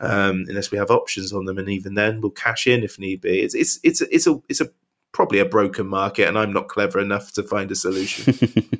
um, 0.00 0.46
unless 0.48 0.70
we 0.70 0.78
have 0.78 0.90
options 0.90 1.34
on 1.34 1.44
them, 1.44 1.58
and 1.58 1.68
even 1.68 1.92
then, 1.92 2.22
we'll 2.22 2.30
cash 2.30 2.66
in 2.66 2.84
if 2.84 2.98
need 2.98 3.20
be. 3.20 3.40
It's 3.40 3.54
it's 3.54 3.78
it's 3.84 4.00
a, 4.00 4.06
it's 4.10 4.26
a 4.26 4.40
it's 4.48 4.60
a 4.62 4.70
probably 5.16 5.38
a 5.38 5.46
broken 5.46 5.86
market, 5.86 6.28
and 6.28 6.38
I'm 6.38 6.52
not 6.52 6.68
clever 6.68 7.00
enough 7.00 7.32
to 7.32 7.42
find 7.42 7.70
a 7.70 7.74
solution. 7.74 8.34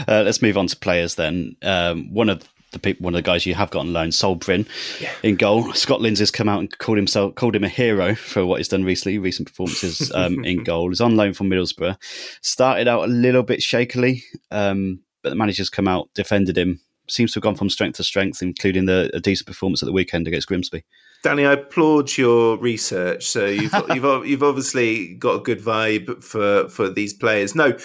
uh, 0.06 0.22
let's 0.26 0.42
move 0.42 0.58
on 0.58 0.68
to 0.68 0.76
players 0.76 1.16
then. 1.16 1.56
Um, 1.64 2.14
one 2.14 2.28
of 2.28 2.44
the 2.74 2.80
people, 2.80 3.06
one 3.06 3.16
of 3.16 3.20
the 3.20 3.22
guys 3.22 3.46
you 3.46 3.54
have 3.56 3.72
got 3.72 3.80
on 3.80 3.94
loan, 3.94 4.12
Sol 4.12 4.36
Brynn, 4.36 4.68
yeah. 5.00 5.14
in 5.24 5.38
goal. 5.38 5.72
Scott 5.72 6.02
Lindsay's 6.02 6.30
come 6.30 6.50
out 6.50 6.60
and 6.60 6.78
called 6.78 6.98
himself 6.98 7.36
called 7.36 7.56
him 7.56 7.64
a 7.64 7.70
hero 7.70 8.16
for 8.16 8.46
what 8.46 8.58
he's 8.58 8.68
done 8.68 8.84
recently, 8.84 9.18
recent 9.18 9.48
performances 9.48 10.12
um, 10.14 10.44
in 10.46 10.62
goal. 10.66 10.90
He's 10.90 11.00
on 11.00 11.16
loan 11.16 11.34
from 11.34 11.50
Middlesbrough. 11.50 11.96
Started 12.42 12.90
out 12.90 13.06
a 13.06 13.08
little 13.08 13.44
bit 13.44 13.62
shakily, 13.62 14.24
um, 14.52 15.00
but 15.24 15.30
the 15.30 15.38
manager's 15.38 15.70
come 15.70 15.88
out, 15.88 16.10
defended 16.14 16.58
him. 16.58 16.82
Seems 17.08 17.32
to 17.34 17.38
have 17.38 17.44
gone 17.44 17.56
from 17.56 17.70
strength 17.70 17.98
to 17.98 18.04
strength, 18.04 18.42
including 18.42 18.86
the, 18.86 19.12
a 19.14 19.20
decent 19.20 19.48
performance 19.48 19.84
at 19.84 19.86
the 19.86 19.92
weekend 19.94 20.28
against 20.28 20.48
Grimsby. 20.48 20.84
Danny, 21.24 21.46
I 21.46 21.54
applaud 21.54 22.16
your 22.18 22.58
research. 22.58 23.26
So 23.26 23.46
you've 23.46 23.74
you've 23.96 24.28
you've 24.28 24.44
obviously 24.44 25.16
got 25.16 25.36
a 25.38 25.44
good 25.44 25.60
vibe 25.60 26.24
for 26.24 26.70
for 26.70 26.90
these 26.90 27.14
players. 27.14 27.56
No, 27.56 27.78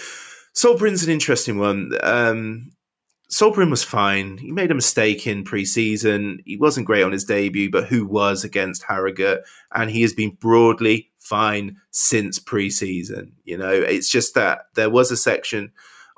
Sol 0.53 0.75
Brynn's 0.75 1.03
an 1.03 1.11
interesting 1.11 1.57
one. 1.57 1.91
Um, 2.03 2.71
Sol 3.31 3.53
Brynn 3.53 3.71
was 3.71 3.83
fine. 3.83 4.37
He 4.37 4.51
made 4.51 4.71
a 4.71 4.75
mistake 4.75 5.25
in 5.25 5.45
pre-season. 5.45 6.39
He 6.45 6.57
wasn't 6.57 6.85
great 6.85 7.03
on 7.03 7.13
his 7.13 7.23
debut, 7.23 7.71
but 7.71 7.85
who 7.85 8.05
was 8.05 8.43
against 8.43 8.83
Harrogate? 8.83 9.39
And 9.73 9.89
he 9.89 10.01
has 10.01 10.11
been 10.11 10.31
broadly 10.31 11.09
fine 11.19 11.77
since 11.91 12.39
pre-season. 12.39 13.31
You 13.45 13.57
know, 13.57 13.71
it's 13.71 14.09
just 14.09 14.35
that 14.35 14.63
there 14.75 14.89
was 14.89 15.11
a 15.11 15.17
section 15.17 15.71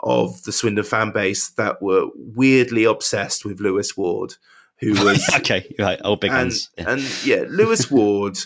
of 0.04 0.44
the 0.44 0.52
Swindon 0.52 0.84
fan 0.84 1.12
base 1.12 1.50
that 1.52 1.82
were 1.82 2.08
weirdly 2.16 2.84
obsessed 2.84 3.46
with 3.46 3.62
Lewis 3.62 3.96
Ward, 3.98 4.36
who 4.80 4.92
was 5.04 5.28
okay, 5.36 5.74
right, 5.80 6.00
oh 6.04 6.18
big 6.18 6.32
and, 6.32 6.54
Yeah. 6.78 6.92
And 6.92 7.26
yeah, 7.26 7.44
Lewis 7.48 7.90
Ward 7.92 8.38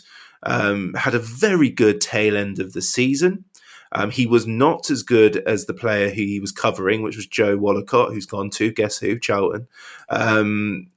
um, 0.44 0.94
had 0.94 1.16
a 1.16 1.20
very 1.20 1.70
good 1.70 2.00
tail 2.00 2.38
end 2.38 2.60
of 2.60 2.74
the 2.74 2.82
season. 2.82 3.44
Um, 3.92 4.12
he 4.12 4.28
was 4.28 4.46
not 4.46 4.90
as 4.92 5.02
good 5.02 5.38
as 5.38 5.66
the 5.66 5.74
player 5.74 6.10
who 6.10 6.22
he 6.22 6.40
was 6.40 6.52
covering, 6.52 7.02
which 7.02 7.16
was 7.16 7.26
Joe 7.26 7.58
Wollacott, 7.58 8.14
who's 8.14 8.26
gone 8.26 8.50
to 8.52 8.72
guess 8.72 8.98
who, 8.98 9.18
Charlton. 9.18 9.68
Um, 10.10 10.88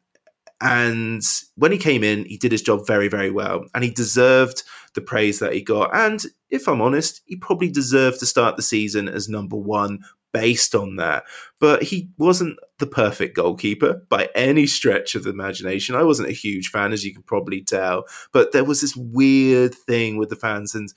and 0.61 1.23
when 1.55 1.73
he 1.73 1.79
came 1.79 2.05
in, 2.05 2.25
he 2.27 2.37
did 2.37 2.53
his 2.53 2.63
job 2.63 2.87
very, 2.87 3.09
very 3.09 3.31
well, 3.31 3.65
and 3.75 3.83
he 3.83 3.91
deserved 3.91 4.65
the 4.95 5.01
praise 5.01 5.39
that 5.39 5.55
he 5.55 5.63
got. 5.63 5.95
And 5.95 6.23
if 6.51 6.69
I'm 6.69 6.83
honest, 6.83 7.23
he 7.25 7.37
probably 7.37 7.71
deserved 7.71 8.19
to 8.21 8.27
start 8.27 8.57
the 8.57 8.63
season 8.63 9.09
as 9.09 9.29
number 9.29 9.57
one 9.57 10.01
based 10.33 10.75
on 10.75 10.97
that. 10.97 11.25
But 11.59 11.83
he 11.83 12.09
wasn't 12.19 12.59
the 12.79 12.87
perfect 12.87 13.37
goalkeeper 13.37 14.03
by 14.09 14.29
any 14.35 14.67
stretch 14.67 15.15
of 15.15 15.25
the 15.25 15.31
imagination. 15.31 15.95
I 15.95 16.03
wasn't 16.03 16.29
a 16.29 16.33
huge 16.33 16.69
fan, 16.69 16.93
as 16.93 17.05
you 17.05 17.13
can 17.13 17.23
probably 17.23 17.63
tell. 17.63 18.05
But 18.33 18.53
there 18.53 18.65
was 18.65 18.81
this 18.81 18.97
weird 18.97 19.75
thing 19.75 20.17
with 20.17 20.31
the 20.31 20.37
fans, 20.37 20.75
and 20.75 20.93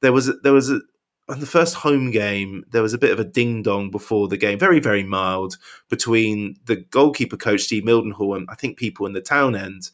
there 0.00 0.12
was 0.12 0.30
there 0.42 0.52
was 0.52 0.70
a, 0.70 0.80
on 1.28 1.40
the 1.40 1.46
first 1.46 1.74
home 1.74 2.10
game, 2.10 2.64
there 2.70 2.82
was 2.82 2.94
a 2.94 2.98
bit 2.98 3.12
of 3.12 3.20
a 3.20 3.24
ding 3.24 3.62
dong 3.62 3.90
before 3.90 4.28
the 4.28 4.36
game, 4.36 4.58
very, 4.58 4.80
very 4.80 5.04
mild, 5.04 5.56
between 5.88 6.56
the 6.66 6.76
goalkeeper 6.76 7.36
coach, 7.36 7.62
Steve 7.62 7.84
Mildenhall, 7.84 8.36
and 8.36 8.48
I 8.50 8.54
think 8.54 8.76
people 8.76 9.06
in 9.06 9.12
the 9.12 9.20
town 9.20 9.54
end. 9.54 9.90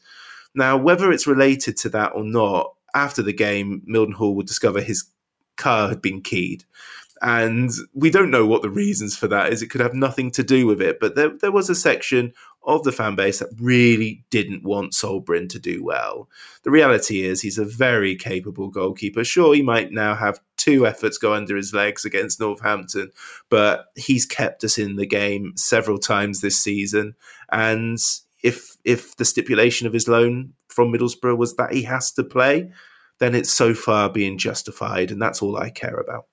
Now, 0.55 0.75
whether 0.77 1.11
it's 1.11 1.27
related 1.27 1.77
to 1.77 1.89
that 1.89 2.13
or 2.15 2.23
not, 2.23 2.73
after 2.95 3.21
the 3.21 3.33
game, 3.33 3.83
Mildenhall 3.87 4.33
would 4.35 4.47
discover 4.47 4.81
his 4.81 5.05
car 5.57 5.89
had 5.89 6.01
been 6.01 6.21
keyed. 6.21 6.63
And 7.21 7.69
we 7.93 8.09
don't 8.09 8.31
know 8.31 8.45
what 8.45 8.61
the 8.61 8.69
reasons 8.69 9.15
for 9.15 9.27
that 9.27 9.51
is. 9.51 9.61
It 9.61 9.69
could 9.69 9.81
have 9.81 9.93
nothing 9.93 10.31
to 10.31 10.43
do 10.43 10.65
with 10.65 10.81
it, 10.81 10.99
but 10.99 11.15
there, 11.15 11.29
there 11.29 11.51
was 11.51 11.69
a 11.69 11.75
section 11.75 12.33
of 12.63 12.83
the 12.83 12.91
fan 12.91 13.15
base 13.15 13.39
that 13.39 13.49
really 13.59 14.23
didn't 14.29 14.63
want 14.63 14.93
Sol 14.93 15.21
Brynn 15.21 15.49
to 15.49 15.59
do 15.59 15.83
well. 15.83 16.29
The 16.63 16.71
reality 16.71 17.23
is 17.23 17.41
he's 17.41 17.57
a 17.57 17.65
very 17.65 18.15
capable 18.15 18.69
goalkeeper. 18.69 19.23
Sure, 19.23 19.53
he 19.53 19.61
might 19.61 19.91
now 19.91 20.15
have 20.15 20.39
two 20.57 20.85
efforts 20.85 21.17
go 21.17 21.33
under 21.33 21.55
his 21.55 21.73
legs 21.73 22.05
against 22.05 22.39
Northampton, 22.39 23.11
but 23.49 23.87
he's 23.95 24.25
kept 24.25 24.63
us 24.63 24.77
in 24.77 24.97
the 24.97 25.07
game 25.07 25.53
several 25.55 25.97
times 25.97 26.41
this 26.41 26.61
season. 26.61 27.15
And 27.51 27.97
if 28.43 28.77
if 28.83 29.15
the 29.17 29.25
stipulation 29.25 29.87
of 29.87 29.93
his 29.93 30.07
loan 30.07 30.53
from 30.67 30.93
Middlesbrough 30.93 31.37
was 31.37 31.55
that 31.55 31.73
he 31.73 31.83
has 31.83 32.11
to 32.13 32.23
play, 32.23 32.71
then 33.19 33.35
it's 33.35 33.51
so 33.51 33.73
far 33.73 34.09
being 34.09 34.37
justified, 34.37 35.11
and 35.11 35.21
that's 35.21 35.41
all 35.41 35.57
I 35.57 35.69
care 35.69 35.97
about. 35.97 36.25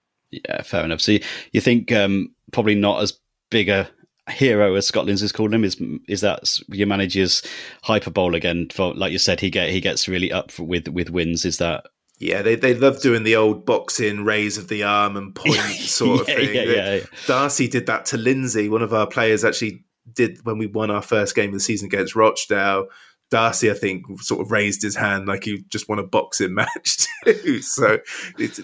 Yeah, 0.45 0.63
fair 0.63 0.85
enough. 0.85 1.01
So 1.01 1.13
you, 1.13 1.21
you 1.53 1.61
think 1.61 1.93
um, 1.93 2.35
probably 2.53 2.75
not 2.75 3.03
as 3.03 3.19
big 3.51 3.69
a 3.69 3.89
hero 4.29 4.75
as 4.75 4.87
Scott 4.87 5.07
Lindsay's 5.07 5.33
called 5.33 5.55
him 5.55 5.65
is 5.65 5.81
is 6.09 6.21
that 6.23 6.59
your 6.69 6.89
manager's 6.89 7.43
hyperbole 7.85 8.37
again 8.37 8.69
for 8.73 8.93
like 8.95 9.13
you 9.13 9.19
said 9.19 9.39
he 9.39 9.51
get 9.51 9.71
he 9.71 9.81
gets 9.81 10.09
really 10.09 10.33
up 10.33 10.59
with 10.59 10.89
with 10.89 11.11
wins 11.11 11.45
is 11.45 11.59
that 11.59 11.85
yeah, 12.19 12.41
they 12.41 12.55
they 12.55 12.75
love 12.75 13.01
doing 13.01 13.25
the 13.25 13.37
old 13.37 13.67
boxing 13.67 14.25
raise 14.25 14.57
of 14.57 14.69
the 14.69 14.85
arm 14.85 15.17
and 15.17 15.35
point 15.35 15.61
sort 15.61 16.23
of 16.23 16.29
yeah, 16.29 16.37
thing. 16.37 16.55
Yeah, 16.55 16.63
yeah, 16.63 16.95
yeah. 16.95 17.05
Darcy 17.27 17.69
did 17.69 17.87
that 17.87 18.07
to 18.07 18.17
Lindsay. 18.17 18.69
One 18.69 18.83
of 18.83 18.95
our 18.95 19.07
players 19.07 19.45
actually 19.45 19.85
did 20.13 20.45
when 20.45 20.59
we 20.59 20.67
won 20.67 20.91
our 20.91 21.03
first 21.03 21.35
game 21.35 21.51
of 21.51 21.55
the 21.55 21.61
season 21.61 21.87
against 21.87 22.17
Rochdale. 22.17 22.87
Darcy, 23.31 23.71
I 23.71 23.75
think, 23.75 24.05
sort 24.23 24.41
of 24.41 24.53
raised 24.53 24.83
his 24.83 24.95
hand 24.95 25.27
like 25.27 25.45
he 25.45 25.65
just 25.69 25.89
won 25.89 25.99
a 25.99 26.05
boxing 26.05 26.55
match 26.55 27.07
too. 27.25 27.61
so 27.61 27.99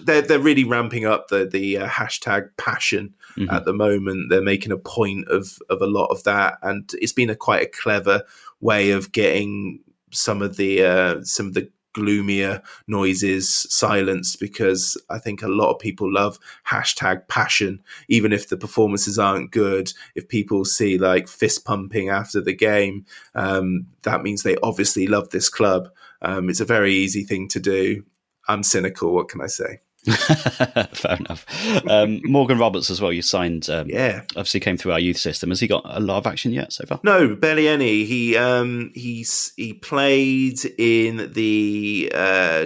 they're 0.03 0.21
they're 0.21 0.39
really 0.39 0.63
ramping 0.63 1.05
up 1.05 1.27
the 1.27 1.45
the 1.45 1.77
uh, 1.79 1.87
hashtag 1.87 2.49
passion 2.57 3.13
mm-hmm. 3.37 3.53
at 3.53 3.65
the 3.65 3.73
moment. 3.73 4.29
They're 4.29 4.41
making 4.41 4.71
a 4.71 4.77
point 4.77 5.27
of 5.27 5.57
of 5.69 5.81
a 5.81 5.87
lot 5.87 6.07
of 6.07 6.23
that, 6.23 6.59
and 6.61 6.89
it's 6.95 7.13
been 7.13 7.29
a 7.29 7.35
quite 7.35 7.63
a 7.63 7.69
clever 7.69 8.23
way 8.61 8.91
of 8.91 9.11
getting 9.11 9.79
some 10.11 10.41
of 10.41 10.57
the 10.57 10.83
uh, 10.83 11.23
some 11.23 11.47
of 11.47 11.53
the 11.53 11.69
gloomier 11.93 12.61
noises 12.87 13.67
silenced 13.69 14.39
because 14.39 15.01
I 15.09 15.19
think 15.19 15.41
a 15.41 15.47
lot 15.47 15.71
of 15.71 15.79
people 15.79 16.11
love 16.11 16.39
hashtag 16.67 17.27
passion, 17.27 17.81
even 18.07 18.33
if 18.33 18.49
the 18.49 18.57
performances 18.57 19.17
aren't 19.17 19.51
good. 19.51 19.91
If 20.15 20.27
people 20.27 20.65
see 20.65 20.97
like 20.97 21.27
fist 21.27 21.65
pumping 21.65 22.09
after 22.09 22.41
the 22.41 22.53
game, 22.53 23.05
um, 23.35 23.87
that 24.03 24.23
means 24.23 24.43
they 24.43 24.57
obviously 24.63 25.07
love 25.07 25.29
this 25.29 25.49
club. 25.49 25.89
Um, 26.21 26.49
it's 26.49 26.61
a 26.61 26.65
very 26.65 26.93
easy 26.93 27.23
thing 27.23 27.47
to 27.49 27.59
do. 27.59 28.03
I'm 28.47 28.63
cynical. 28.63 29.13
What 29.13 29.29
can 29.29 29.41
I 29.41 29.47
say? 29.47 29.79
Fair 30.91 31.15
enough. 31.17 31.45
Um, 31.87 32.21
Morgan 32.25 32.57
Roberts 32.57 32.89
as 32.89 32.99
well. 32.99 33.13
You 33.13 33.21
signed. 33.21 33.69
Um, 33.69 33.87
yeah, 33.89 34.23
obviously 34.31 34.59
came 34.59 34.75
through 34.75 34.91
our 34.91 34.99
youth 34.99 35.17
system. 35.17 35.49
Has 35.49 35.61
he 35.61 35.67
got 35.67 35.83
a 35.85 36.01
lot 36.01 36.17
of 36.17 36.27
action 36.27 36.51
yet 36.51 36.73
so 36.73 36.85
far? 36.85 36.99
No, 37.03 37.35
barely 37.35 37.69
any. 37.69 38.03
He 38.03 38.35
um, 38.35 38.91
he's 38.93 39.53
he 39.55 39.73
played 39.73 40.59
in 40.77 41.31
the 41.33 42.11
uh, 42.13 42.65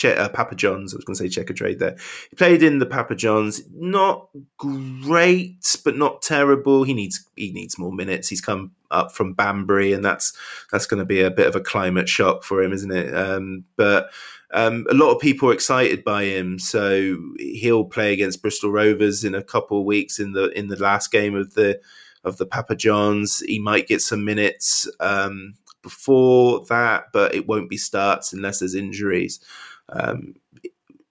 che- 0.00 0.16
uh, 0.16 0.28
Papa 0.30 0.54
John's. 0.54 0.94
I 0.94 0.96
was 0.96 1.04
going 1.04 1.16
to 1.16 1.28
say 1.28 1.42
Checkatrade 1.42 1.78
there. 1.78 1.96
He 2.30 2.36
played 2.36 2.62
in 2.62 2.78
the 2.78 2.86
Papa 2.86 3.14
John's. 3.14 3.62
Not 3.72 4.28
great, 4.56 5.76
but 5.84 5.96
not 5.96 6.22
terrible. 6.22 6.84
He 6.84 6.94
needs 6.94 7.24
he 7.36 7.52
needs 7.52 7.78
more 7.78 7.92
minutes. 7.92 8.28
He's 8.28 8.40
come 8.40 8.72
up 8.90 9.12
from 9.12 9.34
Banbury, 9.34 9.92
and 9.92 10.04
that's 10.04 10.32
that's 10.72 10.86
going 10.86 10.98
to 10.98 11.04
be 11.04 11.20
a 11.20 11.30
bit 11.30 11.46
of 11.46 11.54
a 11.54 11.60
climate 11.60 12.08
shock 12.08 12.42
for 12.42 12.62
him, 12.62 12.72
isn't 12.72 12.90
it? 12.90 13.14
Um, 13.14 13.64
but 13.76 14.10
um, 14.52 14.86
a 14.90 14.94
lot 14.94 15.12
of 15.12 15.20
people 15.20 15.50
are 15.50 15.54
excited 15.54 16.02
by 16.02 16.24
him, 16.24 16.58
so 16.58 17.16
he'll 17.38 17.84
play 17.84 18.12
against 18.12 18.42
Bristol 18.42 18.72
Rovers 18.72 19.22
in 19.22 19.34
a 19.34 19.44
couple 19.44 19.78
of 19.78 19.84
weeks 19.84 20.18
in 20.18 20.32
the 20.32 20.48
in 20.58 20.68
the 20.68 20.82
last 20.82 21.12
game 21.12 21.34
of 21.34 21.54
the 21.54 21.78
of 22.24 22.38
the 22.38 22.46
Papa 22.46 22.74
Johns. 22.74 23.40
He 23.40 23.58
might 23.58 23.86
get 23.86 24.00
some 24.00 24.24
minutes 24.24 24.88
um, 24.98 25.54
before 25.82 26.64
that, 26.68 27.04
but 27.12 27.34
it 27.34 27.46
won't 27.46 27.70
be 27.70 27.76
starts 27.76 28.32
unless 28.32 28.58
there's 28.58 28.74
injuries. 28.74 29.40
Um, 29.90 30.34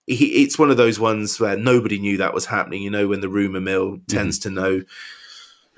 he, 0.07 0.43
it's 0.43 0.57
one 0.57 0.71
of 0.71 0.77
those 0.77 0.99
ones 0.99 1.39
where 1.39 1.57
nobody 1.57 1.99
knew 1.99 2.17
that 2.17 2.33
was 2.33 2.45
happening. 2.45 2.81
You 2.81 2.89
know, 2.89 3.07
when 3.07 3.21
the 3.21 3.29
rumor 3.29 3.61
mill 3.61 3.91
mm-hmm. 3.93 4.15
tends 4.15 4.39
to 4.39 4.49
know. 4.49 4.83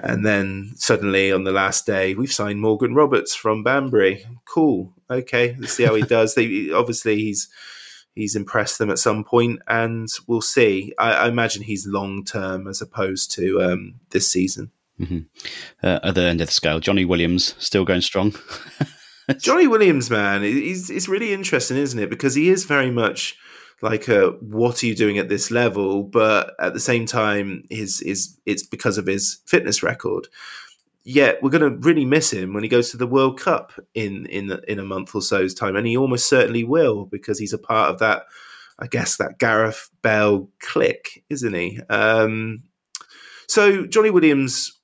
And 0.04 0.26
then 0.26 0.72
suddenly 0.78 1.32
on 1.32 1.44
the 1.44 1.52
last 1.52 1.86
day, 1.86 2.16
we've 2.16 2.32
signed 2.32 2.60
Morgan 2.60 2.96
Roberts 2.96 3.36
from 3.36 3.64
Banbury. 3.64 4.26
Cool 4.46 4.92
okay, 5.12 5.56
let's 5.60 5.74
see 5.74 5.84
how 5.84 5.96
he 5.96 6.04
does. 6.04 6.36
They, 6.36 6.72
obviously, 6.72 7.18
he's 7.18 7.50
he's 8.16 8.36
impressed 8.36 8.80
them 8.80 8.90
at 8.90 9.00
some 9.00 9.24
point, 9.24 9.62
and 9.68 10.08
we'll 10.28 10.42
see. 10.42 10.94
I, 10.98 11.12
I 11.12 11.28
imagine 11.28 11.62
he's 11.62 11.86
long 11.86 12.24
term 12.24 12.68
as 12.68 12.82
opposed 12.82 13.32
to 13.34 13.62
um, 13.62 13.96
this 14.10 14.28
season. 14.28 14.72
Mm-hmm. 15.00 15.20
Uh, 15.84 16.00
other 16.04 16.22
end 16.22 16.42
of 16.42 16.48
the 16.48 16.54
scale, 16.54 16.80
Johnny 16.80 17.06
Williams 17.06 17.56
still 17.60 17.86
going 17.86 18.02
strong. 18.02 18.34
Johnny 19.40 19.68
Williams, 19.68 20.10
man, 20.10 20.44
he's 20.44 20.90
it's 20.90 21.08
really 21.08 21.34
interesting, 21.34 21.78
isn't 21.78 22.00
it? 22.00 22.10
Because 22.10 22.36
he 22.36 22.50
is 22.50 22.66
very 22.66 22.92
much 22.92 23.38
like 23.82 24.08
a 24.08 24.30
what 24.42 24.84
are 24.84 24.86
you 24.86 24.96
doing 24.96 25.18
at 25.18 25.30
this 25.30 25.52
level? 25.52 26.04
But 26.04 26.54
at 26.60 26.74
the 26.74 26.80
same 26.80 27.06
time 27.06 27.64
his 27.70 28.02
is 28.02 28.38
it's 28.46 28.64
because 28.64 28.98
of 28.98 29.08
his 29.08 29.40
fitness 29.46 29.84
record. 29.84 30.28
Yet 31.04 31.42
we're 31.42 31.50
going 31.50 31.64
to 31.64 31.88
really 31.88 32.06
miss 32.06 32.32
him 32.32 32.54
when 32.54 32.62
he 32.64 32.70
goes 32.70 32.92
to 32.92 32.98
the 32.98 33.08
world 33.08 33.40
cup 33.40 33.72
in 33.96 34.28
in 34.28 34.52
in 34.68 34.78
a 34.78 34.84
month 34.84 35.16
or 35.16 35.22
so's 35.22 35.54
time 35.54 35.76
and 35.76 35.88
he 35.88 35.98
almost 35.98 36.30
certainly 36.30 36.64
will 36.64 37.06
because 37.06 37.40
he's 37.40 37.54
a 37.54 37.58
part 37.58 37.90
of 37.90 37.98
that 38.00 38.24
i 38.78 38.86
guess 38.86 39.18
that 39.18 39.40
gareth 39.40 39.90
bale 40.04 40.48
click 40.60 41.24
isn't 41.32 41.56
he? 41.56 41.80
Um 41.90 42.62
so 43.48 43.88
johnny 43.88 44.12
williams 44.12 44.80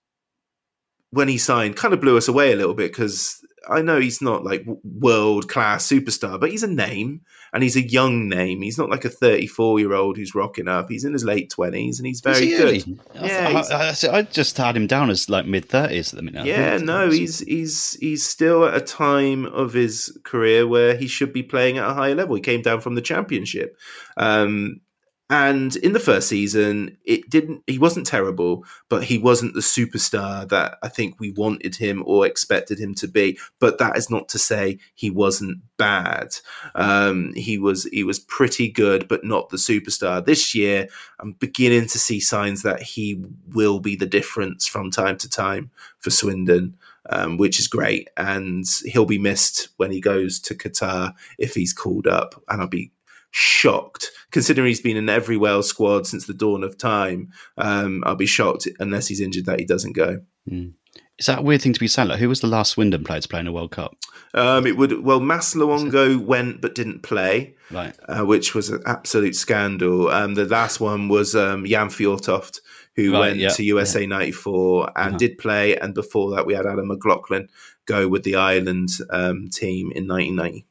when 1.12 1.28
he 1.28 1.38
signed 1.38 1.76
kind 1.76 1.93
of 1.93 2.02
blew 2.02 2.18
us 2.18 2.28
away 2.28 2.52
a 2.52 2.56
little 2.56 2.74
bit 2.74 2.91
because 2.91 3.45
I 3.70 3.82
know 3.82 3.99
he's 3.99 4.22
not 4.22 4.43
like 4.43 4.65
world 4.84 5.49
class 5.49 5.88
superstar, 5.88 6.39
but 6.39 6.51
he's 6.51 6.63
a 6.63 6.68
name 6.68 7.22
and 7.53 7.63
he's 7.63 7.76
a 7.76 7.82
young 7.82 8.30
name. 8.30 8.61
He's 8.61 8.78
not 8.78 8.89
like 8.89 9.05
a 9.05 9.09
34 9.09 9.80
year 9.80 9.93
old 9.93 10.18
who's 10.18 10.36
rocking 10.36 10.68
up. 10.68 10.89
He's 10.89 11.03
in 11.03 11.13
his 11.13 11.24
late 11.24 11.51
20s 11.51 11.97
and 11.97 12.07
he's 12.07 12.22
very 12.22 12.47
he 12.47 12.57
good. 12.57 12.99
Yeah, 13.15 13.63
I, 13.70 13.93
I, 13.93 14.18
I, 14.18 14.22
just 14.24 14.57
had 14.57 14.76
him 14.76 14.88
down 14.88 15.09
as 15.09 15.30
like 15.30 15.45
mid 15.45 15.68
30s 15.68 16.13
at 16.13 16.18
the 16.18 16.24
minute. 16.24 16.45
Yeah, 16.45 16.78
no, 16.78 17.09
he's 17.09 17.39
he's 17.39 17.93
he's 17.99 18.26
still 18.26 18.65
at 18.65 18.76
a 18.76 18.82
time 18.82 19.45
of 19.45 19.74
his 19.74 20.18
career 20.24 20.68
where 20.68 20.95
he 20.95 21.07
should 21.07 21.34
be 21.34 21.43
playing 21.43 21.78
at 21.78 21.89
a 21.89 21.93
higher 21.93 22.15
level. 22.15 22.36
He 22.36 22.41
came 22.41 22.61
down 22.61 22.82
from 22.82 22.95
the 22.95 23.01
championship. 23.01 23.78
Um, 24.18 24.82
and 25.30 25.75
in 25.78 25.91
the 25.91 25.99
first 25.99 26.30
season, 26.30 26.97
it 27.03 27.30
didn't. 27.30 27.61
He 27.67 27.78
wasn't 27.78 28.07
terrible, 28.07 28.63
but 28.88 29.03
he 29.03 29.17
wasn't 29.17 29.55
the 29.55 29.59
superstar 29.59 30.47
that 30.47 30.78
I 30.82 30.88
think 30.88 31.19
we 31.19 31.32
wanted 31.32 31.75
him 31.75 32.01
or 32.05 32.25
expected 32.25 32.80
him 32.80 32.93
to 32.95 33.09
be. 33.09 33.38
But 33.59 33.78
that 33.80 33.97
is 33.97 34.09
not 34.09 34.30
to 34.30 34.39
say 34.39 34.80
he 34.95 35.09
wasn't 35.09 35.57
bad. 35.75 36.30
Um, 36.75 37.34
he 37.36 37.57
was 37.57 37.84
he 37.91 38.05
was 38.05 38.19
pretty 38.19 38.69
good, 38.69 39.09
but 39.09 39.25
not 39.25 39.49
the 39.49 39.57
superstar. 39.57 40.25
This 40.25 40.55
year, 40.55 40.88
I'm 41.19 41.34
beginning 41.34 41.88
to 41.88 41.99
see 41.99 42.21
signs 42.21 42.61
that 42.63 42.82
he 42.82 43.21
will 43.53 43.82
be 43.82 43.97
the 43.97 44.05
difference 44.05 44.65
from 44.65 44.91
time 44.91 45.17
to 45.17 45.30
time 45.30 45.71
for 45.99 46.09
Swindon. 46.09 46.78
Um, 47.09 47.38
which 47.38 47.57
is 47.57 47.69
great. 47.69 48.09
And 48.17 48.65
he'll 48.84 49.05
be 49.05 49.17
missed 49.17 49.69
when 49.78 49.91
he 49.91 50.01
goes 50.01 50.41
to 50.41 50.53
Qatar 50.53 51.13
if 51.38 51.53
he's 51.53 51.71
called 51.71 52.05
up. 52.05 52.36
And 52.49 52.61
I'll 52.61 52.67
be 52.67 52.91
shocked, 53.32 54.11
considering 54.32 54.67
he's 54.67 54.82
been 54.82 54.97
in 54.97 55.09
every 55.09 55.38
Wales 55.38 55.69
squad 55.69 56.07
since 56.07 56.25
the 56.25 56.34
dawn 56.34 56.63
of 56.63 56.78
time. 56.78 57.32
Um, 57.57 58.03
I'll 58.05 58.15
be 58.15 58.25
shocked 58.25 58.67
unless 58.80 59.07
he's 59.07 59.21
injured 59.21 59.45
that 59.45 59.59
he 59.59 59.65
doesn't 59.65 59.93
go. 59.95 60.21
Mm. 60.49 60.73
Is 61.19 61.25
that 61.25 61.39
a 61.39 61.41
weird 61.41 61.61
thing 61.61 61.73
to 61.73 61.80
be 61.80 61.88
saying? 61.88 62.09
Like, 62.09 62.19
who 62.19 62.30
was 62.30 62.41
the 62.41 62.47
last 62.47 62.73
Swindon 62.73 63.03
player 63.03 63.19
to 63.19 63.28
play 63.28 63.39
in 63.39 63.47
a 63.47 63.51
World 63.51 63.71
Cup? 63.71 63.95
Um, 64.36 64.67
it 64.67 64.78
would 64.78 65.03
well, 65.03 65.19
Mass 65.19 65.55
Luongo 65.55 66.23
went 66.23 66.61
but 66.61 66.75
didn't 66.75 67.01
play, 67.01 67.55
right? 67.71 67.95
Uh, 68.07 68.23
which 68.23 68.53
was 68.53 68.69
an 68.69 68.84
absolute 68.86 69.36
scandal. 69.36 70.09
Um, 70.09 70.36
the 70.36 70.45
last 70.45 70.80
one 70.80 71.07
was 71.07 71.36
um, 71.36 71.65
Jan 71.65 71.88
Fjortoft, 71.88 72.59
who 72.95 73.13
right, 73.13 73.19
went 73.19 73.38
yeah, 73.38 73.49
to 73.49 73.63
USA 73.63 74.01
yeah. 74.01 74.07
'94 74.07 74.91
and 74.95 75.07
uh-huh. 75.07 75.17
did 75.17 75.38
play, 75.39 75.75
and 75.75 75.95
before 75.95 76.36
that 76.36 76.45
we 76.45 76.53
had 76.53 76.67
Alan 76.67 76.88
McLoughlin 76.88 77.49
go 77.88 78.07
with 78.07 78.23
the 78.23 78.36
Ireland 78.36 78.89
um, 79.09 79.49
team 79.49 79.91
in 79.95 80.07
1990. 80.07 80.65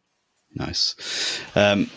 Nice. 0.54 1.40
Um, 1.56 1.90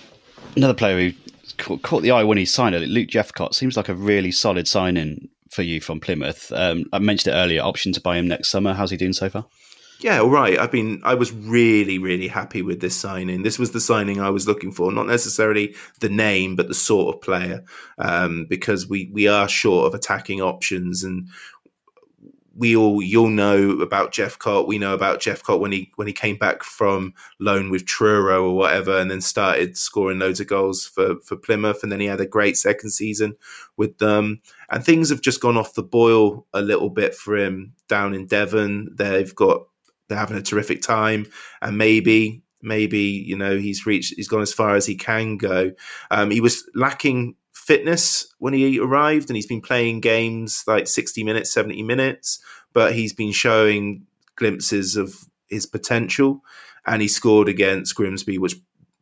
another 0.55 0.73
player 0.73 1.11
who 1.57 1.77
caught, 1.79 2.01
the 2.01 2.11
eye 2.11 2.23
when 2.23 2.37
he 2.37 2.45
signed 2.45 2.75
it, 2.75 2.87
Luke 2.87 3.09
Jephcott, 3.09 3.53
seems 3.53 3.77
like 3.77 3.89
a 3.89 3.95
really 3.95 4.31
solid 4.31 4.67
signing 4.67 5.29
for 5.49 5.63
you 5.63 5.81
from 5.81 5.99
Plymouth. 5.99 6.51
Um, 6.51 6.85
I 6.93 6.99
mentioned 6.99 7.33
it 7.33 7.37
earlier, 7.37 7.61
option 7.61 7.91
to 7.93 8.01
buy 8.01 8.17
him 8.17 8.27
next 8.27 8.49
summer. 8.49 8.73
How's 8.73 8.91
he 8.91 8.97
doing 8.97 9.13
so 9.13 9.29
far? 9.29 9.45
Yeah, 10.01 10.21
all 10.21 10.29
right. 10.29 10.57
I've 10.57 10.71
been, 10.71 11.01
I 11.03 11.15
was 11.15 11.33
really, 11.33 11.97
really 11.97 12.29
happy 12.29 12.61
with 12.61 12.79
this 12.79 12.95
signing. 12.95 13.43
This 13.43 13.59
was 13.59 13.71
the 13.71 13.81
signing 13.81 14.21
I 14.21 14.29
was 14.29 14.47
looking 14.47 14.71
for, 14.71 14.93
not 14.93 15.07
necessarily 15.07 15.75
the 15.99 16.07
name, 16.07 16.55
but 16.55 16.69
the 16.69 16.73
sort 16.73 17.13
of 17.13 17.21
player, 17.21 17.65
um, 17.97 18.45
because 18.49 18.87
we 18.87 19.09
we 19.11 19.27
are 19.27 19.49
short 19.49 19.87
of 19.87 19.93
attacking 19.93 20.39
options, 20.39 21.03
and 21.03 21.27
we 22.59 22.75
all 22.75 23.01
you'll 23.01 23.29
know 23.29 23.71
about 23.79 24.11
Jephcott. 24.11 24.67
We 24.67 24.77
know 24.77 24.93
about 24.93 25.21
Jephcott 25.21 25.61
when 25.61 25.71
he 25.71 25.91
when 25.95 26.07
he 26.07 26.13
came 26.13 26.35
back 26.35 26.61
from 26.61 27.13
loan 27.39 27.69
with 27.71 27.85
Truro 27.85 28.49
or 28.49 28.55
whatever, 28.55 28.99
and 28.99 29.09
then 29.09 29.21
started 29.21 29.77
scoring 29.77 30.19
loads 30.19 30.41
of 30.41 30.47
goals 30.47 30.85
for 30.85 31.15
for 31.23 31.37
Plymouth, 31.37 31.81
and 31.83 31.91
then 31.91 32.01
he 32.01 32.05
had 32.05 32.19
a 32.19 32.25
great 32.25 32.57
second 32.57 32.89
season 32.89 33.33
with 33.77 33.97
them. 33.99 34.41
And 34.69 34.83
things 34.83 35.09
have 35.09 35.21
just 35.21 35.39
gone 35.39 35.55
off 35.55 35.75
the 35.75 35.83
boil 35.83 36.45
a 36.53 36.61
little 36.61 36.89
bit 36.89 37.15
for 37.15 37.37
him 37.37 37.71
down 37.87 38.13
in 38.13 38.27
Devon. 38.27 38.89
They've 38.93 39.33
got 39.33 39.61
they're 40.09 40.17
having 40.17 40.37
a 40.37 40.41
terrific 40.41 40.81
time, 40.81 41.27
and 41.61 41.77
maybe 41.77 42.43
maybe 42.61 42.99
you 42.99 43.37
know 43.37 43.57
he's 43.57 43.85
reached 43.85 44.15
he's 44.17 44.27
gone 44.27 44.41
as 44.41 44.53
far 44.53 44.75
as 44.75 44.85
he 44.85 44.95
can 44.95 45.37
go. 45.37 45.71
Um, 46.11 46.29
he 46.29 46.41
was 46.41 46.69
lacking 46.75 47.35
fitness 47.69 48.33
when 48.39 48.55
he 48.55 48.79
arrived, 48.79 49.29
and 49.29 49.35
he's 49.35 49.45
been 49.45 49.61
playing 49.61 49.99
games 49.99 50.63
like 50.65 50.87
60 50.87 51.23
minutes, 51.23 51.53
70 51.53 51.83
minutes, 51.83 52.39
but 52.73 52.95
he's 52.95 53.13
been 53.13 53.31
showing 53.31 54.07
glimpses 54.35 54.95
of 54.95 55.13
his 55.45 55.67
potential. 55.67 56.41
And 56.87 56.99
he 56.99 57.07
scored 57.07 57.47
against 57.47 57.93
Grimsby, 57.93 58.39
which 58.39 58.55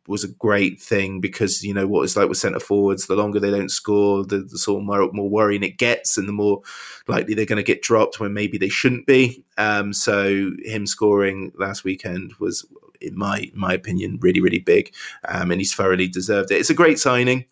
was 0.06 0.22
a 0.22 0.28
great 0.28 0.82
thing 0.82 1.22
because 1.22 1.64
you 1.64 1.72
know 1.72 1.86
what 1.86 2.02
it's 2.02 2.14
like 2.14 2.28
with 2.28 2.36
centre 2.36 2.60
forwards. 2.60 3.06
The 3.06 3.16
longer 3.16 3.40
they 3.40 3.50
don't 3.50 3.70
score, 3.70 4.22
the, 4.22 4.40
the 4.40 4.58
sort 4.58 4.82
of 4.82 4.86
more, 4.86 5.10
more, 5.14 5.30
worrying 5.30 5.62
it 5.62 5.78
gets, 5.78 6.18
and 6.18 6.28
the 6.28 6.32
more 6.34 6.60
likely 7.06 7.32
they're 7.32 7.46
going 7.46 7.56
to 7.56 7.62
get 7.62 7.80
dropped 7.80 8.20
when 8.20 8.34
maybe 8.34 8.58
they 8.58 8.68
shouldn't 8.68 9.06
be. 9.06 9.46
Um, 9.56 9.94
so 9.94 10.50
him 10.62 10.86
scoring 10.86 11.52
last 11.56 11.84
weekend 11.84 12.34
was, 12.38 12.66
in 13.00 13.16
my 13.16 13.50
my 13.54 13.72
opinion, 13.72 14.18
really 14.20 14.42
really 14.42 14.58
big, 14.58 14.92
um, 15.26 15.50
and 15.50 15.58
he's 15.58 15.74
thoroughly 15.74 16.08
deserved 16.08 16.50
it. 16.50 16.60
It's 16.60 16.68
a 16.68 16.74
great 16.74 16.98
signing. 16.98 17.46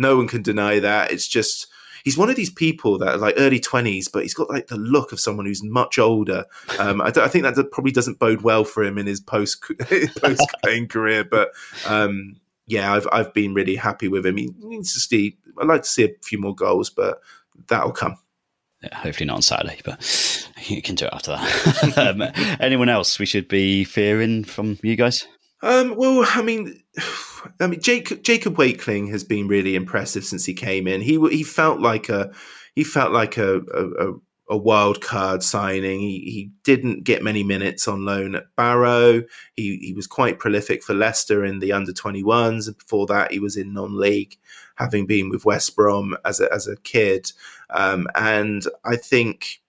No 0.00 0.16
one 0.16 0.26
can 0.26 0.42
deny 0.42 0.78
that. 0.78 1.12
It's 1.12 1.28
just 1.28 1.66
he's 2.04 2.16
one 2.16 2.30
of 2.30 2.36
these 2.36 2.50
people 2.50 2.98
that 2.98 3.08
are 3.08 3.18
like 3.18 3.34
early 3.36 3.60
20s 3.60 4.10
but 4.10 4.22
he's 4.22 4.32
got 4.32 4.48
like 4.48 4.68
the 4.68 4.76
look 4.76 5.12
of 5.12 5.20
someone 5.20 5.44
who's 5.44 5.62
much 5.62 5.98
older 5.98 6.46
um, 6.78 7.02
I, 7.02 7.08
I, 7.08 7.28
think 7.28 7.44
that 7.44 7.70
probably 7.72 7.92
doesn't 7.92 8.18
bode 8.18 8.40
well 8.40 8.64
for 8.64 8.82
him 8.82 8.96
in 8.96 9.06
his 9.06 9.20
post 9.20 9.62
post 10.22 10.54
playing 10.62 10.88
career 10.88 11.24
but 11.24 11.50
um, 11.86 12.36
yeah 12.66 12.94
I've, 12.94 13.06
I've 13.12 13.34
been 13.34 13.52
really 13.52 13.76
happy 13.76 14.08
with 14.08 14.24
him 14.24 14.38
he 14.38 14.50
needs 14.60 14.94
to 14.94 15.00
see 15.00 15.36
i'd 15.60 15.66
like 15.66 15.82
to 15.82 15.88
see 15.90 16.04
a 16.04 16.14
few 16.22 16.38
more 16.38 16.54
goals 16.54 16.88
but 16.88 17.20
that'll 17.68 17.92
come 17.92 18.16
yeah, 18.82 18.96
hopefully 18.96 19.26
not 19.26 19.36
on 19.36 19.42
Saturday, 19.42 19.78
but 19.84 20.48
you 20.66 20.80
can 20.80 20.94
do 20.94 21.04
it 21.04 21.12
after 21.12 21.32
that. 21.32 21.98
um, 21.98 22.22
anyone 22.60 22.88
else 22.88 23.18
we 23.18 23.26
should 23.26 23.48
be 23.48 23.84
fearing 23.84 24.44
from 24.44 24.78
you 24.82 24.96
guys? 24.96 25.26
Um, 25.62 25.94
well, 25.96 26.24
I 26.26 26.40
mean, 26.40 26.82
I 27.60 27.66
mean, 27.66 27.80
Jake, 27.80 28.22
Jacob 28.22 28.56
Wakeling 28.56 29.08
has 29.08 29.24
been 29.24 29.48
really 29.48 29.74
impressive 29.74 30.24
since 30.24 30.44
he 30.44 30.54
came 30.54 30.86
in. 30.86 31.00
He 31.00 31.18
he 31.30 31.42
felt 31.42 31.80
like 31.80 32.08
a 32.08 32.32
he 32.74 32.84
felt 32.84 33.12
like 33.12 33.36
a, 33.36 33.58
a, 33.58 34.12
a 34.50 34.56
wild 34.56 35.00
card 35.00 35.42
signing. 35.42 36.00
He 36.00 36.18
he 36.20 36.50
didn't 36.64 37.04
get 37.04 37.22
many 37.22 37.42
minutes 37.42 37.86
on 37.88 38.04
loan 38.04 38.34
at 38.34 38.54
Barrow. 38.56 39.22
He 39.54 39.78
he 39.78 39.92
was 39.94 40.06
quite 40.06 40.38
prolific 40.38 40.82
for 40.82 40.94
Leicester 40.94 41.44
in 41.44 41.60
the 41.60 41.72
under 41.72 41.92
21s, 41.92 42.66
and 42.66 42.76
before 42.76 43.06
that 43.06 43.32
he 43.32 43.38
was 43.38 43.56
in 43.56 43.72
non-league, 43.72 44.36
having 44.74 45.06
been 45.06 45.30
with 45.30 45.44
West 45.44 45.76
Brom 45.76 46.16
as 46.24 46.40
a 46.40 46.52
as 46.52 46.66
a 46.66 46.76
kid. 46.76 47.30
Um, 47.70 48.08
and 48.14 48.64
I 48.84 48.96
think 48.96 49.60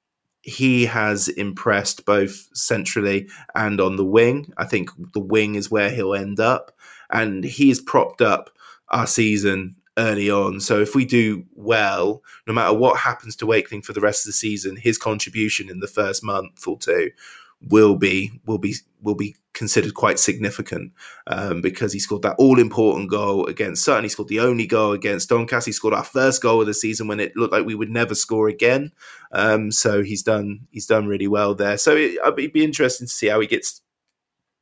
he 0.44 0.86
has 0.86 1.28
impressed 1.28 2.06
both 2.06 2.50
centrally 2.54 3.30
and 3.56 3.80
on 3.80 3.96
the 3.96 4.06
wing. 4.06 4.52
I 4.58 4.66
think 4.66 4.90
the 5.14 5.20
wing 5.20 5.56
is 5.56 5.70
where 5.70 5.92
he'll 5.92 6.16
end 6.16 6.40
up, 6.40 6.72
and 7.12 7.44
he's 7.44 7.82
propped 7.82 8.22
up 8.22 8.50
our 8.90 9.08
season 9.08 9.76
early 9.98 10.30
on. 10.30 10.60
So 10.60 10.80
if 10.80 10.96
we 10.96 11.06
do 11.06 11.46
well, 11.54 12.24
no 12.48 12.54
matter 12.54 12.74
what 12.74 13.00
happens 13.00 13.36
to 13.38 13.46
Wakeling 13.46 13.84
for 13.84 13.94
the 13.94 14.02
rest 14.02 14.26
of 14.26 14.30
the 14.30 14.34
season, 14.34 14.76
his 14.76 14.98
contribution 14.98 15.70
in 15.70 15.80
the 15.80 15.88
first 15.88 16.24
month 16.24 16.68
or 16.68 16.78
two 16.78 17.12
will 17.70 17.96
be 17.96 18.32
will 18.46 18.58
be 18.58 18.76
will 19.02 19.16
be 19.16 19.36
considered 19.54 19.94
quite 19.94 20.18
significant 20.18 20.94
um, 21.28 21.62
because 21.62 21.92
he 21.92 22.00
scored 22.00 22.22
that 22.22 22.36
all 22.38 22.60
important 22.60 23.10
goal 23.10 23.46
against 23.48 23.84
certainly 23.84 24.10
scored 24.10 24.30
the 24.30 24.40
only 24.40 24.66
goal 24.66 24.94
against 24.94 25.30
Doncaster. 25.30 25.70
He 25.70 25.74
scored 25.74 25.94
our 25.94 26.04
first 26.04 26.42
goal 26.42 26.62
of 26.62 26.68
the 26.68 26.74
season 26.74 27.08
when 27.08 27.20
it 27.20 27.36
looked 27.36 27.54
like 27.54 27.66
we 27.66 27.76
would 27.76 27.90
never 27.90 28.16
score 28.16 28.48
again. 28.48 28.92
Um, 29.32 29.72
so 29.72 30.04
he's 30.04 30.24
done 30.24 30.68
he's 30.72 30.88
done 30.88 31.08
really 31.08 31.28
well 31.28 31.54
there. 31.54 31.78
So 31.78 31.96
it, 31.96 32.18
it'd 32.26 32.54
be 32.54 32.64
interesting 32.64 33.08
to 33.08 33.14
see 33.14 33.28
how 33.28 33.40
he 33.40 33.48
gets 33.48 33.82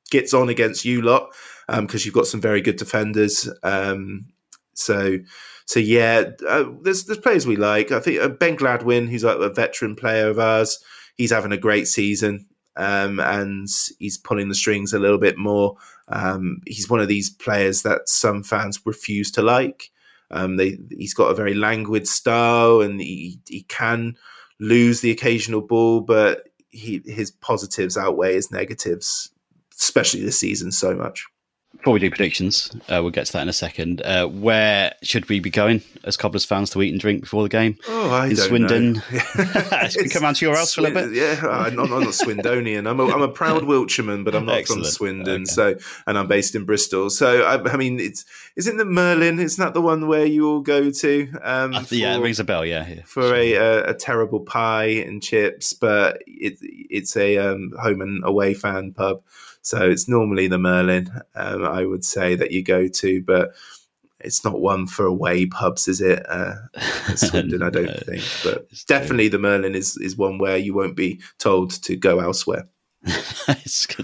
gets 0.09 0.33
on 0.33 0.49
against 0.49 0.85
you 0.85 1.01
lot 1.01 1.31
because 1.67 2.01
um, 2.01 2.05
you've 2.05 2.13
got 2.13 2.27
some 2.27 2.41
very 2.41 2.61
good 2.61 2.77
defenders. 2.77 3.49
Um, 3.63 4.27
so 4.73 5.17
so 5.65 5.79
yeah, 5.79 6.31
uh, 6.47 6.65
there's 6.81 7.05
there's 7.05 7.19
players 7.19 7.45
we 7.45 7.55
like. 7.55 7.91
I 7.91 7.99
think 7.99 8.19
uh, 8.19 8.29
Ben 8.29 8.57
Gladwin, 8.57 9.07
who's 9.07 9.23
like 9.23 9.37
a 9.37 9.49
veteran 9.49 9.95
player 9.95 10.29
of 10.29 10.39
ours, 10.39 10.83
he's 11.15 11.31
having 11.31 11.51
a 11.51 11.57
great 11.57 11.87
season 11.87 12.47
um, 12.79 13.19
and 13.19 13.67
he's 13.99 14.17
pulling 14.17 14.47
the 14.47 14.55
strings 14.55 14.93
a 14.93 14.99
little 14.99 15.17
bit 15.17 15.37
more. 15.37 15.75
Um, 16.07 16.61
he's 16.65 16.89
one 16.89 17.01
of 17.01 17.09
these 17.09 17.29
players 17.29 17.83
that 17.83 18.07
some 18.07 18.41
fans 18.41 18.79
refuse 18.85 19.31
to 19.31 19.41
like. 19.41 19.91
Um, 20.31 20.55
they, 20.55 20.77
he's 20.89 21.13
got 21.13 21.29
a 21.29 21.35
very 21.35 21.53
languid 21.53 22.07
style, 22.07 22.81
and 22.81 23.01
he, 23.01 23.39
he 23.47 23.63
can 23.63 24.15
lose 24.59 25.01
the 25.01 25.11
occasional 25.11 25.61
ball, 25.61 26.01
but 26.01 26.47
he 26.69 27.01
his 27.05 27.31
positives 27.31 27.97
outweigh 27.97 28.35
his 28.35 28.51
negatives, 28.51 29.31
especially 29.79 30.21
this 30.21 30.39
season, 30.39 30.71
so 30.71 30.95
much. 30.95 31.25
Before 31.77 31.93
we 31.93 31.99
do 31.99 32.09
predictions, 32.09 32.71
uh, 32.89 32.99
we'll 33.01 33.11
get 33.11 33.27
to 33.27 33.33
that 33.33 33.43
in 33.43 33.47
a 33.47 33.53
second. 33.53 34.01
Uh, 34.01 34.25
where 34.25 34.95
should 35.03 35.29
we 35.29 35.39
be 35.39 35.51
going 35.51 35.83
as 36.03 36.17
Cobblers 36.17 36.43
fans 36.43 36.71
to 36.71 36.81
eat 36.81 36.91
and 36.91 36.99
drink 36.99 37.21
before 37.21 37.43
the 37.43 37.49
game? 37.49 37.77
Oh, 37.87 38.09
I 38.09 38.27
in 38.27 38.35
don't 38.35 38.47
Swindon. 38.47 38.93
know. 38.93 39.01
Come 40.11 40.23
round 40.23 40.35
to 40.37 40.45
your 40.45 40.55
house 40.57 40.73
for 40.73 40.81
a 40.81 40.85
little 40.85 41.03
bit? 41.03 41.15
Yeah, 41.15 41.47
I'm 41.47 41.75
not, 41.75 41.91
I'm 41.91 42.01
not 42.01 42.13
Swindonian. 42.13 42.89
I'm 42.89 42.99
a, 42.99 43.05
I'm 43.05 43.21
a 43.21 43.29
proud 43.29 43.61
Wiltshireman, 43.65 44.25
but 44.25 44.33
I'm 44.33 44.45
not 44.45 44.57
Excellent. 44.57 44.85
from 44.85 44.91
Swindon. 44.91 45.41
Okay. 45.43 45.45
So, 45.45 45.75
and 46.07 46.17
I'm 46.17 46.27
based 46.27 46.55
in 46.55 46.65
Bristol. 46.65 47.11
So, 47.11 47.43
I, 47.43 47.71
I 47.71 47.77
mean, 47.77 47.99
it's 47.99 48.25
isn't 48.55 48.77
the 48.77 48.85
Merlin? 48.85 49.39
Isn't 49.39 49.63
that 49.63 49.75
the 49.75 49.81
one 49.81 50.07
where 50.07 50.25
you 50.25 50.49
all 50.49 50.61
go 50.61 50.89
to? 50.89 51.29
Um, 51.43 51.75
I 51.75 51.83
th- 51.83 52.01
yeah, 52.01 52.17
it 52.17 52.19
rings 52.19 52.39
a 52.39 52.43
bell. 52.43 52.65
Yeah, 52.65 52.87
yeah. 52.89 53.01
for 53.05 53.35
a, 53.35 53.53
a 53.53 53.83
a 53.91 53.93
terrible 53.93 54.39
pie 54.39 54.87
and 55.05 55.21
chips, 55.21 55.73
but 55.73 56.23
it, 56.25 56.57
it's 56.61 57.15
a 57.15 57.37
um, 57.37 57.73
home 57.79 58.01
and 58.01 58.23
away 58.25 58.55
fan 58.55 58.91
pub. 58.91 59.21
So 59.61 59.89
it's 59.89 60.07
normally 60.07 60.47
the 60.47 60.57
Merlin, 60.57 61.11
um, 61.35 61.63
I 61.65 61.85
would 61.85 62.05
say, 62.05 62.35
that 62.35 62.51
you 62.51 62.63
go 62.63 62.87
to, 62.87 63.21
but 63.23 63.53
it's 64.19 64.43
not 64.43 64.59
one 64.59 64.87
for 64.87 65.05
away 65.05 65.45
pubs, 65.45 65.87
is 65.87 66.01
it? 66.01 66.25
Uh, 66.27 66.55
Swindon, 67.15 67.61
I 67.61 67.69
don't 67.69 67.99
think. 68.05 68.23
But 68.43 68.67
it's 68.71 68.83
true. 68.83 68.97
definitely 68.97 69.27
the 69.27 69.39
Merlin 69.39 69.75
is, 69.75 69.97
is 69.97 70.17
one 70.17 70.37
where 70.37 70.57
you 70.57 70.73
won't 70.73 70.95
be 70.95 71.21
told 71.37 71.71
to 71.83 71.95
go 71.95 72.19
elsewhere. 72.19 72.67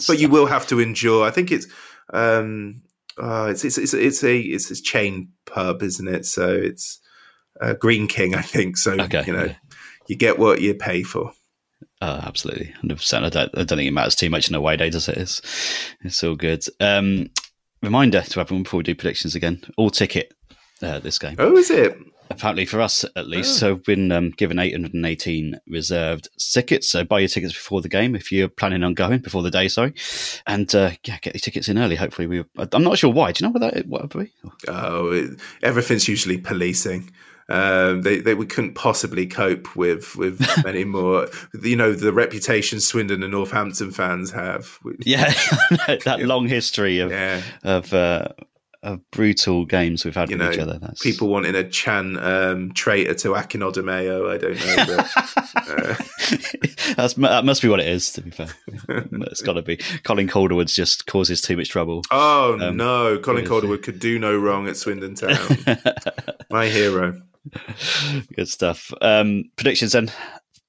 But 0.08 0.20
you 0.20 0.30
will 0.30 0.46
have 0.46 0.68
to 0.68 0.80
endure. 0.80 1.26
I 1.26 1.32
think 1.32 1.52
it's. 1.52 1.68
Um, 2.14 2.82
uh, 3.18 3.48
it's, 3.50 3.64
it's 3.64 3.78
it's 3.78 3.94
it's 3.94 4.24
a 4.24 4.38
it's 4.38 4.72
a 4.72 4.82
chain 4.82 5.30
pub, 5.46 5.82
isn't 5.82 6.08
it? 6.08 6.26
So 6.26 6.54
it's 6.54 7.00
uh, 7.62 7.74
Greene 7.74 8.08
King, 8.08 8.36
I 8.36 8.42
think. 8.42 8.78
So 8.78 8.94
Okay, 8.94 9.24
you 9.26 9.34
know, 9.34 9.54
you 10.08 10.16
get 10.16 10.38
what 10.38 10.62
you 10.62 10.74
pay 10.74 11.04
for. 11.04 11.32
Oh, 12.02 12.20
absolutely, 12.24 12.72
hundred 12.72 12.98
percent. 12.98 13.26
I 13.26 13.30
don't, 13.30 13.58
I 13.58 13.64
don't 13.64 13.78
think 13.78 13.88
it 13.88 13.92
matters 13.92 14.16
too 14.16 14.30
much 14.30 14.50
in 14.50 14.56
a 14.56 14.62
way 14.62 14.76
day, 14.76 14.90
does 14.90 15.08
it? 15.08 15.18
It's, 15.18 15.42
it's 16.02 16.24
all 16.24 16.36
good. 16.36 16.64
Um, 16.80 17.30
reminder 17.82 18.22
to 18.22 18.40
everyone 18.40 18.64
before 18.64 18.80
we 18.80 18.84
do 18.84 18.96
predictions 18.96 19.36
again: 19.36 19.64
all 19.78 19.90
ticket 19.90 20.34
uh, 20.82 21.00
this 21.00 21.18
game. 21.20 21.36
Oh, 21.40 21.56
is 21.56 21.70
it? 21.70 21.98
Apparently 22.30 22.66
for 22.66 22.82
us, 22.82 23.06
at 23.16 23.28
least. 23.28 23.58
Oh. 23.58 23.60
So 23.60 23.74
we've 23.76 23.84
been 23.84 24.12
um, 24.12 24.32
given 24.32 24.58
818 24.58 25.60
reserved 25.68 26.28
tickets. 26.38 26.90
So 26.90 27.04
buy 27.04 27.20
your 27.20 27.28
tickets 27.30 27.54
before 27.54 27.82
the 27.82 27.90
game 27.90 28.16
if 28.16 28.32
you're 28.32 28.50
planning 28.50 28.84
on 28.84 28.96
going 28.96 29.20
before 29.20 29.44
the 29.44 29.52
day. 29.52 29.68
Sorry, 29.68 29.94
and 30.48 30.74
uh, 30.74 30.92
yeah, 31.06 31.20
get 31.22 31.36
your 31.36 31.40
tickets 31.40 31.70
in 31.70 31.78
early. 31.78 31.96
Hopefully, 31.96 32.28
we. 32.28 32.44
I'm 32.58 32.84
not 32.84 32.98
sure 32.98 33.12
why. 33.12 33.32
Do 33.32 33.44
you 33.44 33.48
know 33.48 33.52
what 33.58 33.74
that 33.74 33.88
what 33.88 34.14
would 34.14 34.26
be? 34.26 34.32
Oh, 34.68 35.12
it, 35.12 35.40
everything's 35.62 36.08
usually 36.08 36.40
policing. 36.40 37.12
Um, 37.48 38.02
they, 38.02 38.20
they 38.20 38.34
we 38.34 38.48
couldn't 38.48 38.74
possibly 38.74 39.28
cope 39.28 39.76
with 39.76 40.16
with 40.16 40.42
many 40.64 40.84
more. 40.84 41.28
You 41.62 41.76
know 41.76 41.94
the 41.94 42.14
reputation 42.14 42.80
Swindon 42.80 43.22
and 43.22 43.32
Northampton 43.32 43.92
fans 43.92 44.32
have. 44.32 44.80
Yeah, 45.00 45.32
that 46.06 46.22
long 46.22 46.48
history 46.48 47.00
of 47.00 47.12
yeah. 47.12 47.42
of 47.64 47.94
uh, 47.94 48.30
of 48.86 49.02
brutal 49.12 49.66
games 49.66 50.06
we've 50.06 50.16
had 50.16 50.30
You 50.30 50.38
with 50.38 50.46
know, 50.46 50.54
each 50.54 50.60
other. 50.60 50.80
That's 50.80 51.02
people 51.02 51.28
wanting 51.28 51.56
a 51.56 51.68
Chan 51.68 52.18
um, 52.18 52.72
traitor 52.74 53.14
to 53.16 53.34
Akin 53.34 53.62
Odimayo. 53.62 54.32
I 54.32 54.38
don't 54.38 54.56
know. 54.56 54.98
But, 56.96 57.18
uh, 57.28 57.30
that 57.30 57.46
must 57.46 57.62
be 57.62 57.68
what 57.68 57.80
it 57.80 57.88
is. 57.88 58.12
To 58.14 58.22
be 58.22 58.32
fair, 58.32 58.48
it's 58.88 59.42
got 59.42 59.54
to 59.54 59.62
be. 59.62 59.78
Colin 60.04 60.28
Calderwood 60.28 60.68
just 60.68 61.06
causes 61.06 61.42
too 61.42 61.58
much 61.58 61.70
trouble. 61.70 62.04
oh 62.12 62.58
Um, 62.60 62.78
no, 62.78 63.20
Colin. 63.20 63.46
Calderwood 63.46 63.84
could 63.84 64.00
do 64.00 64.18
no 64.18 64.36
wrong 64.36 64.68
at 64.68 64.78
Swindon 64.78 65.16
Town. 65.16 65.58
My 66.50 66.68
hero. 66.68 67.22
Good 68.36 68.48
stuff. 68.50 68.92
Um, 69.02 69.46
predictions 69.56 69.92
then. 69.94 70.12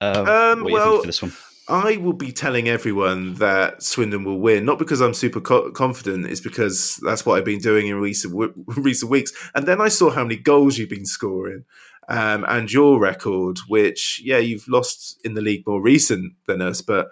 Uh, 0.01 0.53
Um, 0.55 0.63
what 0.63 0.69
do 0.69 0.69
you 0.69 0.75
well, 0.75 0.91
think 0.93 1.03
for 1.03 1.07
this 1.07 1.23
one? 1.23 1.33
I 1.69 1.97
will 1.97 2.13
be 2.13 2.31
telling 2.31 2.69
everyone 2.69 3.35
that 3.35 3.83
Swindon 3.83 4.23
will 4.25 4.39
win, 4.39 4.65
not 4.65 4.79
because 4.79 5.01
I'm 5.01 5.15
super 5.15 5.41
co- 5.41 5.73
confident, 5.73 6.27
it's 6.27 6.41
because 6.41 7.01
that's 7.05 7.27
what 7.27 7.39
I've 7.39 7.45
been 7.45 7.59
doing 7.59 7.89
in 7.89 7.97
recent 7.97 8.33
w- 8.35 8.55
recent 8.77 9.11
weeks. 9.11 9.33
And 9.55 9.67
then 9.67 9.81
I 9.81 9.89
saw 9.89 10.11
how 10.11 10.23
many 10.23 10.37
goals 10.37 10.79
you've 10.79 10.91
been 10.91 11.07
scoring, 11.07 11.65
um, 12.09 12.45
and 12.47 12.73
your 12.73 13.01
record, 13.01 13.59
which 13.67 14.21
yeah, 14.25 14.39
you've 14.39 14.69
lost 14.69 15.21
in 15.25 15.35
the 15.35 15.41
league 15.43 15.67
more 15.67 15.83
recent 15.83 16.35
than 16.47 16.63
us, 16.63 16.83
but 16.83 17.09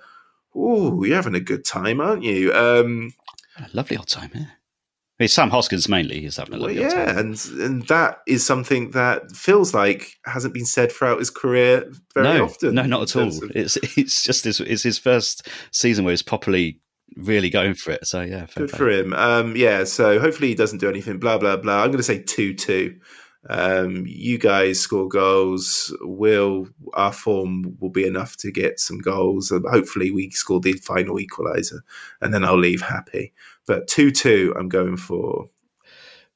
oh, 0.54 1.02
you're 1.02 1.16
having 1.16 1.34
a 1.34 1.40
good 1.40 1.64
time, 1.64 2.00
aren't 2.00 2.22
you? 2.22 2.52
Um, 2.54 3.12
A 3.58 3.68
lovely 3.72 3.96
old 3.96 4.06
time, 4.08 4.30
yeah. 4.34 4.46
I 5.18 5.22
mean, 5.22 5.28
Sam 5.28 5.50
Hoskins 5.50 5.88
mainly. 5.88 6.20
He's 6.20 6.36
having 6.38 6.54
a 6.54 6.58
well, 6.58 6.66
lovely 6.68 6.82
old 6.84 6.92
yeah, 6.92 7.18
and 7.18 7.40
and 7.60 7.86
that 7.86 8.18
is 8.26 8.44
something 8.44 8.90
that 8.90 9.30
feels 9.30 9.72
like 9.72 10.14
hasn't 10.26 10.54
been 10.54 10.64
said 10.64 10.90
throughout 10.90 11.20
his 11.20 11.30
career 11.30 11.88
very 12.14 12.26
no, 12.38 12.44
often. 12.46 12.74
no, 12.74 12.82
not 12.82 13.02
at 13.02 13.16
all. 13.16 13.28
of- 13.28 13.52
It's 13.54 13.76
it's 13.96 14.24
just 14.24 14.44
his, 14.44 14.58
it's 14.60 14.82
his 14.82 14.98
first 14.98 15.48
season 15.70 16.04
where 16.04 16.10
he's 16.12 16.22
properly 16.22 16.80
really 17.16 17.48
going 17.48 17.74
for 17.74 17.92
it. 17.92 18.04
So 18.06 18.22
yeah, 18.22 18.46
Good 18.56 18.70
play. 18.70 18.78
for 18.78 18.90
him. 18.90 19.12
Um, 19.12 19.54
yeah, 19.56 19.84
so 19.84 20.18
hopefully 20.18 20.48
he 20.48 20.54
doesn't 20.56 20.78
do 20.78 20.88
anything. 20.88 21.18
Blah 21.20 21.38
blah 21.38 21.58
blah. 21.58 21.82
I'm 21.82 21.88
going 21.92 21.98
to 21.98 22.02
say 22.02 22.18
two 22.20 22.52
two. 22.52 22.96
Um, 23.48 24.04
you 24.06 24.38
guys 24.38 24.80
score 24.80 25.06
goals. 25.06 25.94
Will 26.00 26.66
our 26.94 27.12
form 27.12 27.76
will 27.78 27.90
be 27.90 28.06
enough 28.06 28.36
to 28.38 28.50
get 28.50 28.80
some 28.80 28.98
goals. 28.98 29.50
And 29.50 29.64
hopefully 29.68 30.10
we 30.10 30.30
score 30.30 30.60
the 30.60 30.72
final 30.72 31.18
equaliser, 31.18 31.80
and 32.20 32.32
then 32.34 32.42
I'll 32.42 32.58
leave 32.58 32.80
happy. 32.80 33.32
But 33.66 33.88
two 33.88 34.10
two, 34.10 34.54
I'm 34.58 34.68
going 34.68 34.96
for. 34.96 35.48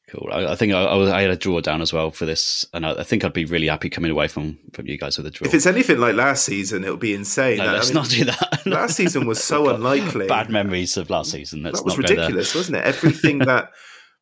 Cool. 0.09 0.31
I, 0.33 0.53
I 0.53 0.57
think 0.57 0.73
I, 0.73 0.83
I, 0.85 0.95
was, 0.95 1.11
I 1.11 1.21
had 1.21 1.31
a 1.31 1.37
draw 1.37 1.61
down 1.61 1.83
as 1.83 1.93
well 1.93 2.11
for 2.11 2.25
this, 2.25 2.65
and 2.73 2.87
I, 2.87 2.93
I 2.93 3.03
think 3.03 3.25
I'd 3.25 3.35
be 3.35 3.45
really 3.45 3.67
happy 3.67 3.91
coming 3.91 4.11
away 4.11 4.27
from 4.27 4.59
from 4.73 4.87
you 4.87 4.97
guys 4.97 5.19
with 5.19 5.27
a 5.27 5.31
draw. 5.31 5.47
If 5.47 5.53
it's 5.53 5.67
anything 5.67 5.99
like 5.99 6.15
last 6.15 6.47
season, 6.47 6.83
it'll 6.83 6.97
be 6.97 7.15
insane. 7.15 7.59
no, 7.59 7.67
I 7.67 7.73
let's 7.73 7.89
mean, 7.89 7.95
not 7.95 8.09
do 8.09 8.25
that. 8.25 8.63
last 8.67 8.97
season 8.97 9.27
was 9.27 9.43
so 9.43 9.69
unlikely. 9.69 10.27
Bad 10.27 10.49
memories 10.49 10.97
of 10.97 11.11
last 11.11 11.31
season. 11.31 11.63
Let's 11.63 11.81
that 11.81 11.85
was 11.85 11.99
ridiculous, 11.99 12.55
wasn't 12.55 12.79
it? 12.79 12.85
Everything 12.85 13.41
that 13.41 13.71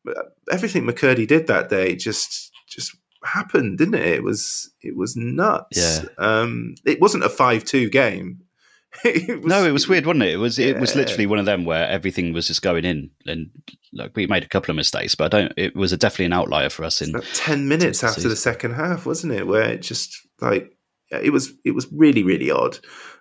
everything 0.51 0.83
McKirdy 0.83 1.25
did 1.25 1.47
that 1.47 1.69
day 1.69 1.95
just 1.95 2.51
just 2.67 2.93
happened, 3.23 3.77
didn't 3.77 3.95
it? 3.95 4.07
It 4.07 4.23
was 4.23 4.69
it 4.81 4.95
was 4.95 5.15
nuts. 5.15 5.77
Yeah. 5.77 6.09
Um, 6.17 6.75
it 6.85 6.99
wasn't 6.99 7.23
a 7.23 7.29
five-two 7.29 7.89
game. 7.89 8.41
it 9.03 9.43
No, 9.43 9.65
it 9.65 9.71
was 9.71 9.87
weird, 9.87 10.05
wasn't 10.05 10.23
it? 10.23 10.33
It 10.33 10.37
was 10.37 10.59
it 10.59 10.79
was 10.79 10.95
literally 10.95 11.25
one 11.25 11.39
of 11.39 11.45
them 11.45 11.65
where 11.65 11.87
everything 11.87 12.33
was 12.33 12.47
just 12.47 12.61
going 12.61 12.85
in, 12.85 13.09
and 13.25 13.49
like 13.93 14.15
we 14.15 14.27
made 14.27 14.43
a 14.43 14.47
couple 14.47 14.71
of 14.71 14.75
mistakes, 14.75 15.15
but 15.15 15.33
I 15.33 15.37
don't. 15.37 15.53
It 15.57 15.75
was 15.75 15.93
a, 15.93 15.97
definitely 15.97 16.25
an 16.25 16.33
outlier 16.33 16.69
for 16.69 16.83
us 16.83 17.01
in 17.01 17.15
About 17.15 17.25
ten 17.33 17.67
minutes 17.67 17.99
Season. 17.99 18.09
after 18.09 18.29
the 18.29 18.35
second 18.35 18.73
half, 18.73 19.05
wasn't 19.05 19.33
it? 19.33 19.47
Where 19.47 19.69
it 19.69 19.81
just 19.81 20.27
like 20.41 20.77
it 21.11 21.31
was 21.31 21.53
it 21.65 21.71
was 21.71 21.87
really 21.91 22.23
really 22.23 22.51
odd. 22.51 22.77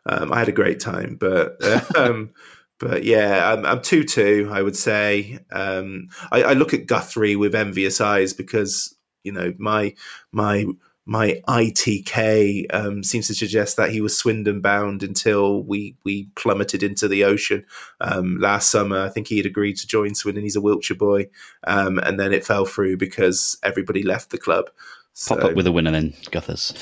Um, 0.06 0.32
I 0.32 0.38
had 0.38 0.48
a 0.48 0.52
great 0.52 0.80
time, 0.80 1.16
but 1.18 1.56
um, 1.96 2.30
but 2.78 3.04
yeah, 3.04 3.52
I'm, 3.52 3.66
I'm 3.66 3.82
two 3.82 4.04
two. 4.04 4.48
I 4.52 4.62
would 4.62 4.76
say 4.76 5.38
um, 5.50 6.08
I, 6.30 6.42
I 6.42 6.52
look 6.52 6.74
at 6.74 6.86
Guthrie 6.86 7.36
with 7.36 7.54
envious 7.54 8.00
eyes 8.00 8.32
because 8.32 8.94
you 9.24 9.32
know 9.32 9.52
my 9.58 9.94
my 10.32 10.66
my 11.08 11.40
ITK 11.48 12.66
um, 12.74 13.02
seems 13.04 13.28
to 13.28 13.34
suggest 13.34 13.76
that 13.76 13.90
he 13.90 14.00
was 14.00 14.18
Swindon 14.18 14.60
bound 14.60 15.02
until 15.04 15.62
we 15.62 15.96
we 16.04 16.28
plummeted 16.34 16.82
into 16.82 17.06
the 17.08 17.24
ocean 17.24 17.64
um, 18.00 18.38
last 18.40 18.70
summer. 18.70 19.00
I 19.04 19.08
think 19.08 19.28
he 19.28 19.36
had 19.36 19.46
agreed 19.46 19.76
to 19.78 19.86
join 19.86 20.14
Swindon. 20.14 20.42
He's 20.42 20.56
a 20.56 20.60
Wiltshire 20.60 20.96
boy, 20.96 21.28
um, 21.64 21.98
and 21.98 22.18
then 22.18 22.32
it 22.32 22.44
fell 22.44 22.66
through 22.66 22.96
because 22.96 23.56
everybody 23.62 24.02
left 24.02 24.30
the 24.30 24.38
club. 24.38 24.66
pop 24.66 24.72
So- 25.14 25.36
up 25.48 25.54
with 25.54 25.66
a 25.66 25.72
winner 25.72 25.92
then 25.92 26.12
Guthers. 26.32 26.74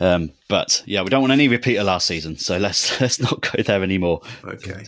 Um, 0.00 0.32
but 0.48 0.82
yeah, 0.84 1.02
we 1.02 1.10
don't 1.10 1.22
want 1.22 1.32
any 1.32 1.46
repeat 1.48 1.76
of 1.76 1.86
last 1.86 2.06
season, 2.08 2.36
so 2.36 2.58
let's 2.58 3.00
let's 3.00 3.20
not 3.20 3.40
go 3.40 3.62
there 3.62 3.82
anymore. 3.82 4.22
okay. 4.44 4.84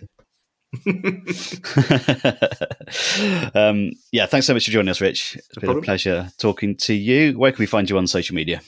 um, 3.55 3.93
yeah, 4.13 4.27
thanks 4.27 4.47
so 4.47 4.55
much 4.55 4.65
for 4.65 4.71
joining 4.71 4.89
us, 4.91 5.01
Rich. 5.01 5.37
It's 5.37 5.57
No 5.57 5.61
been 5.61 5.67
problem. 5.69 5.83
a 5.83 5.85
pleasure 5.85 6.33
talking 6.39 6.77
to 6.77 6.95
you. 6.95 7.39
Where 7.39 7.53
can 7.53 7.63
we 7.63 7.67
find 7.67 7.89
you 7.89 7.99
on 7.99 8.07
social 8.07 8.35
media? 8.35 8.61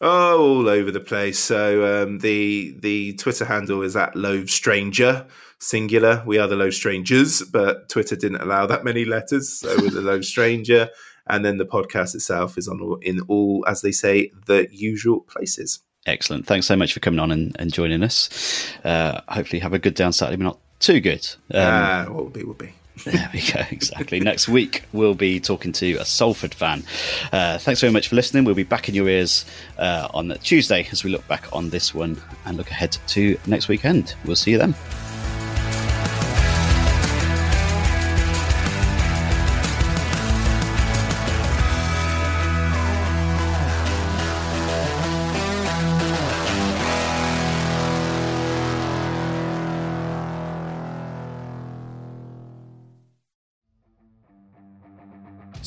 Oh, 0.00 0.58
all 0.58 0.68
over 0.68 0.90
the 0.90 1.00
place. 1.00 1.38
So 1.38 2.02
um, 2.02 2.18
the 2.18 2.74
the 2.80 3.14
Twitter 3.14 3.44
handle 3.44 3.82
is 3.82 3.96
at 3.96 4.16
Love 4.16 4.50
Stranger, 4.50 5.26
singular. 5.60 6.22
We 6.26 6.38
are 6.38 6.48
the 6.48 6.56
Love 6.56 6.74
Strangers, 6.74 7.42
but 7.42 7.88
Twitter 7.88 8.16
didn't 8.16 8.40
allow 8.40 8.66
that 8.66 8.84
many 8.84 9.04
letters, 9.04 9.48
so 9.60 9.68
we're 9.80 9.90
the 9.90 10.00
Love 10.00 10.24
Stranger. 10.24 10.88
And 11.28 11.44
then 11.44 11.58
the 11.58 11.64
podcast 11.64 12.16
itself 12.16 12.58
is 12.58 12.66
on 12.66 12.80
all, 12.80 12.96
in 12.96 13.20
all, 13.28 13.64
as 13.68 13.82
they 13.82 13.92
say, 13.92 14.32
the 14.46 14.66
usual 14.72 15.20
places. 15.20 15.78
Excellent. 16.04 16.48
Thanks 16.48 16.66
so 16.66 16.74
much 16.74 16.92
for 16.92 16.98
coming 16.98 17.20
on 17.20 17.30
and, 17.30 17.54
and 17.60 17.72
joining 17.72 18.02
us. 18.02 18.68
Uh, 18.84 19.20
hopefully, 19.28 19.60
have 19.60 19.72
a 19.72 19.78
good 19.78 19.94
day 19.94 20.02
on 20.02 20.12
Saturday, 20.12 20.36
but 20.36 20.42
not 20.42 20.58
too 20.82 21.00
good. 21.00 21.26
Um, 21.52 21.62
Ah, 21.62 22.04
what 22.08 22.24
will 22.24 22.30
be 22.30 22.42
will 22.44 22.54
be. 22.54 22.72
There 23.04 23.30
we 23.32 23.40
go. 23.40 23.62
Exactly. 23.70 24.20
Next 24.20 24.48
week, 24.48 24.84
we'll 24.92 25.14
be 25.14 25.40
talking 25.40 25.72
to 25.72 25.94
a 25.94 26.04
Salford 26.04 26.52
fan. 26.54 26.84
Uh, 27.32 27.56
thanks 27.58 27.80
very 27.80 27.92
much 27.92 28.08
for 28.08 28.16
listening. 28.16 28.44
We'll 28.44 28.54
be 28.54 28.62
back 28.64 28.88
in 28.88 28.94
your 28.94 29.08
ears 29.08 29.44
uh, 29.78 30.08
on 30.12 30.28
Tuesday 30.42 30.86
as 30.92 31.02
we 31.02 31.10
look 31.10 31.26
back 31.26 31.44
on 31.54 31.70
this 31.70 31.94
one 31.94 32.20
and 32.44 32.56
look 32.58 32.70
ahead 32.70 32.96
to 33.08 33.38
next 33.46 33.68
weekend. 33.68 34.14
We'll 34.26 34.36
see 34.36 34.52
you 34.52 34.58
then. 34.58 34.74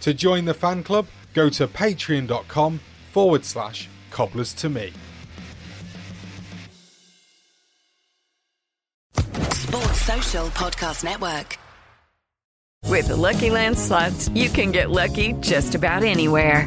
To 0.00 0.14
join 0.14 0.44
the 0.44 0.54
fan 0.54 0.82
club, 0.82 1.06
go 1.34 1.48
to 1.50 1.66
patreon.com 1.66 2.80
forward 3.12 3.44
slash 3.44 3.88
cobblers 4.10 4.54
to 4.54 4.68
me. 4.68 4.92
Sports 9.52 10.02
Social 10.02 10.46
Podcast 10.48 11.04
Network. 11.04 11.58
With 12.88 13.08
the 13.08 13.16
Lucky 13.16 13.50
Land 13.50 13.76
slots, 13.76 14.28
you 14.28 14.48
can 14.48 14.70
get 14.70 14.90
lucky 14.90 15.32
just 15.40 15.74
about 15.74 16.04
anywhere. 16.04 16.66